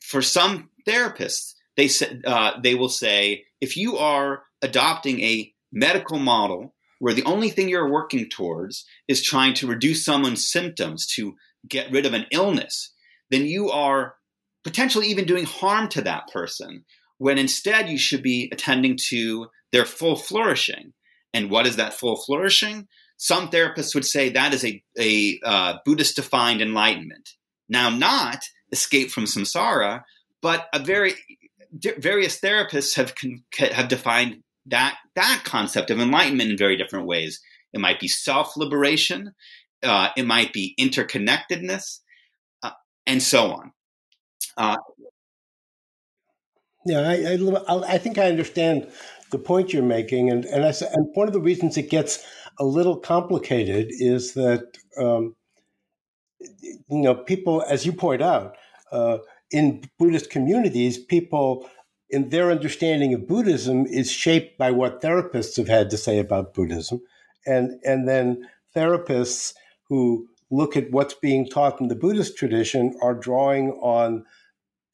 For 0.00 0.20
some 0.20 0.68
therapists, 0.86 1.54
they 1.76 1.88
say, 1.88 2.20
uh, 2.26 2.60
they 2.62 2.74
will 2.74 2.90
say 2.90 3.44
if 3.62 3.78
you 3.78 3.96
are 3.96 4.42
adopting 4.60 5.20
a 5.20 5.52
medical 5.72 6.18
model 6.18 6.74
where 6.98 7.14
the 7.14 7.24
only 7.24 7.48
thing 7.48 7.68
you're 7.68 7.90
working 7.90 8.28
towards 8.28 8.84
is 9.08 9.22
trying 9.22 9.54
to 9.54 9.66
reduce 9.66 10.04
someone's 10.04 10.46
symptoms 10.46 11.06
to 11.06 11.34
get 11.66 11.90
rid 11.90 12.04
of 12.04 12.12
an 12.12 12.26
illness, 12.30 12.92
then 13.30 13.46
you 13.46 13.70
are 13.70 14.16
potentially 14.64 15.08
even 15.08 15.24
doing 15.24 15.44
harm 15.44 15.88
to 15.88 16.02
that 16.02 16.28
person. 16.32 16.84
When 17.18 17.38
instead 17.38 17.88
you 17.88 17.98
should 17.98 18.22
be 18.22 18.48
attending 18.52 18.98
to 19.08 19.46
their 19.72 19.84
full 19.84 20.16
flourishing. 20.16 20.92
And 21.34 21.50
what 21.50 21.66
is 21.66 21.76
that 21.76 21.94
full 21.94 22.16
flourishing? 22.16 22.88
Some 23.16 23.48
therapists 23.48 23.94
would 23.94 24.04
say 24.04 24.28
that 24.28 24.52
is 24.52 24.64
a, 24.64 24.82
a 24.98 25.40
uh, 25.44 25.74
Buddhist 25.84 26.16
defined 26.16 26.60
enlightenment. 26.60 27.30
Now, 27.68 27.88
not 27.88 28.42
escape 28.70 29.10
from 29.10 29.24
samsara, 29.24 30.02
but 30.40 30.66
a 30.74 30.78
very 30.78 31.14
various 31.98 32.38
therapists 32.40 32.96
have 32.96 33.14
have 33.74 33.88
defined 33.88 34.42
that 34.66 34.98
that 35.14 35.42
concept 35.44 35.90
of 35.90 36.00
enlightenment 36.00 36.50
in 36.50 36.58
very 36.58 36.76
different 36.76 37.06
ways. 37.06 37.40
It 37.72 37.80
might 37.80 38.00
be 38.00 38.08
self 38.08 38.56
liberation, 38.56 39.32
uh, 39.82 40.08
it 40.16 40.26
might 40.26 40.52
be 40.52 40.74
interconnectedness, 40.78 42.00
uh, 42.62 42.70
and 43.06 43.22
so 43.22 43.52
on. 43.52 43.72
Uh, 44.56 44.76
yeah, 46.84 47.00
I, 47.00 47.38
I, 47.68 47.94
I, 47.94 47.98
think 47.98 48.18
I 48.18 48.28
understand 48.28 48.90
the 49.30 49.38
point 49.38 49.72
you're 49.72 49.82
making, 49.82 50.30
and 50.30 50.44
and, 50.44 50.64
I, 50.64 50.74
and 50.92 51.06
one 51.14 51.28
of 51.28 51.32
the 51.32 51.40
reasons 51.40 51.76
it 51.76 51.90
gets 51.90 52.24
a 52.58 52.64
little 52.64 52.96
complicated 52.96 53.88
is 53.90 54.34
that 54.34 54.76
um, 54.98 55.36
you 56.40 56.80
know 56.88 57.14
people, 57.14 57.64
as 57.68 57.86
you 57.86 57.92
point 57.92 58.20
out, 58.20 58.56
uh, 58.90 59.18
in 59.50 59.84
Buddhist 59.98 60.30
communities, 60.30 60.98
people 60.98 61.68
in 62.12 62.28
their 62.28 62.50
understanding 62.50 63.14
of 63.14 63.26
Buddhism 63.26 63.86
is 63.86 64.10
shaped 64.10 64.58
by 64.58 64.70
what 64.70 65.00
therapists 65.00 65.56
have 65.56 65.68
had 65.68 65.88
to 65.90 65.96
say 65.96 66.18
about 66.18 66.54
Buddhism. 66.54 67.00
And, 67.46 67.80
and 67.84 68.06
then 68.06 68.48
therapists 68.76 69.54
who 69.88 70.28
look 70.50 70.76
at 70.76 70.90
what's 70.90 71.14
being 71.14 71.48
taught 71.48 71.80
in 71.80 71.88
the 71.88 71.94
Buddhist 71.94 72.36
tradition 72.36 72.94
are 73.02 73.14
drawing 73.14 73.70
on 73.80 74.24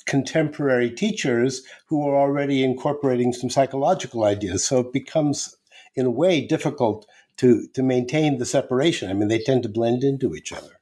contemporary 0.08 0.90
teachers 0.90 1.62
who 1.86 2.08
are 2.08 2.16
already 2.16 2.64
incorporating 2.64 3.32
some 3.32 3.50
psychological 3.50 4.24
ideas. 4.24 4.64
So 4.64 4.80
it 4.80 4.92
becomes, 4.92 5.56
in 5.94 6.06
a 6.06 6.10
way, 6.10 6.40
difficult 6.40 7.06
to, 7.36 7.68
to 7.74 7.82
maintain 7.82 8.38
the 8.38 8.46
separation. 8.46 9.10
I 9.10 9.14
mean, 9.14 9.28
they 9.28 9.38
tend 9.38 9.62
to 9.62 9.68
blend 9.68 10.02
into 10.02 10.34
each 10.34 10.52
other. 10.52 10.80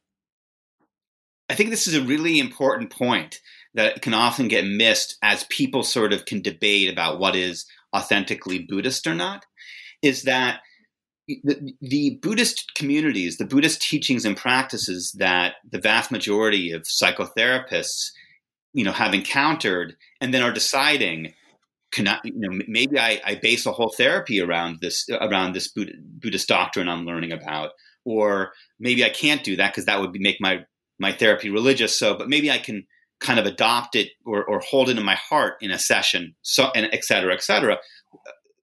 I 1.50 1.54
think 1.54 1.70
this 1.70 1.86
is 1.86 1.94
a 1.94 2.02
really 2.02 2.38
important 2.38 2.90
point 2.90 3.40
that 3.74 4.00
can 4.00 4.14
often 4.14 4.48
get 4.48 4.64
missed 4.64 5.18
as 5.22 5.44
people 5.44 5.82
sort 5.82 6.12
of 6.12 6.24
can 6.24 6.40
debate 6.40 6.90
about 6.90 7.18
what 7.18 7.36
is 7.36 7.66
authentically 7.94 8.60
Buddhist 8.60 9.06
or 9.06 9.14
not. 9.14 9.44
Is 10.02 10.22
that 10.22 10.60
the, 11.28 11.74
the, 11.80 12.18
Buddhist 12.22 12.74
communities, 12.74 13.36
the 13.36 13.44
Buddhist 13.44 13.82
teachings 13.82 14.24
and 14.24 14.36
practices 14.36 15.12
that 15.18 15.54
the 15.68 15.80
vast 15.80 16.10
majority 16.10 16.70
of 16.70 16.82
psychotherapists, 16.82 18.12
you 18.76 18.84
know, 18.84 18.92
have 18.92 19.14
encountered 19.14 19.96
and 20.20 20.34
then 20.34 20.42
are 20.42 20.52
deciding, 20.52 21.32
can 21.92 22.06
I, 22.06 22.18
you 22.24 22.32
know, 22.36 22.60
maybe 22.68 22.98
I, 22.98 23.22
I 23.24 23.34
base 23.36 23.64
a 23.64 23.72
whole 23.72 23.92
therapy 23.96 24.38
around 24.38 24.80
this 24.82 25.08
around 25.08 25.54
this 25.54 25.72
Buddhist 26.22 26.46
doctrine 26.46 26.88
I'm 26.88 27.06
learning 27.06 27.32
about, 27.32 27.70
or 28.04 28.52
maybe 28.78 29.02
I 29.02 29.08
can't 29.08 29.42
do 29.42 29.56
that 29.56 29.72
because 29.72 29.86
that 29.86 30.00
would 30.00 30.14
make 30.20 30.36
my 30.40 30.66
my 30.98 31.12
therapy 31.12 31.48
religious. 31.48 31.98
So, 31.98 32.18
but 32.18 32.28
maybe 32.28 32.50
I 32.50 32.58
can 32.58 32.86
kind 33.18 33.40
of 33.40 33.46
adopt 33.46 33.96
it 33.96 34.08
or, 34.26 34.44
or 34.44 34.60
hold 34.60 34.90
it 34.90 34.98
in 34.98 35.04
my 35.04 35.14
heart 35.14 35.54
in 35.62 35.70
a 35.70 35.78
session, 35.78 36.34
so 36.42 36.70
and 36.74 36.86
et 36.92 37.02
cetera, 37.02 37.32
et 37.32 37.42
cetera. 37.42 37.78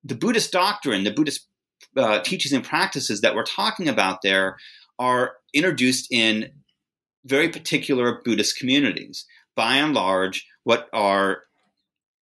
The 0.04 0.16
Buddhist 0.16 0.52
doctrine, 0.52 1.04
the 1.06 1.12
Buddhist 1.12 1.48
uh, 1.98 2.20
teachings 2.22 2.54
and 2.54 2.64
practices 2.64 3.22
that 3.22 3.34
we're 3.36 3.46
talking 3.46 3.90
about 3.90 4.22
there 4.22 4.58
are 5.00 5.34
introduced 5.54 6.08
in 6.12 6.52
very 7.26 7.50
particular 7.50 8.22
Buddhist 8.24 8.60
communities. 8.60 9.26
By 9.56 9.76
and 9.78 9.94
large, 9.94 10.48
what 10.64 10.90
are 10.94 11.44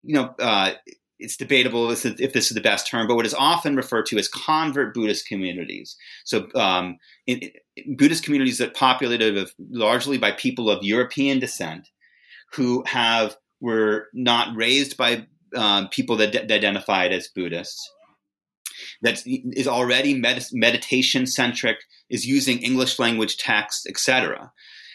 you 0.02 0.14
know, 0.14 0.34
uh, 0.38 0.72
it's 1.18 1.36
debatable 1.36 1.90
if 1.90 2.02
this 2.02 2.50
is 2.50 2.54
the 2.54 2.60
best 2.60 2.86
term, 2.86 3.08
but 3.08 3.16
what 3.16 3.26
is 3.26 3.34
often 3.34 3.76
referred 3.76 4.06
to 4.06 4.18
as 4.18 4.28
convert 4.28 4.94
Buddhist 4.94 5.26
communities. 5.26 5.96
So, 6.24 6.46
um, 6.54 6.98
in, 7.26 7.50
in 7.76 7.96
Buddhist 7.96 8.24
communities 8.24 8.58
that 8.58 8.74
populated 8.74 9.36
of, 9.36 9.52
largely 9.70 10.16
by 10.16 10.32
people 10.32 10.70
of 10.70 10.84
European 10.84 11.40
descent, 11.40 11.88
who 12.52 12.84
have 12.86 13.36
were 13.60 14.06
not 14.14 14.56
raised 14.56 14.96
by 14.96 15.26
um, 15.56 15.88
people 15.88 16.16
that, 16.16 16.32
d- 16.32 16.54
identified 16.54 17.12
as 17.12 17.28
Buddhists, 17.28 17.90
that 19.02 19.22
is 19.26 19.66
already 19.66 20.14
med- 20.14 20.46
meditation 20.52 21.26
centric, 21.26 21.78
is 22.08 22.26
using 22.26 22.58
English 22.58 22.98
language 22.98 23.36
texts, 23.36 23.86
etc., 23.88 24.52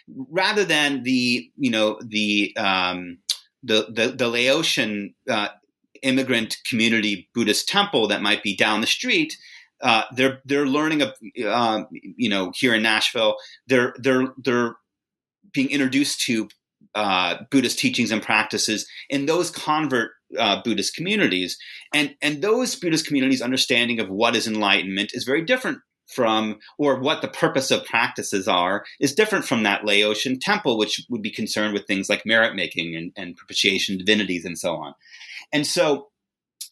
rather 0.08 0.66
than 0.66 1.04
the 1.04 1.50
you 1.58 1.72
know 1.72 2.00
the 2.06 2.56
um, 2.58 3.20
the, 3.64 3.88
the, 3.90 4.12
the 4.12 4.28
Laotian 4.28 5.14
uh, 5.30 5.48
immigrant 6.02 6.58
community 6.70 7.30
Buddhist 7.34 7.68
temple 7.68 8.08
that 8.10 8.22
might 8.22 8.44
be 8.44 8.56
down 8.56 8.82
the 8.82 8.88
street. 8.88 9.38
Uh, 9.82 10.04
they're 10.14 10.42
they're 10.46 10.68
learning 10.68 11.02
of 11.02 11.14
um, 11.48 11.88
you 11.92 12.30
know 12.30 12.52
here 12.56 12.74
in 12.74 12.84
Nashville. 12.84 13.36
They're 13.68 13.94
they're 13.98 14.34
they're 14.38 14.76
being 15.54 15.70
introduced 15.70 16.22
to 16.22 16.48
uh, 16.96 17.38
Buddhist 17.52 17.80
teachings 17.80 18.12
and 18.12 18.22
practices 18.22 18.88
in 19.10 19.26
those 19.26 19.52
convert 19.52 20.12
uh, 20.38 20.62
Buddhist 20.64 20.96
communities, 20.96 21.58
and 21.94 22.16
and 22.22 22.42
those 22.42 22.76
Buddhist 22.76 23.08
communities' 23.08 23.42
understanding 23.42 24.00
of 24.00 24.10
what 24.10 24.36
is 24.36 24.48
enlightenment 24.48 25.12
is 25.14 25.26
very 25.26 25.44
different 25.44 25.80
from, 26.08 26.60
or 26.78 27.00
what 27.00 27.22
the 27.22 27.28
purpose 27.28 27.72
of 27.72 27.86
practices 27.86 28.48
are, 28.48 28.86
is 29.00 29.16
different 29.16 29.46
from 29.46 29.64
that 29.64 29.86
Laotian 29.86 30.40
temple, 30.40 30.78
which 30.78 31.02
would 31.10 31.22
be 31.22 31.32
concerned 31.32 31.74
with 31.74 31.88
things 31.88 32.10
like 32.10 32.26
merit 32.26 32.56
making 32.56 32.96
and, 32.96 33.12
and 33.16 33.36
propitiation 33.36 33.98
divinities 33.98 34.46
and 34.46 34.58
so 34.58 34.76
on. 34.76 34.94
And 35.52 35.66
so 35.66 36.10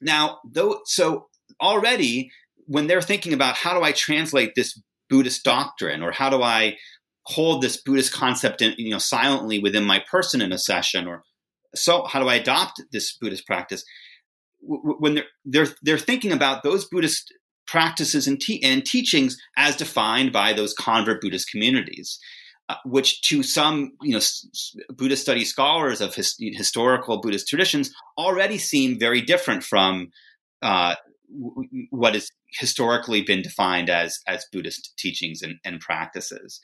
now, 0.02 0.40
though, 0.44 0.82
so 0.86 1.28
already 1.62 2.32
when 2.66 2.88
they're 2.88 3.02
thinking 3.02 3.34
about 3.34 3.56
how 3.56 3.74
do 3.78 3.84
I 3.84 3.92
translate 3.92 4.54
this 4.56 4.80
Buddhist 5.10 5.44
doctrine, 5.44 6.02
or 6.02 6.12
how 6.12 6.30
do 6.30 6.42
I 6.42 6.78
hold 7.24 7.62
this 7.62 7.76
Buddhist 7.76 8.14
concept 8.14 8.62
in, 8.62 8.74
you 8.78 8.92
know, 8.92 8.98
silently 8.98 9.60
within 9.60 9.84
my 9.84 10.02
person 10.10 10.42
in 10.42 10.54
a 10.54 10.58
session, 10.58 11.06
or 11.06 11.24
so 11.76 12.06
how 12.06 12.22
do 12.22 12.30
I 12.30 12.36
adopt 12.36 12.82
this 12.92 13.18
Buddhist 13.18 13.46
practice? 13.46 13.84
When 14.62 15.16
they're 15.16 15.26
they're 15.44 15.68
they're 15.82 15.98
thinking 15.98 16.32
about 16.32 16.64
those 16.64 16.86
Buddhist 16.86 17.34
practices 17.72 18.28
and, 18.28 18.40
te- 18.40 18.62
and 18.64 18.86
teachings 18.86 19.38
as 19.58 19.78
defined 19.78 20.34
by 20.34 20.52
those 20.52 20.74
convert 20.74 21.22
Buddhist 21.22 21.50
communities, 21.50 22.20
uh, 22.68 22.76
which 22.86 23.22
to 23.22 23.44
some 23.44 23.92
you 24.02 24.12
know 24.12 24.18
s- 24.18 24.76
Buddhist 24.90 25.22
study 25.22 25.46
scholars 25.46 26.02
of 26.02 26.14
his- 26.14 26.36
historical 26.40 27.22
Buddhist 27.22 27.48
traditions 27.48 27.94
already 28.18 28.58
seem 28.58 29.00
very 29.00 29.22
different 29.22 29.64
from 29.64 30.10
uh, 30.62 30.96
w- 31.32 31.88
what 31.92 32.14
has 32.14 32.30
historically 32.60 33.22
been 33.22 33.42
defined 33.42 33.90
as 33.90 34.20
as 34.28 34.46
Buddhist 34.52 34.94
teachings 34.98 35.42
and, 35.42 35.56
and 35.64 35.80
practices, 35.80 36.60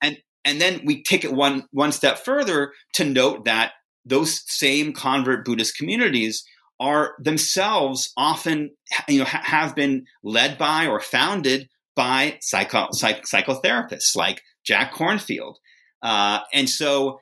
and 0.00 0.16
and 0.46 0.62
then 0.62 0.80
we 0.86 1.02
take 1.02 1.24
it 1.24 1.32
one 1.32 1.64
one 1.72 1.92
step 1.92 2.18
further 2.18 2.72
to 2.94 3.04
note 3.04 3.44
that 3.44 3.72
those 4.06 4.42
same 4.46 4.94
convert 4.94 5.44
Buddhist 5.44 5.76
communities 5.76 6.42
are 6.80 7.14
themselves 7.18 8.12
often 8.16 8.70
you 9.08 9.18
know 9.18 9.24
ha- 9.24 9.42
have 9.44 9.74
been 9.74 10.04
led 10.22 10.58
by 10.58 10.86
or 10.86 11.00
founded 11.00 11.68
by 11.96 12.38
psycho- 12.40 12.88
psych- 12.92 13.24
psychotherapists 13.24 14.14
like 14.14 14.42
Jack 14.64 14.92
Kornfield, 14.92 15.54
uh, 16.02 16.40
and 16.52 16.68
so 16.68 17.18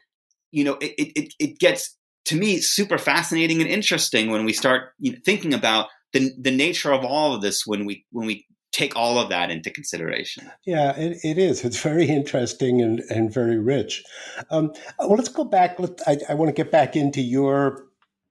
you 0.50 0.64
know 0.64 0.74
it, 0.80 0.94
it, 0.98 1.34
it 1.38 1.58
gets 1.58 1.96
to 2.26 2.36
me 2.36 2.60
super 2.60 2.98
fascinating 2.98 3.60
and 3.60 3.70
interesting 3.70 4.30
when 4.30 4.44
we 4.44 4.52
start 4.52 4.92
you 4.98 5.12
know, 5.12 5.18
thinking 5.24 5.54
about 5.54 5.88
the 6.12 6.30
the 6.38 6.50
nature 6.50 6.92
of 6.92 7.04
all 7.04 7.34
of 7.34 7.42
this 7.42 7.66
when 7.66 7.86
we 7.86 8.04
when 8.10 8.26
we 8.26 8.46
take 8.76 8.94
all 8.94 9.18
of 9.18 9.30
that 9.30 9.50
into 9.50 9.70
consideration. 9.70 10.50
Yeah, 10.66 10.94
it, 10.98 11.18
it 11.24 11.38
is. 11.38 11.64
It's 11.64 11.80
very 11.80 12.06
interesting 12.08 12.82
and, 12.82 13.00
and 13.08 13.32
very 13.32 13.58
rich. 13.58 14.04
Um, 14.50 14.72
well, 14.98 15.16
let's 15.16 15.30
go 15.30 15.44
back. 15.44 15.80
Let, 15.80 16.00
I, 16.06 16.18
I 16.28 16.34
want 16.34 16.50
to 16.50 16.52
get 16.52 16.70
back 16.70 16.94
into 16.94 17.22
your 17.22 17.85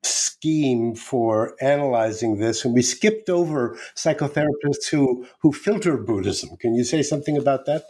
scheme 0.05 0.95
for 0.95 1.55
analyzing 1.61 2.37
this, 2.37 2.65
and 2.65 2.73
we 2.73 2.81
skipped 2.81 3.29
over 3.29 3.77
psychotherapists 3.95 4.89
who 4.91 5.27
who 5.41 5.51
filter 5.51 5.97
Buddhism. 5.97 6.57
Can 6.57 6.75
you 6.75 6.83
say 6.83 7.01
something 7.01 7.37
about 7.37 7.65
that? 7.65 7.85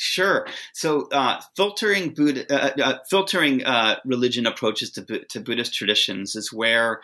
Sure. 0.00 0.46
So, 0.74 1.08
uh, 1.10 1.40
filtering 1.56 2.14
Buddha, 2.14 2.46
uh, 2.48 2.82
uh, 2.82 2.98
filtering 3.10 3.64
uh, 3.64 3.96
religion 4.04 4.46
approaches 4.46 4.92
to, 4.92 5.24
to 5.24 5.40
Buddhist 5.40 5.74
traditions 5.74 6.36
is 6.36 6.52
where 6.52 7.00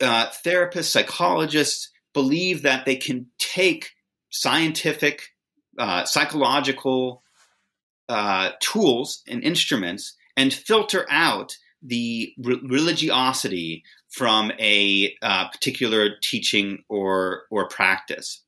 uh, 0.00 0.28
therapists, 0.28 0.92
psychologists 0.92 1.90
believe 2.14 2.62
that 2.62 2.84
they 2.84 2.94
can 2.94 3.26
take 3.38 3.90
scientific, 4.30 5.34
uh, 5.76 6.04
psychological 6.04 7.22
tools 8.60 9.22
and 9.26 9.42
instruments 9.42 10.14
and 10.36 10.54
filter 10.54 11.04
out 11.10 11.56
the 11.86 12.32
re- 12.38 12.60
religiosity 12.64 13.84
from 14.08 14.52
a 14.58 15.14
uh, 15.22 15.48
particular 15.48 16.10
teaching 16.22 16.82
or 16.88 17.44
or 17.50 17.68
practice. 17.68 18.42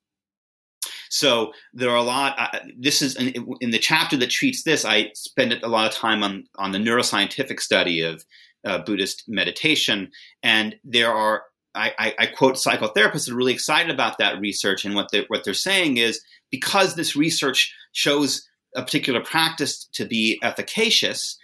So 1.11 1.53
there 1.73 1.91
are 1.91 1.97
a 1.97 2.03
lot. 2.03 2.35
Uh, 2.39 2.59
this 2.79 3.03
is 3.03 3.17
in, 3.17 3.47
in, 3.61 3.71
the 3.71 3.79
chapter 3.79 4.17
that 4.19 4.31
treats 4.31 4.63
this. 4.63 4.85
I 4.85 5.11
spend 5.15 5.53
a 5.53 5.69
lot 5.69 5.87
of 5.87 5.97
time 5.97 6.23
on 6.23 6.45
on 6.57 6.73
the 6.73 6.79
neuroscientific 6.79 7.61
study 7.61 8.03
of 8.03 8.25
uh, 8.65 8.79
Buddhist 8.79 9.25
meditation, 9.29 10.11
and 10.43 10.77
there 10.85 11.13
are. 11.13 11.45
I, 11.75 11.93
I, 11.99 12.15
I 12.19 12.27
quote 12.27 12.55
psychotherapists 12.55 13.27
that 13.27 13.33
are 13.33 13.37
really 13.37 13.53
excited 13.53 13.93
about 13.93 14.19
that 14.19 14.41
research, 14.41 14.85
and 14.85 14.95
what 14.95 15.09
they, 15.13 15.25
what 15.29 15.45
they're 15.45 15.55
saying 15.55 15.99
is 15.99 16.21
because 16.51 16.95
this 16.95 17.15
research 17.15 17.73
shows 17.93 18.49
a 18.75 18.83
particular 18.83 19.21
practice 19.21 19.87
to 19.93 20.05
be 20.05 20.39
efficacious, 20.43 21.39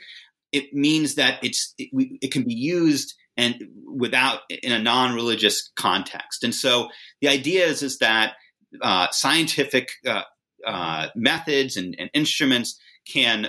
it 0.55 0.73
means 0.73 1.17
that 1.17 1.43
it's 1.43 1.75
it, 1.79 1.91
it 2.23 2.33
can 2.33 2.45
be 2.45 2.55
used 2.55 3.15
and 3.37 3.57
without 3.87 4.41
in 4.49 4.73
a 4.73 4.79
non-religious 4.79 5.71
context. 5.77 6.45
And 6.45 6.55
so 6.55 6.89
the 7.21 7.29
idea 7.29 7.67
is 7.67 7.83
is 7.83 7.99
that 7.99 8.35
uh, 8.81 9.09
scientific 9.11 9.91
uh, 10.07 10.23
uh, 10.65 11.09
methods 11.15 11.77
and, 11.77 11.95
and, 11.99 12.11
instruments 12.15 12.79
can 13.07 13.49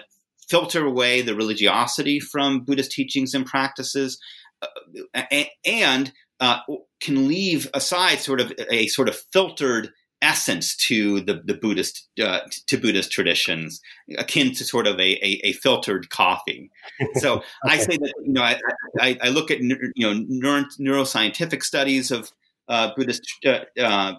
filter 0.50 0.86
away 0.86 1.22
the 1.22 1.36
religiosity 1.36 2.20
from 2.20 2.64
Buddhist 2.64 2.92
teachings 2.92 3.34
and 3.34 3.46
practices, 3.46 4.20
uh, 4.62 5.24
and 5.66 6.12
uh, 6.40 6.60
can 7.00 7.28
leave 7.28 7.70
aside 7.74 8.20
sort 8.20 8.42
of 8.42 8.52
a 8.70 8.88
sort 8.88 9.10
of 9.10 9.18
filtered 9.32 9.92
essence 10.26 10.76
to 10.76 11.22
the, 11.22 11.42
the 11.46 11.54
Buddhist 11.54 12.10
uh, 12.22 12.40
to 12.68 12.78
Buddhist 12.78 13.12
traditions, 13.12 13.80
akin 14.18 14.54
to 14.56 14.64
sort 14.64 14.88
of 14.88 15.00
a, 15.00 15.12
a, 15.26 15.42
a 15.44 15.54
filtered 15.54 16.10
coffee. 16.10 16.72
So 17.18 17.36
okay. 17.36 17.46
I 17.66 17.78
say 17.78 17.98
that 17.98 18.14
you 18.26 18.34
know 18.34 18.42
I, 18.42 18.60
I, 19.00 19.18
I, 19.22 19.30
look 19.30 19.52
at 19.52 19.60
you 19.60 19.92
know 20.00 20.26
neuro, 20.28 20.66
neuroscientific 20.80 21.64
studies 21.64 22.12
of 22.12 22.32
uh, 22.68 22.92
Buddhist 22.98 23.24
uh, 23.46 23.60
uh, 23.80 24.14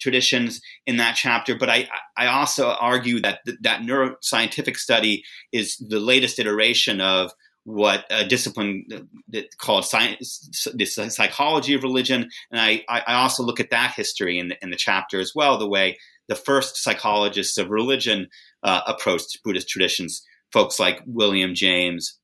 traditions 0.00 0.60
in 0.84 0.96
that 0.96 1.14
chapter, 1.14 1.54
but 1.54 1.70
I 1.70 1.88
I 2.16 2.26
also 2.26 2.70
argue 2.72 3.20
that 3.20 3.40
th- 3.46 3.58
that 3.62 3.82
neuroscientific 3.82 4.76
study 4.76 5.24
is 5.52 5.76
the 5.76 6.00
latest 6.00 6.38
iteration 6.40 7.00
of 7.00 7.32
what 7.64 8.04
a 8.10 8.24
discipline 8.24 8.84
that 9.28 9.56
called 9.58 9.84
science, 9.84 10.68
the 10.74 10.84
psychology 10.84 11.74
of 11.74 11.82
religion, 11.82 12.28
and 12.50 12.60
I, 12.60 12.84
I 12.88 13.14
also 13.14 13.42
look 13.42 13.60
at 13.60 13.70
that 13.70 13.94
history 13.94 14.38
in 14.38 14.48
the, 14.48 14.56
in 14.62 14.70
the 14.70 14.76
chapter 14.76 15.20
as 15.20 15.32
well. 15.34 15.58
The 15.58 15.68
way 15.68 15.98
the 16.28 16.34
first 16.34 16.76
psychologists 16.76 17.58
of 17.58 17.70
religion 17.70 18.28
uh, 18.62 18.80
approached 18.86 19.40
Buddhist 19.44 19.68
traditions, 19.68 20.24
folks 20.52 20.80
like 20.80 21.02
William 21.06 21.54
James 21.54 22.18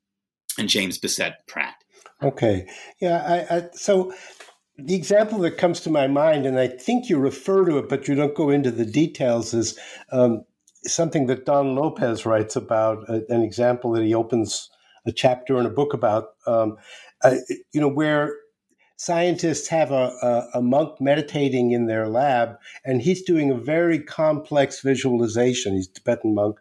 and 0.59 0.69
James 0.69 0.99
Bissett 0.99 1.35
Pratt. 1.47 1.75
Okay, 2.23 2.67
yeah. 3.01 3.47
I, 3.51 3.57
I, 3.57 3.69
so 3.75 4.13
the 4.77 4.95
example 4.95 5.39
that 5.41 5.59
comes 5.59 5.81
to 5.81 5.91
my 5.91 6.09
mind, 6.09 6.47
and 6.47 6.59
I 6.59 6.67
think 6.67 7.09
you 7.09 7.19
refer 7.19 7.65
to 7.65 7.79
it, 7.79 7.89
but 7.89 8.09
you 8.09 8.15
don't 8.15 8.35
go 8.35 8.51
into 8.51 8.71
the 8.71 8.85
details, 8.85 9.55
is 9.55 9.79
um, 10.11 10.45
something 10.85 11.27
that 11.27 11.47
Don 11.47 11.77
Lopez 11.77 12.27
writes 12.27 12.57
about. 12.57 13.09
Uh, 13.09 13.21
an 13.29 13.43
example 13.43 13.93
that 13.93 14.05
he 14.05 14.15
opens 14.15 14.69
a 15.07 15.13
chapter 15.13 15.59
in 15.59 15.67
a 15.67 15.71
book 15.71 15.95
about, 15.95 16.31
um, 16.47 16.77
uh, 17.23 17.37
you 17.73 17.81
know, 17.81 17.89
where 17.89 18.35
scientists 18.97 19.69
have 19.69 19.91
a, 19.91 20.13
a, 20.23 20.59
a, 20.59 20.63
monk 20.63 21.01
meditating 21.01 21.71
in 21.71 21.87
their 21.87 22.09
lab, 22.09 22.59
and 22.85 23.01
he's 23.01 23.23
doing 23.23 23.51
a 23.51 23.55
very 23.55 23.99
complex 23.99 24.81
visualization. 24.81 25.75
He's 25.75 25.89
a 25.89 25.93
Tibetan 25.93 26.35
monk, 26.35 26.59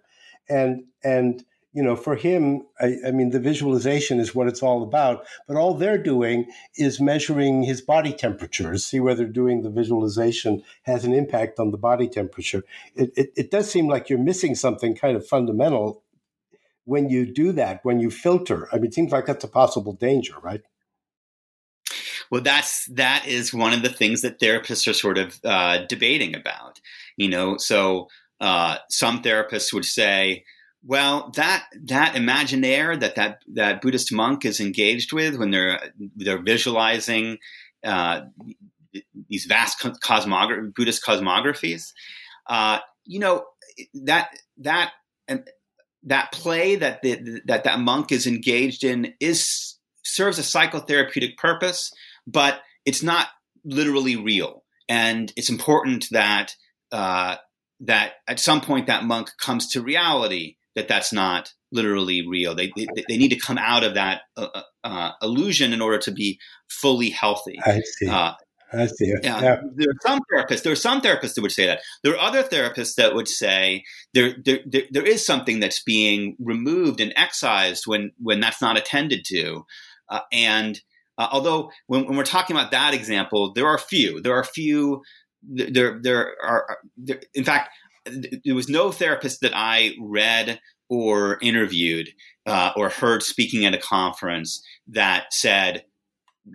and 0.50 0.84
and 1.04 1.44
you 1.78 1.84
know, 1.84 1.96
for 1.96 2.16
him, 2.16 2.64
I, 2.80 2.96
I, 3.06 3.12
mean, 3.12 3.30
the 3.30 3.40
visualization 3.40 4.20
is 4.20 4.34
what 4.34 4.48
it's 4.48 4.64
all 4.64 4.82
about. 4.82 5.28
But 5.48 5.58
all 5.58 5.76
they're 5.76 6.02
doing 6.02 6.48
is 6.76 7.00
measuring 7.00 7.62
his 7.62 7.82
body 7.82 8.14
temperature 8.14 8.72
to 8.72 8.80
see 8.80 9.00
whether 9.00 9.26
doing 9.26 9.62
the 9.62 9.70
visualization 9.70 10.64
has 10.84 11.06
an 11.06 11.14
impact 11.14 11.60
on 11.60 11.70
the 11.70 11.78
body 11.78 12.08
temperature. 12.08 12.64
It, 12.96 13.12
it, 13.16 13.30
it 13.36 13.52
does 13.52 13.70
seem 13.70 13.88
like 13.88 14.10
you're 14.10 14.18
missing 14.18 14.56
something 14.56 14.96
kind 14.96 15.16
of 15.16 15.28
fundamental 15.28 16.02
when 16.88 17.10
you 17.10 17.26
do 17.26 17.52
that, 17.52 17.82
when 17.84 18.00
you 18.00 18.10
filter? 18.10 18.70
I 18.72 18.78
mean, 18.78 18.86
it 18.86 18.94
seems 18.94 19.12
like 19.12 19.26
that's 19.26 19.44
a 19.44 19.50
possible 19.50 19.92
danger, 19.92 20.36
right? 20.42 20.62
Well, 22.32 22.42
that's 22.42 22.86
that 22.86 23.28
is 23.28 23.54
one 23.54 23.74
of 23.74 23.82
the 23.82 23.90
things 23.90 24.22
that 24.22 24.40
therapists 24.40 24.88
are 24.88 24.94
sort 24.94 25.18
of 25.18 25.38
uh, 25.44 25.80
debating 25.90 26.34
about. 26.34 26.80
You 27.18 27.30
know, 27.30 27.58
so 27.58 28.08
uh, 28.40 28.78
some 28.90 29.22
therapists 29.22 29.74
would 29.74 29.84
say, 29.84 30.46
well, 30.82 31.32
that 31.36 31.66
that 31.84 32.16
imaginaire 32.16 32.98
that 33.00 33.16
that 33.16 33.40
that 33.54 33.82
Buddhist 33.82 34.14
monk 34.14 34.46
is 34.46 34.62
engaged 34.62 35.12
with 35.12 35.36
when 35.36 35.52
they're 35.52 35.92
they're 36.16 36.42
visualizing 36.42 37.38
uh, 37.84 38.22
these 39.30 39.46
vast 39.46 39.80
cosmogra- 39.80 40.74
Buddhist 40.74 41.04
cosmographies, 41.04 41.92
uh, 42.48 42.80
you 43.04 43.20
know 43.20 43.46
that 43.94 44.30
that 44.58 44.92
that 46.04 46.32
play 46.32 46.76
that 46.76 47.02
the, 47.02 47.42
that 47.46 47.64
that 47.64 47.80
monk 47.80 48.12
is 48.12 48.28
engaged 48.28 48.84
in 48.84 49.14
is 49.20 49.76
serves 50.04 50.40
a 50.40 50.42
psychotherapeutic 50.42 51.38
purpose, 51.38 51.92
but 52.26 52.62
it's 52.86 53.04
not 53.04 53.28
literally 53.66 54.16
real. 54.16 54.64
And 54.88 55.32
it's 55.36 55.50
important 55.50 56.08
that 56.12 56.54
uh, 56.92 57.36
that 57.82 58.14
at 58.28 58.40
some 58.40 58.62
point 58.62 58.88
that 58.88 59.04
monk 59.04 59.30
comes 59.40 59.68
to 59.72 59.82
reality 59.82 60.56
that 60.76 60.88
that's 60.88 61.12
not 61.12 61.54
literally 61.72 62.26
real. 62.28 62.56
They 62.56 62.72
they, 62.76 62.88
they 63.10 63.18
need 63.18 63.30
to 63.30 63.40
come 63.40 63.58
out 63.58 63.84
of 63.84 63.96
that 63.96 64.22
uh, 64.38 64.48
uh, 64.54 64.62
uh 64.84 65.12
illusion 65.22 65.74
in 65.74 65.82
order 65.82 65.98
to 66.00 66.12
be 66.12 66.40
fully 66.70 67.10
healthy. 67.10 67.60
I 67.66 67.82
see. 67.82 68.08
I 68.74 68.88
see. 68.88 69.14
Yeah, 69.24 69.42
yeah. 69.42 69.62
There 69.76 69.90
are 69.90 70.02
some 70.02 70.20
therapists. 70.32 70.64
There 70.64 70.74
are 70.74 70.76
some 70.76 71.02
therapists 71.02 71.36
that 71.36 71.42
would 71.42 71.52
say 71.52 71.66
that. 71.68 71.82
There 72.04 72.14
are 72.14 72.20
other 72.20 72.44
therapists 72.44 72.96
that 72.96 73.16
would 73.16 73.28
say 73.28 73.84
there, 74.14 74.36
there, 74.44 74.60
there, 74.66 74.84
there 74.92 75.06
is 75.06 75.26
something 75.26 75.60
that's 75.60 75.82
being 75.82 76.36
removed 76.40 77.00
and 77.00 77.14
excised 77.16 77.88
when 77.88 78.12
when 78.18 78.40
that's 78.40 78.62
not 78.62 78.78
attended 78.78 79.24
to. 79.28 79.66
Uh, 80.10 80.20
and 80.32 80.82
uh, 81.18 81.28
although 81.32 81.72
when, 81.88 82.06
when, 82.06 82.18
we're 82.18 82.24
talking 82.24 82.56
about 82.56 82.72
that 82.72 82.94
example, 82.94 83.54
there 83.54 83.68
are 83.68 83.78
few. 83.78 84.22
There 84.22 84.36
are 84.36 84.44
few. 84.44 85.02
There 85.44 86.00
there 86.02 86.34
are. 86.44 86.78
There, 86.98 87.22
in 87.34 87.46
fact, 87.46 87.70
there 88.44 88.56
was 88.56 88.70
no 88.70 88.92
therapist 88.92 89.42
that 89.42 89.54
I 89.56 89.94
read 90.02 90.60
or 90.90 91.38
interviewed 91.42 92.10
uh, 92.46 92.72
or 92.76 92.90
heard 92.90 93.24
speaking 93.24 93.66
at 93.66 93.74
a 93.74 93.78
conference 93.78 94.64
that 94.88 95.34
said, 95.34 95.84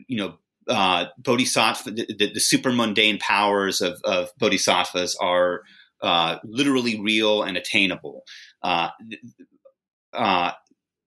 you 0.08 0.16
know, 0.16 0.38
uh, 0.68 1.06
bodhisattva, 1.18 1.90
the, 1.90 2.06
the, 2.18 2.32
the, 2.34 2.40
super 2.40 2.72
mundane 2.72 3.18
powers 3.18 3.80
of, 3.80 4.00
of 4.04 4.30
bodhisattvas 4.38 5.16
are 5.20 5.62
uh, 6.02 6.38
literally 6.44 7.00
real 7.00 7.42
and 7.42 7.56
attainable. 7.56 8.22
Uh, 8.62 8.88
uh, 10.12 10.52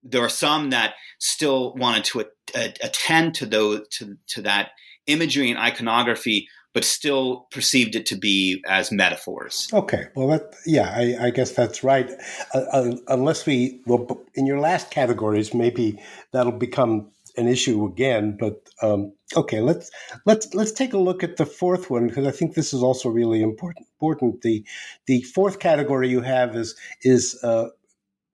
there 0.02 0.22
are 0.22 0.28
some 0.28 0.70
that 0.70 0.94
still 1.18 1.74
wanted 1.74 2.04
to 2.04 2.20
a- 2.54 2.74
attend 2.82 3.34
to 3.36 3.46
those 3.46 3.86
to, 3.88 4.16
to 4.28 4.42
that 4.42 4.70
imagery 5.06 5.50
and 5.50 5.58
iconography, 5.58 6.48
but 6.74 6.84
still 6.84 7.46
perceived 7.50 7.96
it 7.96 8.06
to 8.06 8.16
be 8.16 8.62
as 8.68 8.92
metaphors. 8.92 9.68
Okay, 9.72 10.06
well, 10.14 10.28
that, 10.28 10.54
yeah, 10.66 10.92
I, 10.94 11.26
I 11.26 11.30
guess 11.30 11.52
that's 11.52 11.82
right. 11.82 12.10
Uh, 12.54 12.58
uh, 12.72 12.96
unless 13.08 13.46
we, 13.46 13.80
well, 13.86 14.24
in 14.34 14.46
your 14.46 14.60
last 14.60 14.90
categories, 14.90 15.54
maybe 15.54 15.98
that'll 16.32 16.52
become 16.52 17.10
an 17.36 17.48
issue 17.48 17.84
again. 17.86 18.36
But 18.38 18.68
um, 18.82 19.12
okay, 19.34 19.60
let's 19.60 19.90
let's 20.24 20.52
let's 20.54 20.72
take 20.72 20.92
a 20.92 20.98
look 20.98 21.22
at 21.22 21.36
the 21.36 21.46
fourth 21.46 21.90
one 21.90 22.08
because 22.08 22.26
I 22.26 22.30
think 22.30 22.54
this 22.54 22.72
is 22.72 22.82
also 22.82 23.08
really 23.08 23.42
important. 23.42 23.86
Important. 24.00 24.42
The 24.42 24.64
the 25.06 25.22
fourth 25.22 25.58
category 25.58 26.08
you 26.08 26.20
have 26.20 26.54
is 26.54 26.76
is 27.02 27.42
uh, 27.42 27.68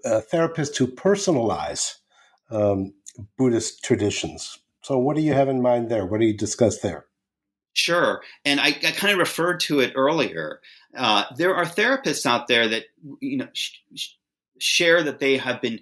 therapists 0.04 0.76
who 0.76 0.86
personalize 0.86 1.96
um, 2.50 2.92
Buddhist 3.38 3.84
traditions. 3.84 4.58
So, 4.82 4.98
what 4.98 5.16
do 5.16 5.22
you 5.22 5.32
have 5.32 5.48
in 5.48 5.62
mind 5.62 5.88
there? 5.88 6.04
What 6.06 6.20
do 6.20 6.26
you 6.26 6.36
discuss 6.36 6.80
there? 6.80 7.06
Sure, 7.74 8.22
and 8.44 8.60
I, 8.60 8.66
I 8.66 8.90
kind 8.90 9.12
of 9.12 9.18
referred 9.18 9.60
to 9.60 9.80
it 9.80 9.92
earlier. 9.94 10.60
Uh, 10.94 11.24
there 11.36 11.54
are 11.54 11.64
therapists 11.64 12.26
out 12.26 12.48
there 12.48 12.68
that 12.68 12.84
you 13.20 13.38
know 13.38 13.48
sh- 13.54 13.78
sh- 13.94 14.08
share 14.58 15.02
that 15.02 15.20
they 15.20 15.38
have 15.38 15.62
been 15.62 15.80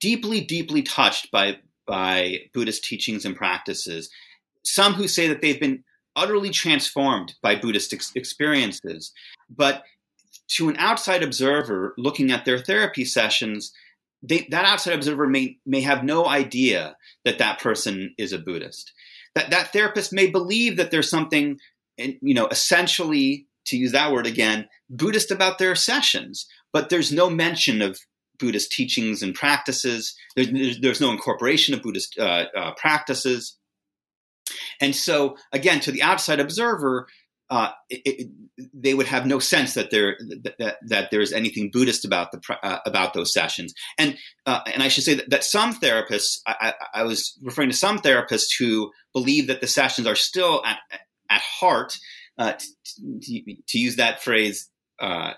deeply, 0.00 0.40
deeply 0.40 0.82
touched 0.82 1.30
by 1.30 1.58
by 1.92 2.38
Buddhist 2.54 2.84
teachings 2.84 3.26
and 3.26 3.36
practices. 3.36 4.08
Some 4.64 4.94
who 4.94 5.06
say 5.06 5.28
that 5.28 5.42
they've 5.42 5.60
been 5.60 5.84
utterly 6.16 6.48
transformed 6.48 7.34
by 7.42 7.54
Buddhist 7.54 7.92
ex- 7.92 8.12
experiences. 8.14 9.12
But 9.54 9.82
to 10.52 10.70
an 10.70 10.76
outside 10.78 11.22
observer 11.22 11.92
looking 11.98 12.32
at 12.32 12.46
their 12.46 12.58
therapy 12.58 13.04
sessions, 13.04 13.74
they, 14.22 14.48
that 14.50 14.64
outside 14.64 14.94
observer 14.94 15.26
may, 15.26 15.58
may 15.66 15.82
have 15.82 16.02
no 16.02 16.26
idea 16.26 16.96
that 17.26 17.36
that 17.36 17.60
person 17.60 18.14
is 18.16 18.32
a 18.32 18.38
Buddhist. 18.38 18.90
That, 19.34 19.50
that 19.50 19.74
therapist 19.74 20.14
may 20.14 20.28
believe 20.28 20.78
that 20.78 20.92
there's 20.92 21.10
something, 21.10 21.58
eh, 21.98 22.14
you 22.22 22.32
know, 22.32 22.46
essentially, 22.46 23.48
to 23.66 23.76
use 23.76 23.92
that 23.92 24.12
word 24.12 24.26
again, 24.26 24.66
Buddhist 24.88 25.30
about 25.30 25.58
their 25.58 25.74
sessions, 25.74 26.46
but 26.72 26.88
there's 26.88 27.12
no 27.12 27.28
mention 27.28 27.82
of 27.82 28.00
Buddhist 28.38 28.72
teachings 28.72 29.22
and 29.22 29.34
practices. 29.34 30.14
There's, 30.36 30.80
there's, 30.80 31.00
no 31.00 31.10
incorporation 31.10 31.74
of 31.74 31.82
Buddhist 31.82 32.18
uh, 32.18 32.46
uh, 32.56 32.72
practices. 32.74 33.56
And 34.80 34.94
so, 34.94 35.36
again, 35.52 35.80
to 35.80 35.92
the 35.92 36.02
outside 36.02 36.40
observer, 36.40 37.06
uh, 37.50 37.70
it, 37.90 38.00
it, 38.04 38.28
they 38.72 38.94
would 38.94 39.06
have 39.06 39.26
no 39.26 39.38
sense 39.38 39.74
that 39.74 39.90
there 39.90 40.16
that, 40.58 40.76
that 40.86 41.10
there 41.10 41.20
is 41.20 41.32
anything 41.34 41.70
Buddhist 41.70 42.04
about 42.04 42.32
the 42.32 42.40
uh, 42.62 42.78
about 42.86 43.12
those 43.12 43.32
sessions. 43.32 43.74
And 43.98 44.16
uh, 44.46 44.60
and 44.72 44.82
I 44.82 44.88
should 44.88 45.04
say 45.04 45.14
that, 45.14 45.28
that 45.28 45.44
some 45.44 45.74
therapists, 45.74 46.38
I, 46.46 46.72
I, 46.94 47.02
was 47.02 47.38
referring 47.42 47.68
to 47.68 47.76
some 47.76 47.98
therapists 47.98 48.58
who 48.58 48.90
believe 49.12 49.48
that 49.48 49.60
the 49.60 49.66
sessions 49.66 50.06
are 50.06 50.14
still 50.14 50.64
at 50.64 50.78
at 51.28 51.40
heart, 51.42 51.98
uh, 52.38 52.52
to, 52.52 53.40
to, 53.68 53.78
use 53.78 53.96
that 53.96 54.22
phrase, 54.22 54.70
uh, 55.00 55.32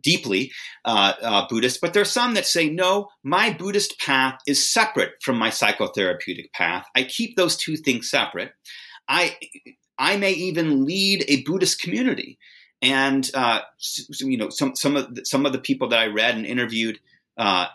deeply 0.00 0.52
uh, 0.84 1.12
uh, 1.22 1.46
Buddhist, 1.48 1.80
but 1.80 1.92
there 1.92 2.02
are 2.02 2.06
some 2.06 2.34
that 2.34 2.46
say, 2.46 2.68
no, 2.68 3.08
my 3.22 3.52
Buddhist 3.52 3.98
path 4.00 4.40
is 4.46 4.70
separate 4.70 5.12
from 5.22 5.38
my 5.38 5.50
psychotherapeutic 5.50 6.52
path. 6.52 6.86
I 6.94 7.04
keep 7.04 7.36
those 7.36 7.56
two 7.56 7.76
things 7.76 8.10
separate. 8.10 8.52
I, 9.08 9.36
I 9.98 10.16
may 10.16 10.32
even 10.32 10.84
lead 10.84 11.24
a 11.28 11.42
Buddhist 11.42 11.80
community. 11.80 12.38
And, 12.80 13.30
uh, 13.34 13.60
you 14.20 14.36
know, 14.36 14.50
some, 14.50 14.74
some, 14.74 14.96
of 14.96 15.14
the, 15.14 15.24
some 15.24 15.46
of 15.46 15.52
the 15.52 15.58
people 15.60 15.88
that 15.88 16.00
I 16.00 16.06
read 16.06 16.34
and 16.34 16.44
interviewed 16.44 16.98
uh, 17.36 17.66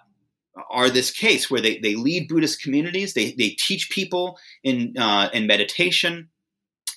are 0.69 0.89
this 0.89 1.11
case 1.11 1.49
where 1.49 1.61
they, 1.61 1.77
they 1.77 1.95
lead 1.95 2.27
Buddhist 2.27 2.61
communities, 2.61 3.13
they, 3.13 3.31
they 3.31 3.49
teach 3.49 3.89
people 3.89 4.37
in, 4.63 4.97
uh, 4.97 5.29
in 5.33 5.47
meditation, 5.47 6.29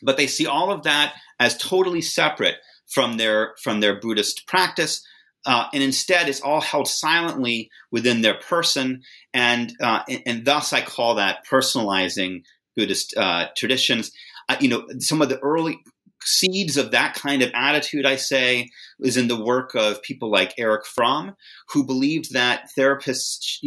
but 0.02 0.16
they 0.16 0.26
see 0.26 0.46
all 0.46 0.72
of 0.72 0.82
that 0.82 1.14
as 1.38 1.56
totally 1.56 2.00
separate 2.00 2.56
from 2.90 3.16
their 3.16 3.54
from 3.62 3.80
their 3.80 3.98
Buddhist 4.00 4.46
practice. 4.46 5.04
Uh, 5.46 5.66
and 5.72 5.82
instead, 5.82 6.28
it's 6.28 6.42
all 6.42 6.60
held 6.60 6.86
silently 6.86 7.70
within 7.90 8.20
their 8.20 8.34
person, 8.34 9.02
and 9.32 9.72
uh, 9.80 10.02
and, 10.06 10.22
and, 10.26 10.44
thus 10.44 10.74
I 10.74 10.82
call 10.82 11.14
that 11.14 11.46
personalizing 11.50 12.42
Buddhist 12.76 13.16
uh, 13.16 13.48
traditions. 13.56 14.12
Uh, 14.50 14.56
you 14.60 14.68
know, 14.68 14.86
some 14.98 15.22
of 15.22 15.30
the 15.30 15.38
early 15.38 15.80
seeds 16.22 16.76
of 16.76 16.90
that 16.90 17.14
kind 17.14 17.42
of 17.42 17.50
attitude, 17.54 18.04
I 18.04 18.16
say, 18.16 18.68
is 19.00 19.16
in 19.16 19.28
the 19.28 19.42
work 19.42 19.74
of 19.74 20.02
people 20.02 20.30
like 20.30 20.58
Erich 20.58 20.86
Fromm, 20.86 21.34
who 21.70 21.86
believed 21.86 22.34
that 22.34 22.68
therapists, 22.76 23.58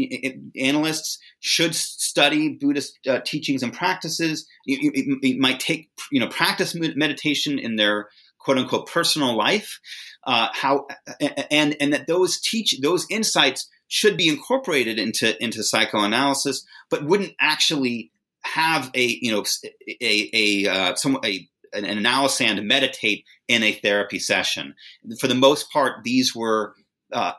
analysts 0.56 1.18
should 1.40 1.74
study 1.76 2.50
Buddhist 2.50 3.00
uh, 3.08 3.22
teachings 3.26 3.64
and 3.64 3.74
practices. 3.74 4.46
It, 4.66 4.80
it, 4.94 5.18
it, 5.24 5.40
might 5.40 5.60
take, 5.60 5.90
you 6.12 6.20
know, 6.20 6.28
practice 6.28 6.76
meditation 6.76 7.58
in 7.58 7.76
their 7.76 8.10
quote 8.44 8.58
unquote 8.58 8.88
personal 8.88 9.36
life. 9.36 9.80
Uh, 10.26 10.48
how 10.54 10.88
and 11.52 11.76
and 11.80 11.94
that 11.94 12.08
those 12.08 12.40
teach 12.40 12.80
those 12.82 13.06
insights 13.10 13.70
should 13.88 14.18
be 14.18 14.30
incorporated 14.30 14.98
into 14.98 15.42
into 15.44 15.64
psychoanalysis, 15.64 16.66
but 16.90 17.06
wouldn't 17.06 17.34
actually 17.40 18.12
have 18.44 18.90
a 18.96 19.20
you 19.22 19.32
know 19.32 19.44
a 20.02 20.30
a 20.34 20.68
uh, 20.68 20.96
some 20.96 21.18
a 21.26 21.48
an, 21.74 21.86
analysis 21.86 22.42
and 22.42 22.68
meditate 22.68 23.26
in 23.48 23.64
a 23.64 23.74
therapy 23.74 24.20
session. 24.20 24.76
For 25.20 25.28
the 25.28 25.36
most 25.36 25.72
part, 25.72 26.04
these 26.04 26.36
were 26.36 26.74
uh, 27.12 27.34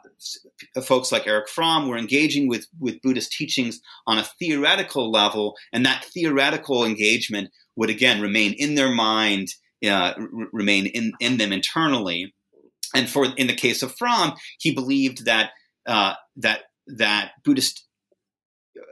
folks 0.85 1.13
like 1.13 1.27
Erich 1.27 1.49
Fromm 1.49 1.89
were 1.89 1.99
engaging 1.99 2.49
with, 2.49 2.67
with 2.79 3.03
Buddhist 3.03 3.33
teachings 3.33 3.81
on 4.07 4.19
a 4.19 4.25
theoretical 4.39 5.11
level, 5.11 5.57
and 5.73 5.85
that 5.85 6.05
theoretical 6.05 6.85
engagement 6.85 7.51
would 7.77 7.91
again 7.91 8.21
remain 8.21 8.53
in 8.53 8.77
their 8.77 8.93
mind, 8.93 9.49
uh, 9.89 10.15
remain 10.53 10.87
in, 10.87 11.13
in 11.21 11.39
them 11.39 11.53
internally. 11.53 12.35
And 12.95 13.09
for 13.09 13.27
in 13.37 13.47
the 13.47 13.55
case 13.55 13.83
of 13.83 13.95
Fromm, 13.97 14.35
he 14.59 14.73
believed 14.73 15.25
that 15.25 15.51
uh, 15.87 16.15
that 16.37 16.63
that 16.87 17.33
Buddhist 17.45 17.87
uh, 18.77 18.83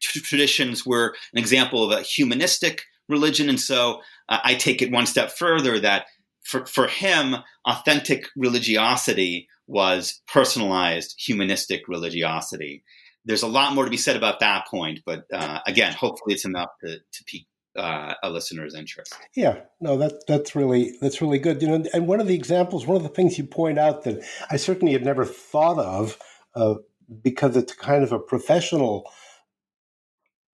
traditions 0.00 0.84
were 0.84 1.14
an 1.32 1.38
example 1.38 1.84
of 1.84 1.96
a 1.96 2.02
humanistic 2.02 2.82
religion, 3.08 3.48
and 3.48 3.60
so 3.60 4.00
uh, 4.28 4.38
I 4.42 4.54
take 4.54 4.82
it 4.82 4.90
one 4.90 5.06
step 5.06 5.30
further 5.30 5.78
that 5.80 6.06
for, 6.42 6.66
for 6.66 6.88
him, 6.88 7.36
authentic 7.66 8.26
religiosity 8.36 9.48
was 9.66 10.20
personalized 10.26 11.14
humanistic 11.18 11.82
religiosity. 11.88 12.82
There's 13.24 13.42
a 13.42 13.48
lot 13.48 13.74
more 13.74 13.84
to 13.84 13.90
be 13.90 13.96
said 13.96 14.16
about 14.16 14.40
that 14.40 14.66
point, 14.68 15.00
but 15.06 15.24
uh, 15.32 15.60
again, 15.66 15.92
hopefully 15.92 16.34
it's 16.34 16.44
enough 16.44 16.70
to, 16.84 16.98
to 16.98 17.24
pique 17.24 17.46
uh, 17.76 18.14
a 18.22 18.30
listener's 18.30 18.74
interest. 18.74 19.14
Yeah, 19.34 19.60
no, 19.80 19.96
that 19.98 20.26
that's 20.26 20.54
really 20.54 20.96
that's 21.00 21.22
really 21.22 21.38
good. 21.38 21.62
You 21.62 21.68
know, 21.68 21.84
and 21.92 22.06
one 22.06 22.20
of 22.20 22.26
the 22.26 22.34
examples, 22.34 22.86
one 22.86 22.96
of 22.96 23.02
the 23.02 23.08
things 23.08 23.38
you 23.38 23.44
point 23.44 23.78
out 23.78 24.04
that 24.04 24.22
I 24.50 24.56
certainly 24.56 24.92
had 24.92 25.04
never 25.04 25.24
thought 25.24 25.78
of, 25.78 26.18
uh, 26.54 26.74
because 27.22 27.56
it's 27.56 27.74
kind 27.74 28.02
of 28.02 28.12
a 28.12 28.18
professional 28.18 29.10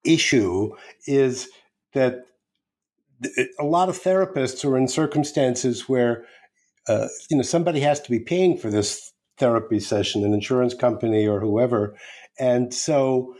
issue, 0.03 0.71
is 1.07 1.49
that 1.93 2.25
a 3.59 3.65
lot 3.65 3.89
of 3.89 4.01
therapists 4.01 4.63
are 4.63 4.77
in 4.77 4.87
circumstances 4.87 5.89
where 5.89 6.25
uh, 6.87 7.07
you 7.29 7.37
know 7.37 7.43
somebody 7.43 7.81
has 7.81 7.99
to 8.01 8.11
be 8.11 8.19
paying 8.19 8.57
for 8.57 8.69
this 8.69 9.11
therapy 9.37 9.79
session, 9.79 10.23
an 10.23 10.33
insurance 10.33 10.73
company 10.73 11.27
or 11.27 11.39
whoever, 11.41 11.95
and 12.39 12.73
so 12.73 13.35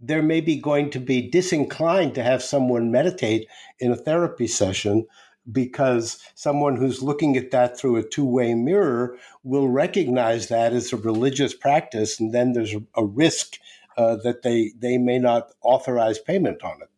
there 0.00 0.22
may 0.22 0.40
be 0.40 0.56
going 0.56 0.90
to 0.90 1.00
be 1.00 1.28
disinclined 1.28 2.14
to 2.14 2.22
have 2.22 2.42
someone 2.42 2.90
meditate 2.90 3.48
in 3.78 3.92
a 3.92 3.96
therapy 3.96 4.46
session 4.46 5.06
because 5.50 6.18
someone 6.34 6.76
who's 6.76 7.02
looking 7.02 7.36
at 7.36 7.52
that 7.52 7.78
through 7.78 7.96
a 7.96 8.02
two-way 8.02 8.54
mirror 8.54 9.16
will 9.44 9.68
recognize 9.68 10.48
that 10.48 10.72
as 10.72 10.92
a 10.92 10.96
religious 10.96 11.54
practice 11.54 12.18
and 12.18 12.34
then 12.34 12.52
there's 12.52 12.74
a 12.96 13.04
risk 13.04 13.58
uh, 13.96 14.16
that 14.16 14.42
they 14.42 14.72
they 14.78 14.98
may 14.98 15.18
not 15.18 15.52
authorize 15.62 16.18
payment 16.18 16.62
on 16.62 16.82
it. 16.82 16.90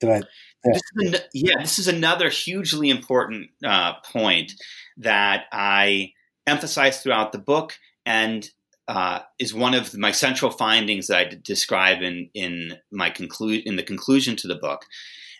Did 0.00 0.10
I 0.10 0.22
this 0.64 0.82
is, 0.96 1.20
yeah, 1.32 1.60
this 1.60 1.78
is 1.78 1.88
another 1.88 2.28
hugely 2.30 2.90
important 2.90 3.50
uh, 3.64 3.94
point 4.12 4.52
that 4.96 5.44
I 5.52 6.12
emphasize 6.46 7.02
throughout 7.02 7.32
the 7.32 7.38
book, 7.38 7.78
and 8.06 8.48
uh, 8.88 9.20
is 9.38 9.54
one 9.54 9.74
of 9.74 9.96
my 9.96 10.10
central 10.10 10.50
findings 10.50 11.06
that 11.06 11.18
I 11.18 11.30
describe 11.42 12.02
in 12.02 12.28
in 12.34 12.76
my 12.92 13.10
conclude 13.10 13.62
in 13.64 13.76
the 13.76 13.82
conclusion 13.82 14.36
to 14.36 14.48
the 14.48 14.56
book, 14.56 14.84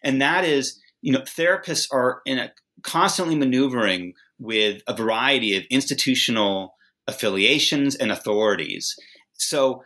and 0.02 0.20
that 0.20 0.44
is, 0.44 0.80
you 1.02 1.12
know, 1.12 1.20
therapists 1.20 1.86
are 1.92 2.20
in 2.24 2.38
a 2.38 2.52
constantly 2.82 3.36
maneuvering 3.36 4.14
with 4.38 4.82
a 4.86 4.94
variety 4.94 5.56
of 5.56 5.64
institutional 5.70 6.74
affiliations 7.06 7.94
and 7.94 8.10
authorities. 8.10 8.96
So 9.34 9.82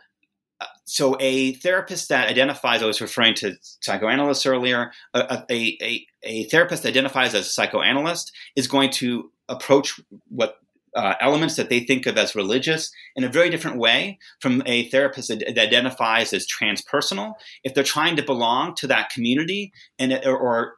so 0.85 1.15
a 1.19 1.53
therapist 1.53 2.09
that 2.09 2.29
identifies, 2.29 2.81
I 2.81 2.87
was 2.87 2.99
referring 2.99 3.35
to 3.35 3.55
psychoanalysts 3.61 4.45
earlier, 4.45 4.91
a, 5.13 5.45
a, 5.49 5.77
a, 5.81 6.07
a 6.23 6.43
therapist 6.45 6.83
that 6.83 6.89
identifies 6.89 7.33
as 7.35 7.45
a 7.45 7.49
psychoanalyst 7.49 8.31
is 8.55 8.67
going 8.67 8.89
to 8.91 9.31
approach 9.47 9.99
what 10.27 10.55
uh, 10.95 11.15
elements 11.19 11.55
that 11.55 11.69
they 11.69 11.81
think 11.81 12.05
of 12.05 12.17
as 12.17 12.35
religious 12.35 12.91
in 13.15 13.23
a 13.23 13.29
very 13.29 13.49
different 13.49 13.77
way 13.77 14.17
from 14.39 14.63
a 14.65 14.89
therapist 14.89 15.29
that, 15.29 15.59
identifies 15.59 16.33
as 16.33 16.47
transpersonal. 16.47 17.33
If 17.63 17.73
they're 17.73 17.83
trying 17.83 18.15
to 18.15 18.23
belong 18.23 18.75
to 18.75 18.87
that 18.87 19.09
community 19.09 19.71
and 19.97 20.13
or, 20.25 20.37
or 20.37 20.75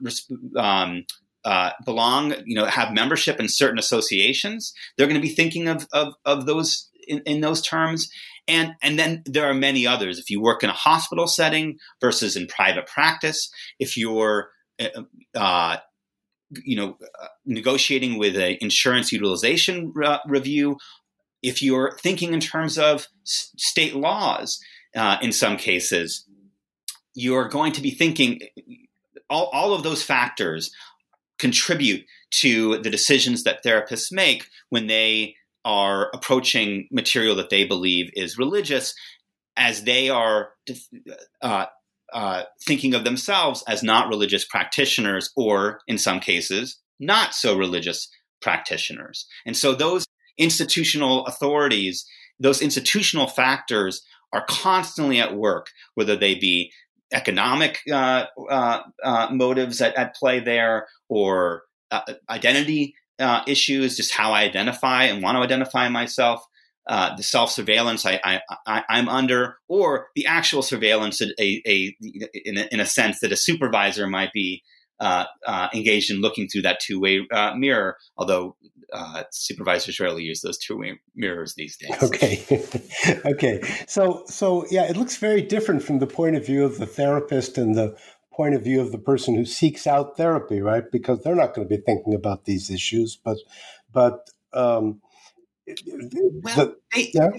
um, 0.57 1.05
uh, 1.43 1.72
belong, 1.86 2.34
you 2.45 2.55
know, 2.55 2.66
have 2.66 2.93
membership 2.93 3.39
in 3.39 3.47
certain 3.47 3.80
associations, 3.80 4.74
they're 4.97 5.07
going 5.07 5.20
to 5.20 5.28
be 5.28 5.34
thinking 5.34 5.68
of, 5.68 5.88
of, 5.91 6.14
of 6.26 6.45
those 6.45 6.89
in, 7.07 7.22
in 7.26 7.41
those 7.41 7.62
terms. 7.62 8.09
And, 8.47 8.74
and 8.82 8.99
then 8.99 9.24
there 9.26 9.49
are 9.49 9.53
many 9.53 9.88
others. 9.88 10.20
If 10.20 10.30
you 10.30 10.41
work 10.41 10.64
in 10.64 10.70
a 10.70 10.74
hospital 10.74 11.28
setting 11.28 11.78
versus 11.99 12.36
in 12.36 12.47
private 12.47 12.88
practice, 12.88 13.51
if 13.80 13.97
you're, 13.97 14.49
uh, 14.80 15.03
uh 15.36 15.78
you 16.64 16.76
know, 16.76 16.97
uh, 17.22 17.28
negotiating 17.45 18.18
with 18.18 18.36
an 18.36 18.58
insurance 18.62 19.12
utilization 19.12 19.91
re- 19.93 20.20
review, 20.28 20.78
if 21.41 21.62
you're 21.62 21.97
thinking 21.97 22.34
in 22.34 22.39
terms 22.39 22.78
of 22.78 23.08
s- 23.26 23.52
state 23.58 23.95
laws, 23.95 24.60
uh, 24.95 25.18
in 25.22 25.32
some 25.32 25.58
cases, 25.58 26.26
you're 27.14 27.47
going 27.47 27.72
to 27.74 27.82
be 27.82 27.91
thinking 27.91 28.39
all, 29.30 29.49
all 29.54 29.74
of 29.74 29.84
those 29.84 30.04
factors 30.04 30.72
contribute 31.39 32.06
to 32.30 32.78
the 32.80 32.89
decisions 32.89 33.43
that 33.43 33.64
therapists 33.64 34.12
make 34.12 34.47
when 34.70 34.88
they 34.88 35.36
are 35.66 36.10
approaching 36.14 36.88
material 36.91 37.36
that 37.36 37.49
they 37.49 37.66
believe 37.66 38.10
is 38.14 38.38
religious 38.38 38.93
as 39.58 39.84
they 39.84 40.10
are 40.10 40.49
uh, 41.41 41.66
uh, 42.14 42.43
thinking 42.66 42.93
of 42.93 43.03
themselves 43.03 43.64
as 43.68 43.84
not 43.84 44.09
religious 44.09 44.45
practitioners 44.45 45.32
or, 45.36 45.80
in 45.88 45.97
some 45.97 46.20
cases, 46.20 46.80
not 46.99 47.34
so 47.34 47.57
religious 47.57 48.09
practitioners. 48.41 49.26
And 49.45 49.55
so 49.55 49.74
those 49.74 50.05
institutional 50.38 51.26
authorities, 51.26 52.05
those 52.39 52.62
institutional 52.62 53.28
factors 53.28 54.01
are 54.34 54.45
constantly 54.47 55.20
at 55.20 55.36
work, 55.36 55.68
whether 55.95 56.16
they 56.16 56.36
be 56.36 56.72
economic 57.14 57.80
uh, 57.91 58.26
uh, 58.49 58.80
uh 59.03 59.28
motives 59.32 59.82
at, 59.82 59.93
at, 59.95 60.16
play 60.16 60.39
there 60.39 60.88
or 61.09 61.64
uh, 61.91 62.01
identity 62.30 62.95
uh, 63.20 63.41
issues, 63.47 63.97
just 63.97 64.14
how 64.14 64.32
I 64.32 64.43
identify 64.43 65.03
and 65.05 65.22
want 65.22 65.36
to 65.36 65.41
identify 65.41 65.89
myself, 65.89 66.43
uh, 66.88 67.16
the 67.16 67.24
self 67.24 67.52
surveillance 67.52 68.06
I, 68.06 68.42
am 68.68 69.10
under, 69.10 69.58
or 69.68 70.08
the 70.16 70.26
actual 70.26 70.62
surveillance 70.62 71.22
a, 71.22 71.32
a, 71.40 71.96
in, 72.46 72.58
a, 72.58 72.68
in 72.72 72.80
a 72.80 72.86
sense 72.86 73.20
that 73.20 73.32
a 73.32 73.38
supervisor 73.38 74.08
might 74.08 74.34
be 74.34 74.64
uh, 75.00 75.26
uh 75.48 75.68
engaged 75.74 76.12
in 76.12 76.22
looking 76.22 76.48
through 76.48 76.62
that 76.62 76.80
two 76.80 77.00
way 77.00 77.26
uh, 77.32 77.54
mirror, 77.56 77.98
although 78.18 78.56
uh, 78.94 79.24
supervisors 79.32 80.00
rarely 80.00 80.24
use 80.24 80.42
those 80.42 80.58
two 80.58 80.78
way 80.78 81.00
mirrors 81.16 81.56
these 81.56 81.78
days. 81.78 81.92
Okay. 82.04 82.44
okay. 83.26 83.62
So, 83.88 84.24
so 84.28 84.66
yeah, 84.70 84.84
it 84.84 84.98
looks 84.98 85.18
very 85.18 85.42
different 85.42 85.84
from 85.84 86.00
the 86.00 86.08
point 86.08 86.36
of 86.36 86.46
view 86.46 86.66
of 86.66 86.78
the 86.78 86.86
therapist 86.86 87.58
and 87.58 87.76
the 87.76 87.98
point 88.34 88.54
of 88.56 88.64
view 88.64 88.82
of 88.82 88.92
the 88.92 88.98
person 88.98 89.36
who 89.36 89.46
seeks 89.46 89.88
out 89.88 90.18
therapy, 90.18 90.62
right? 90.62 90.84
Because 90.92 91.22
they're 91.22 91.36
not 91.36 91.54
going 91.54 91.68
to 91.68 91.78
be 91.78 91.82
thinking 91.82 92.14
about 92.14 92.46
these 92.46 92.70
issues, 92.70 93.18
but 93.24 93.38
but 93.94 94.30
um, 94.54 95.02
well, 95.86 96.55
the, 96.55 96.78
they, 96.93 97.11
yeah? 97.13 97.30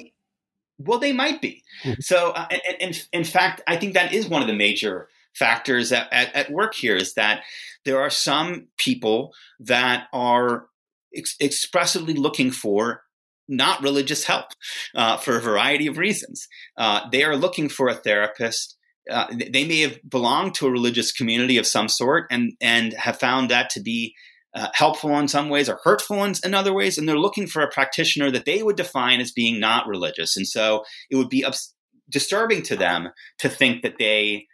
well, 0.78 0.98
they 0.98 1.12
might 1.12 1.40
be. 1.40 1.62
Mm-hmm. 1.84 2.00
So, 2.00 2.30
uh, 2.30 2.46
in, 2.80 2.92
in 3.12 3.24
fact, 3.24 3.62
I 3.66 3.76
think 3.76 3.94
that 3.94 4.12
is 4.12 4.28
one 4.28 4.42
of 4.42 4.48
the 4.48 4.54
major 4.54 5.08
factors 5.34 5.92
at, 5.92 6.08
at, 6.12 6.34
at 6.34 6.50
work 6.50 6.74
here 6.74 6.96
is 6.96 7.14
that 7.14 7.42
there 7.84 8.00
are 8.00 8.10
some 8.10 8.68
people 8.76 9.32
that 9.60 10.06
are 10.12 10.66
ex- 11.16 11.36
expressively 11.40 12.14
looking 12.14 12.50
for 12.50 13.02
not 13.48 13.82
religious 13.82 14.24
help 14.24 14.46
uh, 14.94 15.16
for 15.16 15.36
a 15.36 15.40
variety 15.40 15.86
of 15.86 15.98
reasons. 15.98 16.48
Uh, 16.76 17.08
they 17.10 17.24
are 17.24 17.36
looking 17.36 17.68
for 17.68 17.88
a 17.88 17.94
therapist 17.94 18.76
uh, 19.10 19.26
they 19.30 19.64
may 19.64 19.80
have 19.80 19.98
belonged 20.08 20.54
to 20.54 20.66
a 20.66 20.70
religious 20.70 21.12
community 21.12 21.58
of 21.58 21.66
some 21.66 21.88
sort 21.88 22.26
and 22.30 22.52
and 22.60 22.92
have 22.94 23.18
found 23.18 23.50
that 23.50 23.70
to 23.70 23.80
be 23.80 24.14
uh, 24.54 24.68
helpful 24.74 25.16
in 25.18 25.28
some 25.28 25.48
ways 25.48 25.68
or 25.68 25.80
hurtful 25.82 26.22
in, 26.24 26.34
in, 26.44 26.54
other 26.54 26.74
ways, 26.74 26.98
and 26.98 27.08
they're 27.08 27.18
looking 27.18 27.46
for 27.46 27.62
a 27.62 27.70
practitioner 27.70 28.30
that 28.30 28.44
they 28.44 28.62
would 28.62 28.76
define 28.76 29.20
as 29.20 29.32
being 29.32 29.58
not 29.58 29.86
religious. 29.86 30.36
And 30.36 30.46
so 30.46 30.84
it 31.10 31.16
would 31.16 31.30
be 31.30 31.44
ups- 31.44 31.74
disturbing 32.10 32.62
to 32.62 32.76
them 32.76 33.08
to 33.38 33.48
think 33.48 33.82
that 33.82 33.98
they, 33.98 34.46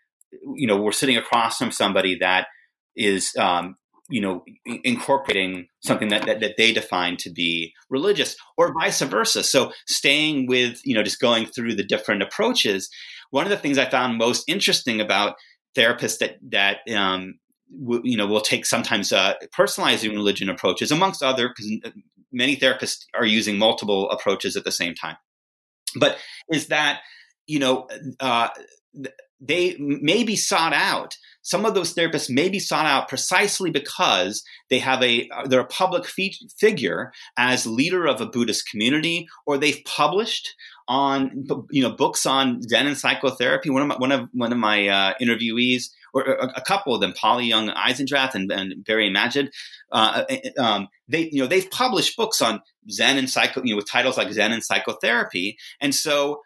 you 0.55 0.67
know, 0.67 0.77
were 0.77 0.93
sitting 0.93 1.17
across 1.17 1.59
from 1.59 1.73
somebody 1.73 2.17
that 2.21 2.47
is, 2.95 3.35
um, 3.37 3.77
you 4.09 4.21
know, 4.21 4.45
incorporating 4.85 5.67
something 5.81 6.09
that, 6.09 6.27
that, 6.27 6.41
that 6.41 6.57
they 6.57 6.73
define 6.73 7.17
to 7.19 7.31
be 7.31 7.73
religious, 7.91 8.37
or 8.57 8.73
vice 8.73 9.01
versa. 9.01 9.43
So 9.43 9.73
staying 9.87 10.47
with, 10.47 10.81
you 10.85 10.95
know, 10.95 11.03
just 11.03 11.21
going 11.21 11.47
through 11.47 11.75
the 11.75 11.85
different 11.85 12.23
approaches. 12.23 12.89
One 13.31 13.45
of 13.45 13.51
the 13.51 13.59
things 13.59 13.79
I 13.79 13.91
found 13.91 14.17
most 14.17 14.45
interesting 14.49 15.01
about 15.01 15.35
therapists 15.77 16.19
that 16.19 16.37
that 16.51 16.79
um, 16.97 17.35
you 17.71 18.17
know 18.17 18.27
we'll 18.27 18.41
take 18.41 18.67
sometimes 18.67 19.13
uh, 19.13 19.35
personalizing 19.57 20.11
religion 20.11 20.49
approaches 20.49 20.91
amongst 20.91 21.23
other 21.23 21.49
because 21.49 21.93
many 22.33 22.57
therapists 22.57 23.05
are 23.15 23.27
using 23.27 23.59
multiple 23.59 24.11
approaches 24.11 24.57
at 24.57 24.65
the 24.65 24.73
same 24.73 24.95
time. 24.95 25.17
But 25.97 26.19
is 26.51 26.69
that 26.69 27.01
you 27.47 27.59
know 27.59 27.89
uh, 28.21 28.49
they 29.41 29.77
may 29.79 30.25
be 30.25 30.37
sought 30.37 30.73
out 30.73 31.17
some 31.49 31.65
of 31.65 31.73
those 31.73 31.95
therapists 31.95 32.29
may 32.29 32.51
be 32.51 32.59
sought 32.59 32.85
out 32.85 33.09
precisely 33.09 33.71
because 33.71 34.45
they 34.69 34.79
have 34.79 35.03
a 35.03 35.31
they're 35.47 35.61
a 35.61 35.67
public 35.67 36.05
fi- 36.05 36.37
figure 36.59 37.11
as 37.39 37.67
leader 37.67 38.07
of 38.07 38.21
a 38.21 38.27
buddhist 38.27 38.69
community 38.69 39.27
or 39.47 39.57
they've 39.57 39.81
published 39.87 40.55
on 40.89 41.47
you 41.71 41.83
know 41.83 41.91
books 41.91 42.27
on 42.27 42.61
zen 42.63 42.87
and 42.87 42.99
psychotherapy. 42.99 43.71
One 43.71 43.81
of 43.81 43.89
my, 43.89 43.97
one 43.97 44.13
of 44.13 44.29
one 44.33 44.53
of 44.53 44.59
my 44.59 44.89
uh, 44.89 45.15
interviewees 45.23 45.85
or 46.15 46.23
a, 46.23 46.53
a, 46.57 46.61
couple 46.63 46.95
of 46.95 47.01
them, 47.01 47.13
Polly 47.13 47.47
Young 47.47 47.69
Eisendrath 47.69 48.35
and, 48.35 48.51
and 48.51 48.85
Barry 48.85 49.11
Magid, 49.11 49.51
uh, 49.93 50.25
um, 50.59 50.89
they 51.09 51.29
you 51.31 51.41
know 51.41 51.47
they've 51.47 51.71
published 51.71 52.17
books 52.17 52.41
on 52.43 52.63
Zen 52.91 53.19
and 53.19 53.31
psycho, 53.31 53.63
you 53.63 53.71
know, 53.71 53.77
with 53.77 53.91
titles 53.91 54.17
like 54.17 54.33
Zen 54.33 54.53
and 54.53 54.65
psychotherapy, 54.65 55.59
and 55.81 55.95
so 55.95 56.41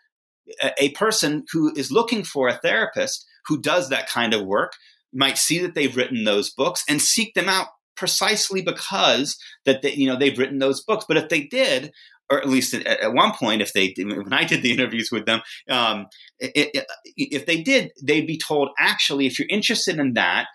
a, 0.63 0.73
a 0.79 0.91
person 0.91 1.45
who 1.53 1.73
is 1.77 1.91
looking 1.91 2.25
for 2.25 2.49
a 2.49 2.59
therapist 2.59 3.27
who 3.47 3.61
does 3.61 3.89
that 3.89 4.09
kind 4.09 4.35
of 4.35 4.47
work 4.47 4.73
might 5.13 5.39
see 5.39 5.59
that 5.59 5.75
they've 5.75 5.97
written 5.97 6.25
those 6.25 6.51
books 6.51 6.85
and 6.89 7.01
seek 7.01 7.35
them 7.35 7.49
out 7.49 7.69
precisely 7.97 8.63
because 8.63 9.37
that 9.65 9.83
they, 9.83 9.93
you 9.93 10.07
know 10.07 10.17
they've 10.17 10.39
written 10.39 10.59
those 10.59 10.83
books. 10.83 11.05
But 11.07 11.17
if 11.17 11.29
they 11.29 11.43
did, 11.43 11.93
or 12.33 12.39
at 12.39 12.49
least 12.49 12.73
at, 12.73 12.87
at, 12.87 13.13
one 13.13 13.33
point, 13.33 13.61
if 13.61 13.75
they 13.75 13.95
when 13.99 14.33
I 14.33 14.45
did 14.45 14.63
the 14.63 14.73
interviews 14.77 15.11
with 15.13 15.27
them, 15.27 15.43
um, 15.69 16.07
it, 16.39 16.71
it, 16.75 16.87
if 17.15 17.45
they 17.45 17.63
did, 17.63 17.91
they'd 18.03 18.27
be 18.27 18.39
told 18.39 18.71
actually, 18.79 19.27
if 19.27 19.39
you're 19.39 19.49
interested 19.51 19.99
in 19.99 20.15
that, 20.15 20.47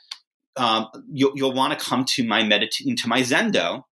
um, 0.55 0.88
you'll, 1.11 1.34
you'll 1.36 1.53
want 1.53 1.78
to 1.78 1.86
come 1.86 2.03
to 2.15 2.23
my 2.25 2.43
meditation 2.43 2.95
to 2.95 3.07
my 3.07 3.21
Zendo, 3.21 3.84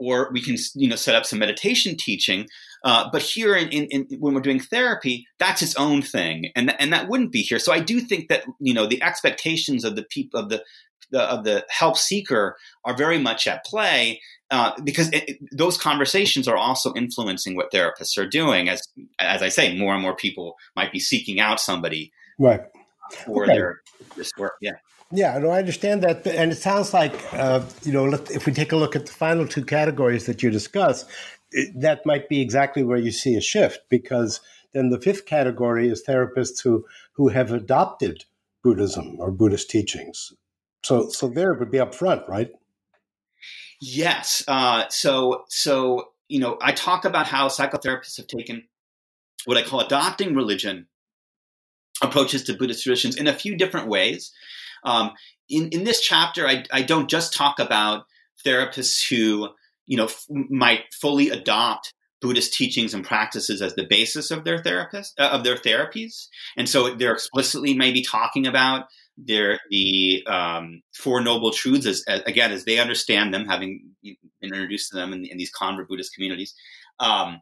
or 0.00 0.30
we 0.32 0.42
can 0.42 0.56
you 0.74 0.88
know 0.88 0.96
set 0.96 1.14
up 1.14 1.24
some 1.24 1.38
meditation 1.38 1.96
teaching. 1.96 2.48
Uh, 2.84 3.08
but 3.12 3.22
here, 3.22 3.54
in, 3.54 3.68
in, 3.68 3.84
in, 4.10 4.18
when 4.18 4.34
we're 4.34 4.40
doing 4.40 4.58
therapy, 4.58 5.24
that's 5.38 5.62
its 5.62 5.76
own 5.76 6.02
thing, 6.02 6.50
and 6.56 6.68
th- 6.68 6.76
and 6.80 6.92
that 6.92 7.08
wouldn't 7.08 7.30
be 7.30 7.42
here. 7.42 7.60
So 7.60 7.72
I 7.72 7.78
do 7.78 8.00
think 8.00 8.28
that 8.28 8.42
you 8.58 8.74
know 8.74 8.86
the 8.86 9.00
expectations 9.04 9.84
of 9.84 9.94
the 9.94 10.02
people 10.10 10.40
of 10.40 10.48
the 10.48 10.64
the, 11.12 11.20
of 11.22 11.44
the 11.44 11.64
help 11.68 11.96
seeker 11.96 12.56
are 12.84 12.96
very 12.96 13.18
much 13.18 13.46
at 13.46 13.64
play 13.64 14.20
uh, 14.52 14.72
because 14.84 15.08
it, 15.12 15.38
those 15.50 15.78
conversations 15.78 16.46
are 16.46 16.56
also 16.56 16.92
influencing 16.94 17.56
what 17.56 17.72
therapists 17.72 18.18
are 18.18 18.28
doing. 18.28 18.68
As 18.68 18.82
as 19.18 19.42
I 19.42 19.48
say, 19.48 19.76
more 19.76 19.94
and 19.94 20.02
more 20.02 20.14
people 20.14 20.56
might 20.76 20.92
be 20.92 21.00
seeking 21.00 21.40
out 21.40 21.58
somebody 21.58 22.12
right 22.38 22.60
for 23.24 23.44
okay. 23.44 23.54
their 23.54 23.80
this 24.16 24.30
work. 24.38 24.52
Yeah. 24.60 24.72
Yeah, 25.14 25.36
no, 25.36 25.50
I 25.50 25.58
understand 25.58 26.02
that, 26.04 26.26
and 26.26 26.52
it 26.52 26.56
sounds 26.56 26.94
like 26.94 27.12
uh, 27.34 27.60
you 27.82 27.92
know, 27.92 28.14
if 28.30 28.46
we 28.46 28.52
take 28.52 28.72
a 28.72 28.76
look 28.76 28.96
at 28.96 29.04
the 29.04 29.12
final 29.12 29.46
two 29.46 29.62
categories 29.62 30.24
that 30.24 30.42
you 30.42 30.48
discuss, 30.48 31.04
it, 31.50 31.78
that 31.78 32.06
might 32.06 32.30
be 32.30 32.40
exactly 32.40 32.82
where 32.82 32.96
you 32.96 33.10
see 33.10 33.34
a 33.34 33.40
shift 33.42 33.80
because 33.90 34.40
then 34.72 34.88
the 34.88 34.98
fifth 34.98 35.26
category 35.26 35.90
is 35.90 36.02
therapists 36.02 36.62
who 36.62 36.86
who 37.12 37.28
have 37.28 37.52
adopted 37.52 38.24
Buddhism 38.62 39.16
or 39.18 39.30
Buddhist 39.30 39.68
teachings, 39.68 40.32
so, 40.82 41.08
so 41.10 41.28
there 41.28 41.54
would 41.54 41.70
be 41.70 41.78
up 41.78 41.94
front, 41.94 42.28
right? 42.28 42.50
Yes. 43.84 44.44
Uh, 44.46 44.84
so, 44.90 45.44
so 45.48 46.10
you 46.28 46.38
know, 46.38 46.56
I 46.62 46.70
talk 46.70 47.04
about 47.04 47.26
how 47.26 47.48
psychotherapists 47.48 48.16
have 48.16 48.28
taken 48.28 48.62
what 49.44 49.56
I 49.56 49.62
call 49.62 49.80
adopting 49.80 50.36
religion 50.36 50.86
approaches 52.00 52.44
to 52.44 52.54
Buddhist 52.54 52.84
traditions 52.84 53.16
in 53.16 53.26
a 53.26 53.32
few 53.32 53.56
different 53.56 53.88
ways. 53.88 54.30
Um, 54.84 55.10
in 55.48 55.68
in 55.70 55.82
this 55.82 56.00
chapter, 56.00 56.46
I, 56.46 56.64
I 56.72 56.82
don't 56.82 57.10
just 57.10 57.34
talk 57.34 57.58
about 57.58 58.06
therapists 58.46 59.08
who 59.08 59.48
you 59.86 59.96
know 59.96 60.04
f- 60.04 60.26
might 60.30 60.84
fully 60.94 61.30
adopt 61.30 61.92
Buddhist 62.20 62.54
teachings 62.54 62.94
and 62.94 63.04
practices 63.04 63.60
as 63.60 63.74
the 63.74 63.86
basis 63.86 64.30
of 64.30 64.44
their 64.44 64.58
therapist 64.58 65.18
uh, 65.18 65.30
of 65.32 65.42
their 65.42 65.56
therapies, 65.56 66.28
and 66.56 66.68
so 66.68 66.94
they're 66.94 67.12
explicitly 67.12 67.74
maybe 67.74 68.00
talking 68.00 68.46
about 68.46 68.86
they're 69.16 69.58
the 69.70 70.24
um, 70.26 70.82
Four 70.94 71.20
Noble 71.20 71.52
Truths, 71.52 71.86
as, 71.86 72.04
as, 72.08 72.20
again, 72.22 72.52
as 72.52 72.64
they 72.64 72.78
understand 72.78 73.32
them, 73.32 73.46
having 73.46 73.90
been 74.02 74.16
introduced 74.42 74.90
to 74.90 74.96
them 74.96 75.12
in, 75.12 75.24
in 75.26 75.36
these 75.36 75.50
convert 75.50 75.88
Buddhist 75.88 76.14
communities. 76.14 76.54
Um, 76.98 77.40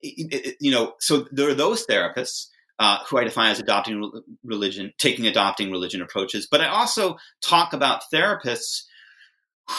it, 0.00 0.46
it, 0.46 0.56
you 0.60 0.70
know, 0.70 0.94
so 1.00 1.26
there 1.30 1.48
are 1.48 1.54
those 1.54 1.86
therapists 1.86 2.46
uh, 2.78 2.98
who 3.08 3.18
I 3.18 3.24
define 3.24 3.52
as 3.52 3.60
adopting 3.60 4.10
religion, 4.42 4.92
taking 4.98 5.26
adopting 5.26 5.70
religion 5.70 6.02
approaches. 6.02 6.48
But 6.50 6.60
I 6.60 6.68
also 6.68 7.16
talk 7.40 7.72
about 7.72 8.02
therapists 8.12 8.82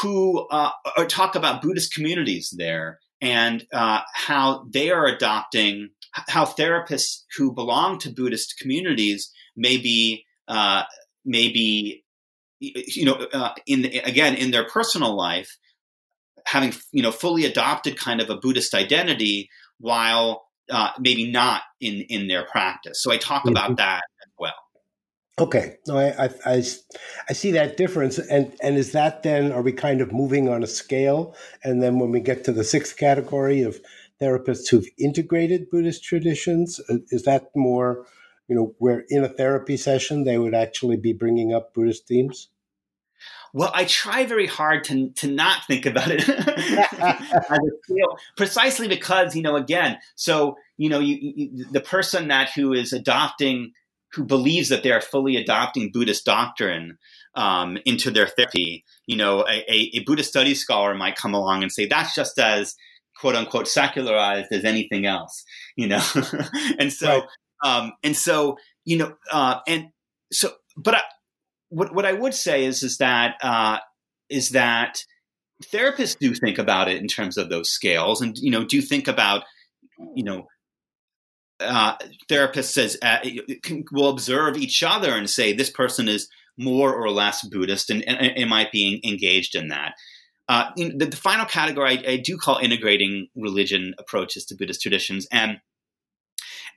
who 0.01 0.47
uh, 0.49 0.71
talk 1.07 1.35
about 1.35 1.61
Buddhist 1.61 1.93
communities 1.93 2.53
there 2.55 2.99
and 3.21 3.65
uh, 3.73 4.01
how 4.13 4.65
they 4.71 4.91
are 4.91 5.05
adopting, 5.05 5.89
how 6.11 6.45
therapists 6.45 7.23
who 7.37 7.53
belong 7.53 7.99
to 7.99 8.09
Buddhist 8.09 8.57
communities 8.59 9.31
may 9.55 9.77
be 9.77 10.25
uh, 10.47 10.83
maybe 11.25 12.03
you 12.59 13.05
know 13.05 13.27
uh, 13.33 13.53
in 13.65 13.85
again 14.05 14.35
in 14.35 14.51
their 14.51 14.65
personal 14.65 15.15
life 15.15 15.57
having 16.45 16.73
you 16.91 17.01
know 17.01 17.11
fully 17.11 17.45
adopted 17.45 17.97
kind 17.97 18.21
of 18.21 18.29
a 18.29 18.35
buddhist 18.35 18.73
identity 18.73 19.49
while 19.79 20.45
uh, 20.71 20.91
maybe 20.99 21.29
not 21.29 21.63
in 21.79 22.01
in 22.09 22.27
their 22.27 22.45
practice. 22.45 23.01
So 23.01 23.11
i 23.11 23.17
talk 23.17 23.41
mm-hmm. 23.43 23.49
about 23.49 23.77
that 23.77 24.03
as 24.25 24.31
well. 24.39 24.53
Okay. 25.39 25.77
No 25.87 25.97
I, 25.97 26.25
I, 26.25 26.29
I 26.45 26.63
i 27.29 27.33
see 27.33 27.51
that 27.51 27.77
difference. 27.77 28.17
And 28.17 28.53
and 28.61 28.77
is 28.77 28.91
that 28.91 29.23
then 29.23 29.51
are 29.51 29.61
we 29.61 29.71
kind 29.71 30.01
of 30.01 30.11
moving 30.11 30.49
on 30.49 30.63
a 30.63 30.67
scale? 30.67 31.35
And 31.63 31.81
then 31.81 31.99
when 31.99 32.11
we 32.11 32.19
get 32.19 32.43
to 32.45 32.51
the 32.51 32.63
sixth 32.63 32.97
category 32.97 33.61
of 33.61 33.79
therapists 34.21 34.69
who've 34.69 34.87
integrated 34.97 35.69
buddhist 35.69 36.03
traditions 36.03 36.79
uh, 36.89 36.97
is 37.09 37.23
that 37.23 37.47
more 37.55 38.05
you 38.47 38.55
know, 38.55 38.75
where 38.77 39.03
in 39.09 39.23
a 39.23 39.29
therapy 39.29 39.77
session 39.77 40.23
they 40.23 40.37
would 40.37 40.53
actually 40.53 40.97
be 40.97 41.13
bringing 41.13 41.53
up 41.53 41.73
Buddhist 41.73 42.07
themes? 42.07 42.49
Well, 43.53 43.71
I 43.73 43.85
try 43.85 44.25
very 44.25 44.47
hard 44.47 44.83
to 44.85 45.11
to 45.11 45.27
not 45.27 45.65
think 45.67 45.85
about 45.85 46.07
it 46.09 46.23
precisely 48.37 48.87
because 48.87 49.35
you 49.35 49.43
know, 49.43 49.55
again, 49.55 49.99
so 50.15 50.57
you 50.77 50.89
know, 50.89 50.99
you, 50.99 51.17
you, 51.21 51.65
the 51.71 51.79
person 51.79 52.29
that 52.29 52.49
who 52.55 52.73
is 52.73 52.93
adopting, 52.93 53.73
who 54.13 54.23
believes 54.23 54.69
that 54.69 54.81
they 54.81 54.91
are 54.91 55.01
fully 55.01 55.37
adopting 55.37 55.91
Buddhist 55.93 56.25
doctrine 56.25 56.97
um, 57.35 57.77
into 57.85 58.09
their 58.09 58.27
therapy, 58.27 58.83
you 59.05 59.17
know, 59.17 59.41
a, 59.41 59.63
a, 59.71 59.91
a 59.93 60.03
Buddhist 60.03 60.29
studies 60.29 60.59
scholar 60.59 60.95
might 60.95 61.15
come 61.15 61.35
along 61.35 61.61
and 61.61 61.71
say 61.71 61.85
that's 61.85 62.15
just 62.15 62.39
as 62.39 62.75
quote 63.19 63.35
unquote 63.35 63.67
secularized 63.67 64.51
as 64.51 64.65
anything 64.65 65.05
else, 65.05 65.43
you 65.75 65.87
know, 65.87 66.01
and 66.79 66.91
so 66.91 67.07
right. 67.07 67.23
Um, 67.63 67.93
and 68.03 68.15
so, 68.15 68.57
you 68.85 68.97
know, 68.97 69.15
uh, 69.31 69.59
and 69.67 69.87
so, 70.31 70.51
but 70.77 70.95
I, 70.95 71.01
what 71.69 71.93
what 71.93 72.05
I 72.05 72.13
would 72.13 72.33
say 72.33 72.65
is 72.65 72.83
is 72.83 72.97
that 72.97 73.35
uh, 73.41 73.77
is 74.29 74.49
that 74.49 75.03
therapists 75.71 76.17
do 76.19 76.33
think 76.35 76.57
about 76.57 76.89
it 76.89 77.01
in 77.01 77.07
terms 77.07 77.37
of 77.37 77.49
those 77.49 77.71
scales, 77.71 78.21
and 78.21 78.37
you 78.37 78.51
know, 78.51 78.63
do 78.63 78.81
think 78.81 79.07
about 79.07 79.43
you 80.15 80.23
know. 80.23 80.47
Uh, 81.59 81.95
therapist 82.27 82.73
says 82.73 82.97
uh, 83.03 83.19
will 83.91 84.09
observe 84.09 84.57
each 84.57 84.83
other 84.83 85.15
and 85.15 85.29
say 85.29 85.53
this 85.53 85.69
person 85.69 86.09
is 86.09 86.27
more 86.57 86.93
or 86.93 87.09
less 87.09 87.47
Buddhist 87.47 87.89
and, 87.89 88.03
and, 88.05 88.35
and 88.35 88.49
might 88.49 88.71
be 88.71 88.99
engaged 89.05 89.55
in 89.55 89.69
that. 89.69 89.93
Uh, 90.49 90.71
the, 90.75 91.05
the, 91.05 91.15
final 91.15 91.45
category 91.45 91.99
I, 92.05 92.11
I, 92.13 92.17
do 92.17 92.37
call 92.37 92.57
integrating 92.57 93.27
religion 93.33 93.93
approaches 93.97 94.45
to 94.45 94.55
Buddhist 94.55 94.81
traditions, 94.81 95.25
and 95.31 95.59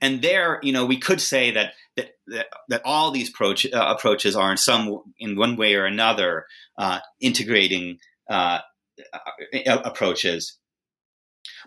and 0.01 0.21
there, 0.21 0.59
you 0.63 0.71
know, 0.71 0.85
we 0.85 0.99
could 0.99 1.21
say 1.21 1.51
that 1.51 1.73
that 1.95 2.11
that, 2.27 2.47
that 2.69 2.81
all 2.85 3.11
these 3.11 3.29
approach, 3.29 3.65
uh, 3.65 3.93
approaches 3.97 4.35
are 4.35 4.51
in 4.51 4.57
some 4.57 5.01
in 5.19 5.35
one 5.35 5.55
way 5.55 5.75
or 5.75 5.85
another 5.85 6.45
uh, 6.77 6.99
integrating 7.19 7.97
uh, 8.29 8.59
approaches. 9.65 10.57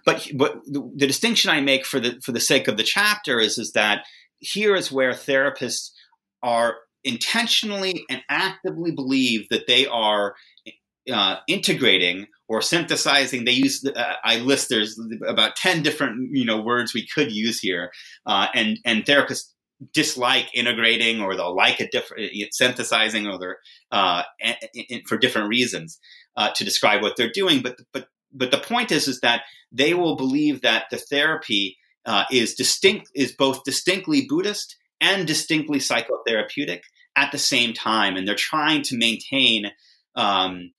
But 0.05 0.29
but 0.35 0.55
the, 0.67 0.91
the 0.97 1.07
distinction 1.07 1.51
I 1.51 1.61
make 1.61 1.85
for 1.85 2.01
the 2.01 2.21
for 2.25 2.33
the 2.33 2.41
sake 2.41 2.69
of 2.69 2.77
the 2.77 2.83
chapter 2.83 3.41
is 3.41 3.59
is 3.59 3.73
that 3.73 4.05
here 4.39 4.75
is 4.75 4.93
where 4.93 5.13
therapists 5.13 5.91
are 6.43 6.77
intentionally 7.05 8.05
and 8.11 8.23
actively 8.29 8.93
believe 8.93 9.47
that 9.51 9.67
they 9.67 9.87
are 9.87 10.35
uh, 11.11 11.37
integrating 11.49 12.27
or 12.51 12.61
synthesizing. 12.61 13.45
They 13.45 13.53
use 13.53 13.85
uh, 13.85 14.15
I 14.25 14.39
list 14.39 14.69
there's 14.69 15.01
about 15.27 15.55
ten 15.55 15.83
different 15.85 16.37
you 16.37 16.45
know 16.45 16.61
words 16.61 16.93
we 16.93 17.07
could 17.07 17.31
use 17.31 17.61
here, 17.61 17.93
uh, 18.27 18.49
and 18.53 18.79
and 18.85 19.05
therapists 19.05 19.53
dislike 19.95 20.49
integrating 20.53 21.23
or 21.23 21.35
they'll 21.35 21.57
like 21.57 21.81
a 21.81 21.89
different 21.89 22.31
synthesizing 22.53 23.27
or 23.27 23.39
they're 23.39 23.59
uh, 23.93 24.25
for 25.07 25.17
different 25.17 25.49
reasons 25.49 25.99
uh, 26.37 26.51
to 26.57 26.65
describe 26.65 27.03
what 27.03 27.15
they're 27.17 27.31
doing. 27.31 27.63
But 27.63 27.77
but 27.93 28.09
but 28.33 28.51
the 28.51 28.59
point 28.59 28.91
is 28.91 29.07
is 29.07 29.21
that 29.21 29.43
they 29.71 29.95
will 29.95 30.17
believe 30.17 30.63
that 30.63 30.87
the 30.91 30.99
therapy 30.99 31.79
uh, 32.05 32.25
is 32.33 32.55
distinct 32.55 33.11
is 33.15 33.31
both 33.31 33.63
distinctly 33.63 34.27
Buddhist 34.29 34.77
and 35.01 35.25
distinctly 35.25 35.79
psychotherapeutic 35.79 36.81
at 37.15 37.31
the 37.31 37.39
same 37.39 37.75
time, 37.75 38.17
and 38.17 38.27
they're 38.27 38.35
trying 38.35 38.83
to 38.83 38.97
maintain 38.97 39.71
um, 40.17 40.73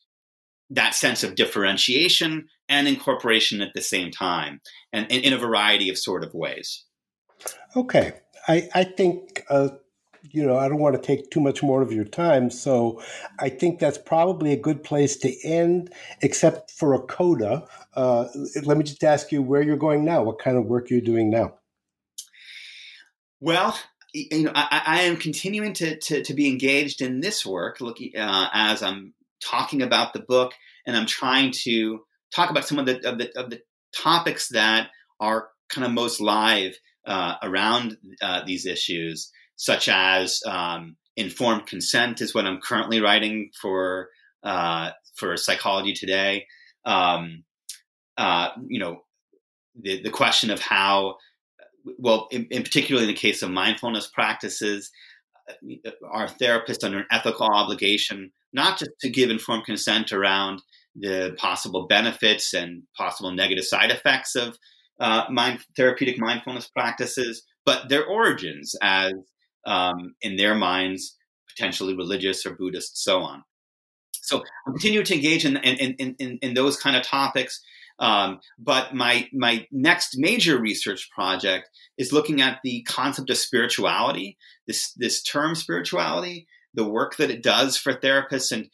that 0.72 0.96
sense 0.96 1.24
of 1.24 1.36
differentiation 1.36 2.48
and 2.70 2.88
incorporation 2.88 3.62
at 3.62 3.74
the 3.74 3.82
same 3.82 4.10
time, 4.10 4.62
and, 4.92 5.06
and 5.12 5.24
in 5.24 5.34
a 5.34 5.38
variety 5.38 5.90
of 5.90 5.98
sort 5.98 6.24
of 6.24 6.34
ways. 6.34 6.86
Okay, 7.76 8.14
I, 8.48 8.70
I 8.74 8.84
think 8.86 9.44
uh, 9.50 9.70
you 10.24 10.46
know 10.46 10.58
I 10.58 10.68
don't 10.68 10.80
want 10.80 10.96
to 10.96 11.02
take 11.02 11.30
too 11.30 11.42
much 11.42 11.62
more 11.62 11.82
of 11.82 11.92
your 11.92 12.06
time, 12.06 12.50
so 12.50 13.02
I 13.40 13.50
think 13.50 13.80
that's 13.80 13.98
probably 13.98 14.54
a 14.54 14.58
good 14.58 14.84
place 14.84 15.18
to 15.18 15.36
end, 15.44 15.94
except 16.22 16.72
for 16.72 16.94
a 16.94 17.02
coda. 17.02 17.68
Uh, 17.94 18.28
let 18.64 18.78
me 18.78 18.84
just 18.84 19.04
ask 19.04 19.32
you 19.32 19.42
where 19.42 19.62
you're 19.62 19.78
going 19.78 20.06
now. 20.06 20.24
What 20.24 20.40
kind 20.40 20.58
of 20.58 20.66
work 20.66 20.90
you're 20.90 21.02
doing 21.02 21.30
now? 21.30 21.56
Well, 23.42 23.78
you 24.14 24.44
know, 24.44 24.52
I, 24.54 24.82
I 24.86 25.02
am 25.02 25.18
continuing 25.18 25.74
to, 25.74 25.98
to, 25.98 26.24
to 26.24 26.34
be 26.34 26.48
engaged 26.48 27.02
in 27.02 27.22
this 27.22 27.46
work, 27.46 27.82
looking 27.82 28.16
uh, 28.16 28.50
as 28.54 28.84
I'm 28.84 29.14
talking 29.44 29.82
about 29.82 30.14
the 30.14 30.20
book, 30.20 30.54
and 30.86 30.96
I'm 30.96 31.06
trying 31.06 31.52
to 31.64 32.02
talk 32.34 32.50
about 32.50 32.68
some 32.68 32.80
of 32.80 32.86
the 32.86 33.08
of 33.08 33.18
the, 33.18 33.38
of 33.38 33.50
the 33.50 33.62
topics 33.96 34.50
that 34.50 34.90
are 35.20 35.50
kind 35.70 35.86
of 35.86 35.92
most 35.92 36.22
live 36.22 36.78
uh, 37.06 37.36
around 37.44 37.98
uh, 38.22 38.44
these 38.46 38.66
issues, 38.66 39.32
such 39.56 39.90
as 39.90 40.42
um, 40.46 40.96
informed 41.16 41.68
consent, 41.68 42.22
is 42.22 42.34
what 42.34 42.46
I'm 42.46 42.62
currently 42.62 43.02
writing 43.02 43.52
for 43.60 44.10
uh, 44.44 44.92
for 45.16 45.38
Psychology 45.38 45.94
Today. 45.94 46.46
Um, 46.86 47.44
uh, 48.18 48.50
you 48.68 48.80
know, 48.80 49.04
the 49.80 50.02
the 50.02 50.10
question 50.10 50.50
of 50.52 50.60
how, 50.60 51.16
well, 51.98 52.28
in, 52.32 52.46
in 52.52 52.64
particularly 52.64 53.08
in 53.08 53.14
the 53.14 53.20
case 53.20 53.42
of 53.42 53.52
mindfulness 53.52 54.08
practices, 54.08 54.92
uh, 55.50 55.92
are 56.10 56.28
therapists 56.28 56.84
under 56.84 57.00
an 57.00 57.08
ethical 57.12 57.48
obligation 57.48 58.32
not 58.54 58.78
just 58.78 58.92
to 59.02 59.10
give 59.10 59.30
informed 59.30 59.66
consent 59.66 60.12
around 60.12 60.62
the 60.96 61.36
possible 61.38 61.88
benefits 61.88 62.54
and 62.54 62.84
possible 62.98 63.32
negative 63.32 63.66
side 63.66 63.92
effects 63.92 64.36
of 64.36 64.58
uh, 65.00 65.26
mind, 65.30 65.60
therapeutic 65.76 66.20
mindfulness 66.20 66.68
practices, 66.68 67.44
but 67.66 67.90
their 67.90 68.06
origins 68.06 68.76
as, 68.82 69.14
um, 69.66 70.16
in 70.22 70.36
their 70.36 70.56
minds, 70.56 71.18
potentially 71.50 71.96
religious 71.96 72.46
or 72.46 72.56
Buddhist, 72.56 73.02
so 73.04 73.22
on. 73.22 73.44
So 74.22 74.44
I 74.68 74.72
continue 74.72 75.04
to 75.04 75.16
engage 75.16 75.46
in, 75.46 75.58
in, 75.58 75.96
in, 75.96 76.16
in, 76.20 76.40
in 76.42 76.54
those 76.54 76.78
kind 76.78 76.96
of 76.96 77.04
topics. 77.04 77.62
Um, 78.00 78.40
but 78.58 78.96
my 78.96 79.30
my 79.32 79.68
next 79.72 80.16
major 80.18 80.60
research 80.60 81.10
project 81.14 81.70
is 82.00 82.12
looking 82.12 82.42
at 82.42 82.60
the 82.64 82.82
concept 82.84 83.30
of 83.30 83.38
spirituality. 83.38 84.38
This 84.66 84.92
this 84.94 85.22
term 85.22 85.54
spirituality, 85.54 86.48
the 86.74 86.88
work 86.88 87.18
that 87.18 87.32
it 87.32 87.44
does 87.44 87.78
for 87.78 87.94
therapists, 87.94 88.52
and 88.52 88.70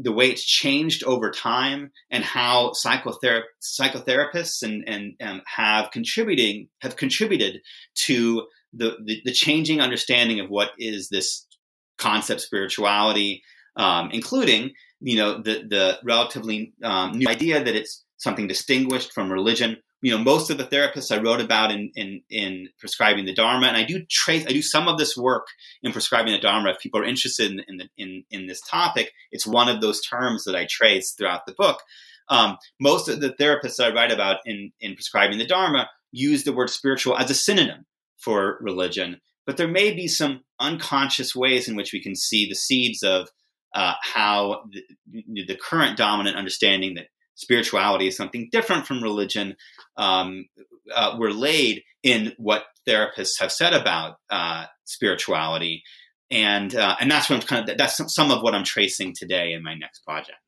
the 0.00 0.12
way 0.12 0.28
it's 0.28 0.44
changed 0.44 1.04
over 1.04 1.30
time 1.30 1.92
and 2.10 2.24
how 2.24 2.72
psychother- 2.72 3.44
psychotherapists 3.62 4.62
and, 4.62 4.84
and 4.88 5.14
um, 5.22 5.42
have 5.46 5.90
contributing 5.92 6.68
have 6.80 6.96
contributed 6.96 7.60
to 7.94 8.46
the, 8.72 8.96
the, 9.04 9.22
the 9.24 9.32
changing 9.32 9.80
understanding 9.80 10.40
of 10.40 10.50
what 10.50 10.70
is 10.78 11.08
this 11.08 11.46
concept 11.96 12.40
spirituality, 12.40 13.42
um, 13.76 14.10
including 14.12 14.72
you 15.00 15.16
know 15.16 15.40
the 15.40 15.64
the 15.68 15.98
relatively 16.04 16.72
um, 16.82 17.12
new 17.12 17.28
idea 17.28 17.62
that 17.62 17.76
it's 17.76 18.04
something 18.16 18.48
distinguished 18.48 19.12
from 19.12 19.30
religion 19.30 19.76
you 20.00 20.12
know 20.12 20.22
most 20.22 20.50
of 20.50 20.58
the 20.58 20.64
therapists 20.64 21.10
I 21.10 21.20
wrote 21.20 21.40
about 21.40 21.70
in 21.70 21.90
in, 21.96 22.22
in 22.30 22.68
prescribing 22.78 23.24
the 23.24 23.34
Dharma, 23.34 23.66
and 23.66 23.76
I 23.76 23.84
do 23.84 24.04
trace 24.08 24.46
I 24.46 24.50
do 24.50 24.62
some 24.62 24.88
of 24.88 24.98
this 24.98 25.16
work 25.16 25.46
in 25.82 25.92
prescribing 25.92 26.32
the 26.32 26.38
Dharma. 26.38 26.70
If 26.70 26.78
people 26.78 27.00
are 27.00 27.04
interested 27.04 27.50
in 27.50 27.60
in, 27.68 27.76
the, 27.78 27.88
in, 27.96 28.24
in 28.30 28.46
this 28.46 28.60
topic, 28.60 29.12
it's 29.30 29.46
one 29.46 29.68
of 29.68 29.80
those 29.80 30.00
terms 30.00 30.44
that 30.44 30.54
I 30.54 30.66
trace 30.68 31.12
throughout 31.12 31.46
the 31.46 31.54
book. 31.54 31.82
Um, 32.28 32.58
most 32.80 33.08
of 33.08 33.20
the 33.20 33.32
therapists 33.32 33.82
I 33.82 33.92
write 33.92 34.12
about 34.12 34.38
in 34.44 34.72
in 34.80 34.94
prescribing 34.94 35.38
the 35.38 35.46
Dharma 35.46 35.88
use 36.12 36.44
the 36.44 36.52
word 36.52 36.70
spiritual 36.70 37.18
as 37.18 37.30
a 37.30 37.34
synonym 37.34 37.84
for 38.18 38.58
religion, 38.60 39.20
but 39.46 39.56
there 39.56 39.68
may 39.68 39.92
be 39.92 40.08
some 40.08 40.42
unconscious 40.60 41.34
ways 41.34 41.68
in 41.68 41.76
which 41.76 41.92
we 41.92 42.02
can 42.02 42.14
see 42.14 42.48
the 42.48 42.54
seeds 42.54 43.02
of 43.02 43.28
uh, 43.74 43.94
how 44.02 44.64
the, 45.06 45.44
the 45.46 45.56
current 45.56 45.96
dominant 45.96 46.36
understanding 46.36 46.94
that 46.94 47.08
spirituality 47.38 48.08
is 48.08 48.16
something 48.16 48.48
different 48.50 48.86
from 48.86 49.02
religion. 49.02 49.56
Um, 49.96 50.46
uh, 50.94 51.16
were 51.18 51.32
laid 51.32 51.82
in 52.02 52.32
what 52.38 52.64
therapists 52.86 53.38
have 53.40 53.52
said 53.52 53.74
about 53.74 54.16
uh, 54.30 54.64
spirituality, 54.84 55.82
and 56.30 56.74
uh, 56.74 56.96
and 57.00 57.10
that's 57.10 57.28
what 57.28 57.40
I'm 57.40 57.46
kind 57.46 57.68
of 57.68 57.78
that's 57.78 58.14
some 58.14 58.30
of 58.30 58.42
what 58.42 58.54
I'm 58.54 58.64
tracing 58.64 59.14
today 59.14 59.52
in 59.52 59.62
my 59.62 59.74
next 59.74 60.00
project. 60.00 60.38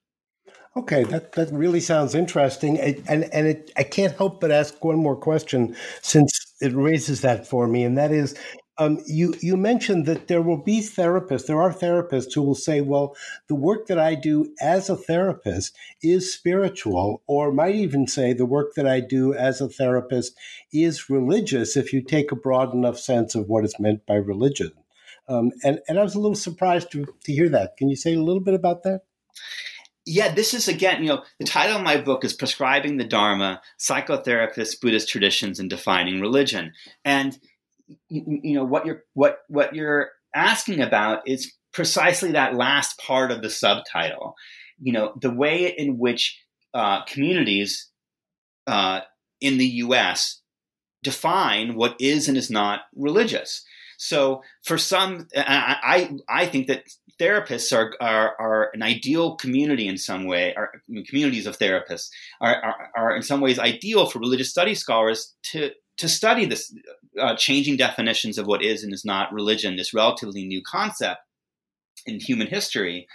Okay, 0.77 1.03
that, 1.05 1.33
that 1.33 1.51
really 1.53 1.81
sounds 1.81 2.15
interesting, 2.15 2.79
and 2.79 3.25
and 3.25 3.47
it, 3.47 3.71
I 3.77 3.83
can't 3.83 4.17
help 4.17 4.41
but 4.41 4.51
ask 4.51 4.83
one 4.85 4.99
more 4.99 5.17
question 5.17 5.77
since 6.01 6.55
it 6.61 6.73
raises 6.73 7.23
that 7.23 7.47
for 7.47 7.67
me, 7.67 7.85
and 7.85 7.99
that 7.99 8.13
is, 8.13 8.37
um, 8.81 8.99
you 9.07 9.35
you 9.41 9.59
mentioned 9.59 10.07
that 10.07 10.27
there 10.27 10.41
will 10.41 10.57
be 10.57 10.81
therapists. 10.81 11.47
There 11.47 11.61
are 11.61 11.73
therapists 11.73 12.33
who 12.35 12.43
will 12.43 12.55
say, 12.55 12.81
"Well, 12.81 13.15
the 13.47 13.55
work 13.55 13.87
that 13.89 13.99
I 13.99 14.15
do 14.15 14.55
as 14.59 14.89
a 14.89 14.97
therapist 14.97 15.77
is 16.03 16.33
spiritual," 16.33 17.23
or 17.27 17.53
might 17.53 17.75
even 17.75 18.07
say, 18.07 18.33
"The 18.33 18.47
work 18.47 18.75
that 18.77 18.87
I 18.87 19.01
do 19.01 19.35
as 19.35 19.61
a 19.61 19.69
therapist 19.69 20.35
is 20.73 21.11
religious." 21.11 21.77
If 21.77 21.93
you 21.93 22.01
take 22.01 22.33
a 22.33 22.37
broad 22.37 22.73
enough 22.73 22.99
sense 22.99 23.35
of 23.35 23.49
what 23.49 23.67
is 23.67 23.79
meant 23.79 24.07
by 24.07 24.15
religion, 24.15 24.73
um, 25.29 25.51
and 25.63 25.81
and 25.87 25.99
I 25.99 26.03
was 26.03 26.15
a 26.15 26.21
little 26.21 26.35
surprised 26.35 26.91
to 26.93 27.05
to 27.25 27.33
hear 27.33 27.51
that. 27.51 27.77
Can 27.77 27.91
you 27.91 27.97
say 27.97 28.15
a 28.15 28.23
little 28.23 28.43
bit 28.43 28.55
about 28.55 28.83
that? 28.85 29.03
yeah, 30.07 30.33
this 30.35 30.55
is 30.55 30.67
again, 30.67 31.03
you 31.03 31.09
know, 31.09 31.23
the 31.39 31.45
title 31.45 31.77
of 31.77 31.85
my 31.85 32.01
book 32.01 32.25
is 32.25 32.33
Prescribing 32.33 32.97
the 32.97 33.05
Dharma 33.05 33.61
Psychotherapists, 33.79 34.81
Buddhist 34.81 35.09
Traditions, 35.09 35.61
and 35.61 35.69
Defining 35.69 36.21
Religion. 36.21 36.73
And 37.05 37.39
you, 38.09 38.41
you 38.43 38.55
know 38.55 38.65
what 38.65 38.87
you're 38.87 39.05
what 39.15 39.39
what 39.49 39.75
you're 39.75 40.11
asking 40.35 40.81
about 40.81 41.23
is 41.27 41.53
precisely 41.73 42.33
that 42.33 42.55
last 42.55 42.99
part 42.99 43.31
of 43.31 43.43
the 43.43 43.51
subtitle. 43.51 44.35
You 44.83 44.93
know, 44.93 45.13
the 45.21 45.31
way 45.31 45.75
in 45.77 45.99
which 45.99 46.39
uh, 46.73 47.05
communities 47.05 47.91
uh, 48.67 49.01
in 49.41 49.59
the 49.59 49.67
U.S. 49.67 50.41
define 51.03 51.75
what 51.75 51.97
is 52.01 52.29
and 52.29 52.37
is 52.37 52.51
not 52.51 52.81
religious. 52.95 53.65
So, 53.99 54.43
for 54.65 54.79
some, 54.79 55.29
I 55.37 56.11
I, 56.27 56.47
think 56.47 56.69
that 56.69 56.85
therapists 57.21 57.77
are, 57.77 57.93
are, 58.01 58.35
are 58.41 58.71
an 58.73 58.83
ideal 58.83 59.37
community 59.37 59.87
in 59.87 59.99
some 59.99 60.25
way. 60.25 60.55
Are 60.55 60.73
communities 61.07 61.47
of 61.47 61.59
therapists 61.59 62.09
are, 62.41 62.55
are, 62.55 62.91
are 62.97 63.17
in 63.17 63.23
some 63.23 63.43
ways 63.43 63.59
ideal 63.59 64.07
for 64.07 64.19
religious 64.19 64.49
studies 64.49 64.81
scholars 64.81 65.35
to 65.51 65.73
to 66.01 66.09
study 66.09 66.45
this 66.47 66.75
uh, 67.19 67.35
changing 67.37 67.77
definitions 67.77 68.39
of 68.39 68.47
what 68.47 68.63
is 68.63 68.83
and 68.83 68.93
is 68.93 69.05
not 69.05 69.33
religion, 69.33 69.77
this 69.77 69.95
relatively 69.95 70.45
new 70.45 70.63
concept 70.63 71.21
in 72.07 72.21
human 72.21 72.47
history, 72.47 73.07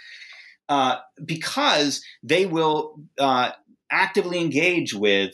uh, 0.68 0.96
because 1.24 2.02
they 2.22 2.46
will 2.46 2.98
uh, 3.18 3.50
actively 3.90 4.38
engage 4.40 4.94
with 4.94 5.32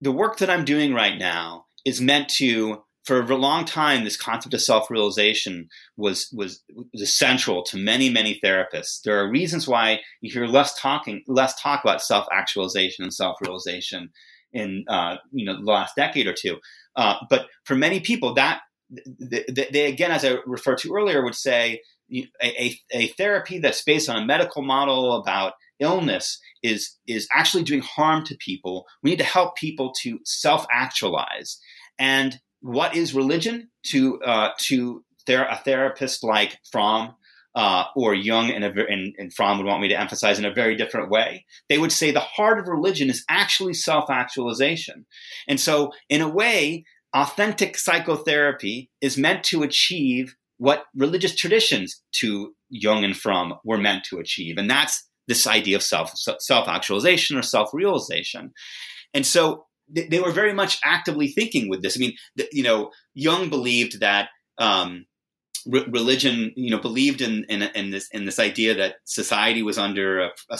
the 0.00 0.12
work 0.12 0.38
that 0.38 0.50
I'm 0.50 0.64
doing 0.64 0.94
right 0.94 1.18
now 1.18 1.66
is 1.84 2.00
meant 2.00 2.28
to. 2.40 2.84
For 3.04 3.20
a 3.20 3.36
long 3.36 3.64
time, 3.64 4.04
this 4.04 4.16
concept 4.16 4.54
of 4.54 4.62
self-realization 4.62 5.68
was 5.96 6.30
was 6.32 6.62
was 6.92 7.18
to 7.18 7.76
many 7.76 8.08
many 8.10 8.38
therapists. 8.44 9.02
There 9.02 9.18
are 9.18 9.28
reasons 9.28 9.66
why 9.66 10.02
you 10.20 10.32
hear 10.32 10.46
less 10.46 10.80
talking, 10.80 11.24
less 11.26 11.60
talk 11.60 11.82
about 11.82 12.00
self-actualization 12.00 13.02
and 13.02 13.12
self-realization 13.12 14.12
in 14.52 14.84
uh, 14.88 15.16
you 15.32 15.44
know 15.44 15.56
the 15.56 15.70
last 15.70 15.96
decade 15.96 16.26
or 16.26 16.34
two. 16.34 16.58
Uh, 16.96 17.16
but 17.30 17.46
for 17.64 17.74
many 17.74 18.00
people, 18.00 18.34
that 18.34 18.60
they, 19.18 19.44
they, 19.72 19.86
again, 19.86 20.10
as 20.10 20.24
I 20.24 20.36
referred 20.46 20.78
to 20.78 20.92
earlier, 20.92 21.24
would 21.24 21.34
say 21.34 21.80
a, 22.12 22.28
a, 22.42 22.78
a 22.92 23.06
therapy 23.08 23.58
that's 23.58 23.82
based 23.82 24.08
on 24.08 24.22
a 24.22 24.26
medical 24.26 24.62
model 24.62 25.16
about 25.16 25.54
illness 25.80 26.38
is 26.62 26.96
is 27.06 27.26
actually 27.34 27.64
doing 27.64 27.80
harm 27.80 28.24
to 28.24 28.36
people. 28.36 28.86
We 29.02 29.10
need 29.10 29.18
to 29.18 29.24
help 29.24 29.56
people 29.56 29.92
to 30.02 30.18
self 30.24 30.66
actualize. 30.70 31.58
And 31.98 32.38
what 32.60 32.94
is 32.94 33.14
religion 33.14 33.70
to 33.88 34.20
uh, 34.22 34.50
to 34.62 35.04
ther- 35.26 35.48
a 35.50 35.56
therapist 35.56 36.22
like 36.22 36.58
Fromm 36.70 37.14
uh, 37.54 37.84
or 37.94 38.14
Jung 38.14 38.50
and, 38.50 38.64
and, 38.64 39.14
and 39.18 39.32
Fromm 39.32 39.58
would 39.58 39.66
want 39.66 39.82
me 39.82 39.88
to 39.88 40.00
emphasize 40.00 40.38
in 40.38 40.44
a 40.44 40.54
very 40.54 40.76
different 40.76 41.10
way. 41.10 41.44
They 41.68 41.78
would 41.78 41.92
say 41.92 42.10
the 42.10 42.20
heart 42.20 42.58
of 42.58 42.66
religion 42.66 43.10
is 43.10 43.24
actually 43.28 43.74
self 43.74 44.10
actualization. 44.10 45.06
And 45.48 45.60
so, 45.60 45.92
in 46.08 46.20
a 46.20 46.28
way, 46.28 46.84
authentic 47.14 47.76
psychotherapy 47.76 48.90
is 49.00 49.18
meant 49.18 49.44
to 49.44 49.62
achieve 49.62 50.34
what 50.58 50.84
religious 50.94 51.34
traditions 51.34 52.00
to 52.12 52.54
Jung 52.70 53.04
and 53.04 53.16
Fromm 53.16 53.54
were 53.64 53.78
meant 53.78 54.04
to 54.04 54.18
achieve. 54.18 54.56
And 54.56 54.70
that's 54.70 55.06
this 55.28 55.46
idea 55.46 55.76
of 55.76 55.82
self 55.82 56.12
self 56.16 56.68
actualization 56.68 57.36
or 57.36 57.42
self 57.42 57.70
realization. 57.72 58.52
And 59.14 59.26
so 59.26 59.66
they, 59.88 60.20
were 60.20 60.32
very 60.32 60.54
much 60.54 60.78
actively 60.84 61.28
thinking 61.28 61.68
with 61.68 61.82
this. 61.82 61.96
I 61.96 62.00
mean, 62.00 62.14
you 62.50 62.62
know, 62.62 62.90
Jung 63.14 63.50
believed 63.50 64.00
that 64.00 64.28
um, 64.58 65.04
re- 65.66 65.86
religion, 65.88 66.52
you 66.56 66.70
know, 66.70 66.78
believed 66.78 67.20
in, 67.20 67.44
in, 67.48 67.62
in 67.62 67.90
this 67.90 68.08
in 68.12 68.24
this 68.24 68.38
idea 68.38 68.74
that 68.74 68.96
society 69.04 69.62
was 69.62 69.78
under 69.78 70.20
a, 70.20 70.30
a 70.50 70.58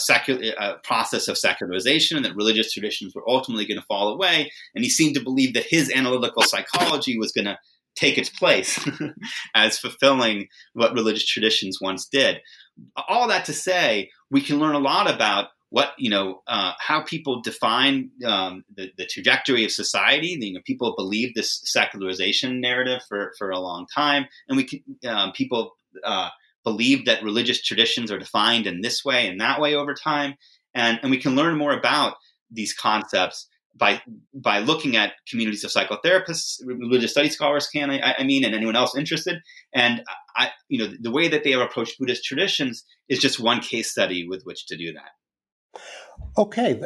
a 0.59 0.75
process 0.83 1.27
of 1.27 1.37
secularization, 1.37 2.17
and 2.17 2.25
that 2.25 2.35
religious 2.35 2.71
traditions 2.71 3.13
were 3.15 3.27
ultimately 3.27 3.65
going 3.65 3.79
to 3.79 3.85
fall 3.85 4.13
away. 4.13 4.51
And 4.75 4.83
he 4.83 4.89
seemed 4.89 5.15
to 5.15 5.23
believe 5.23 5.53
that 5.53 5.65
his 5.69 5.91
analytical 5.93 6.43
psychology 6.43 7.17
was 7.17 7.31
going 7.31 7.45
to 7.45 7.57
take 7.95 8.17
its 8.17 8.29
place 8.29 8.79
as 9.55 9.77
fulfilling 9.77 10.47
what 10.73 10.93
religious 10.93 11.25
traditions 11.25 11.79
once 11.81 12.07
did. 12.07 12.39
All 13.07 13.27
that 13.27 13.45
to 13.45 13.53
say, 13.53 14.09
we 14.31 14.41
can 14.41 14.59
learn 14.59 14.75
a 14.75 14.79
lot 14.79 15.13
about 15.13 15.49
what 15.73 15.93
you 15.97 16.11
know 16.11 16.43
uh, 16.45 16.73
how 16.77 17.01
people 17.01 17.41
define 17.41 18.11
um, 18.27 18.63
the, 18.75 18.91
the, 18.95 19.07
trajectory 19.07 19.65
of 19.65 19.71
society. 19.71 20.37
You 20.39 20.53
know, 20.53 20.59
people 20.63 20.93
believe 20.95 21.33
this 21.33 21.61
secularization 21.65 22.61
narrative 22.61 23.01
for, 23.09 23.33
for 23.39 23.49
a 23.49 23.57
long 23.57 23.87
time, 23.87 24.27
and 24.47 24.55
we 24.55 24.65
can, 24.65 24.83
um, 25.09 25.31
people 25.31 25.71
uh, 26.03 26.29
believe 26.63 27.05
that 27.05 27.23
religious 27.23 27.59
traditions 27.59 28.11
are 28.11 28.19
defined 28.19 28.67
in 28.67 28.81
this 28.81 29.03
way 29.03 29.27
and 29.27 29.41
that 29.41 29.59
way 29.59 29.73
over 29.73 29.95
time, 29.95 30.35
and 30.75 30.99
and 31.01 31.09
we 31.09 31.17
can 31.17 31.35
learn 31.35 31.57
more 31.57 31.73
about 31.73 32.17
these 32.51 32.75
concepts 32.75 33.47
by 33.75 33.99
by 34.31 34.59
looking 34.59 34.95
at 34.95 35.13
communities 35.27 35.63
of 35.63 35.71
psychotherapists, 35.71 36.59
religious 36.63 37.09
studies 37.09 37.33
scholars 37.33 37.67
can 37.67 37.89
I, 37.89 38.13
I, 38.19 38.23
mean, 38.23 38.45
and 38.45 38.53
anyone 38.53 38.75
else 38.75 38.95
interested. 38.95 39.41
And 39.73 40.03
I, 40.35 40.51
you 40.69 40.77
know, 40.77 40.93
the 41.01 41.09
way 41.09 41.29
that 41.29 41.43
they 41.43 41.49
have 41.53 41.61
approached 41.61 41.97
Buddhist 41.97 42.23
traditions 42.23 42.85
is 43.09 43.17
just 43.17 43.39
one 43.39 43.59
case 43.59 43.89
study 43.89 44.27
with 44.27 44.43
which 44.43 44.67
to 44.67 44.77
do 44.77 44.93
that. 44.93 45.13
Okay, 46.37 46.81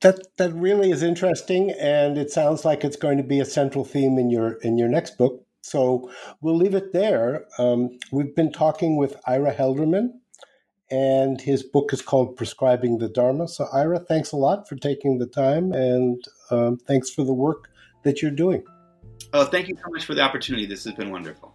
that 0.00 0.18
that 0.36 0.52
really 0.52 0.90
is 0.90 1.02
interesting, 1.02 1.70
and 1.78 2.18
it 2.18 2.30
sounds 2.30 2.64
like 2.64 2.84
it's 2.84 2.96
going 2.96 3.16
to 3.18 3.24
be 3.24 3.40
a 3.40 3.44
central 3.44 3.84
theme 3.84 4.18
in 4.18 4.30
your 4.30 4.52
in 4.62 4.78
your 4.78 4.88
next 4.88 5.18
book. 5.18 5.44
So 5.62 6.10
we'll 6.40 6.56
leave 6.56 6.74
it 6.74 6.92
there. 6.92 7.44
Um, 7.58 7.98
we've 8.10 8.34
been 8.34 8.50
talking 8.50 8.96
with 8.96 9.16
Ira 9.26 9.54
Helderman 9.54 10.12
and 10.90 11.40
his 11.40 11.62
book 11.62 11.92
is 11.92 12.02
called 12.02 12.36
Prescribing 12.36 12.98
the 12.98 13.08
Dharma. 13.08 13.46
So, 13.48 13.66
Ira, 13.72 14.00
thanks 14.00 14.32
a 14.32 14.36
lot 14.36 14.68
for 14.68 14.76
taking 14.76 15.18
the 15.18 15.26
time, 15.26 15.72
and 15.72 16.22
um, 16.50 16.78
thanks 16.78 17.10
for 17.10 17.24
the 17.24 17.32
work 17.32 17.70
that 18.02 18.22
you're 18.22 18.30
doing. 18.30 18.64
Oh, 19.32 19.44
thank 19.44 19.68
you 19.68 19.76
so 19.76 19.90
much 19.90 20.04
for 20.04 20.14
the 20.14 20.22
opportunity. 20.22 20.66
This 20.66 20.84
has 20.84 20.94
been 20.94 21.10
wonderful. 21.10 21.54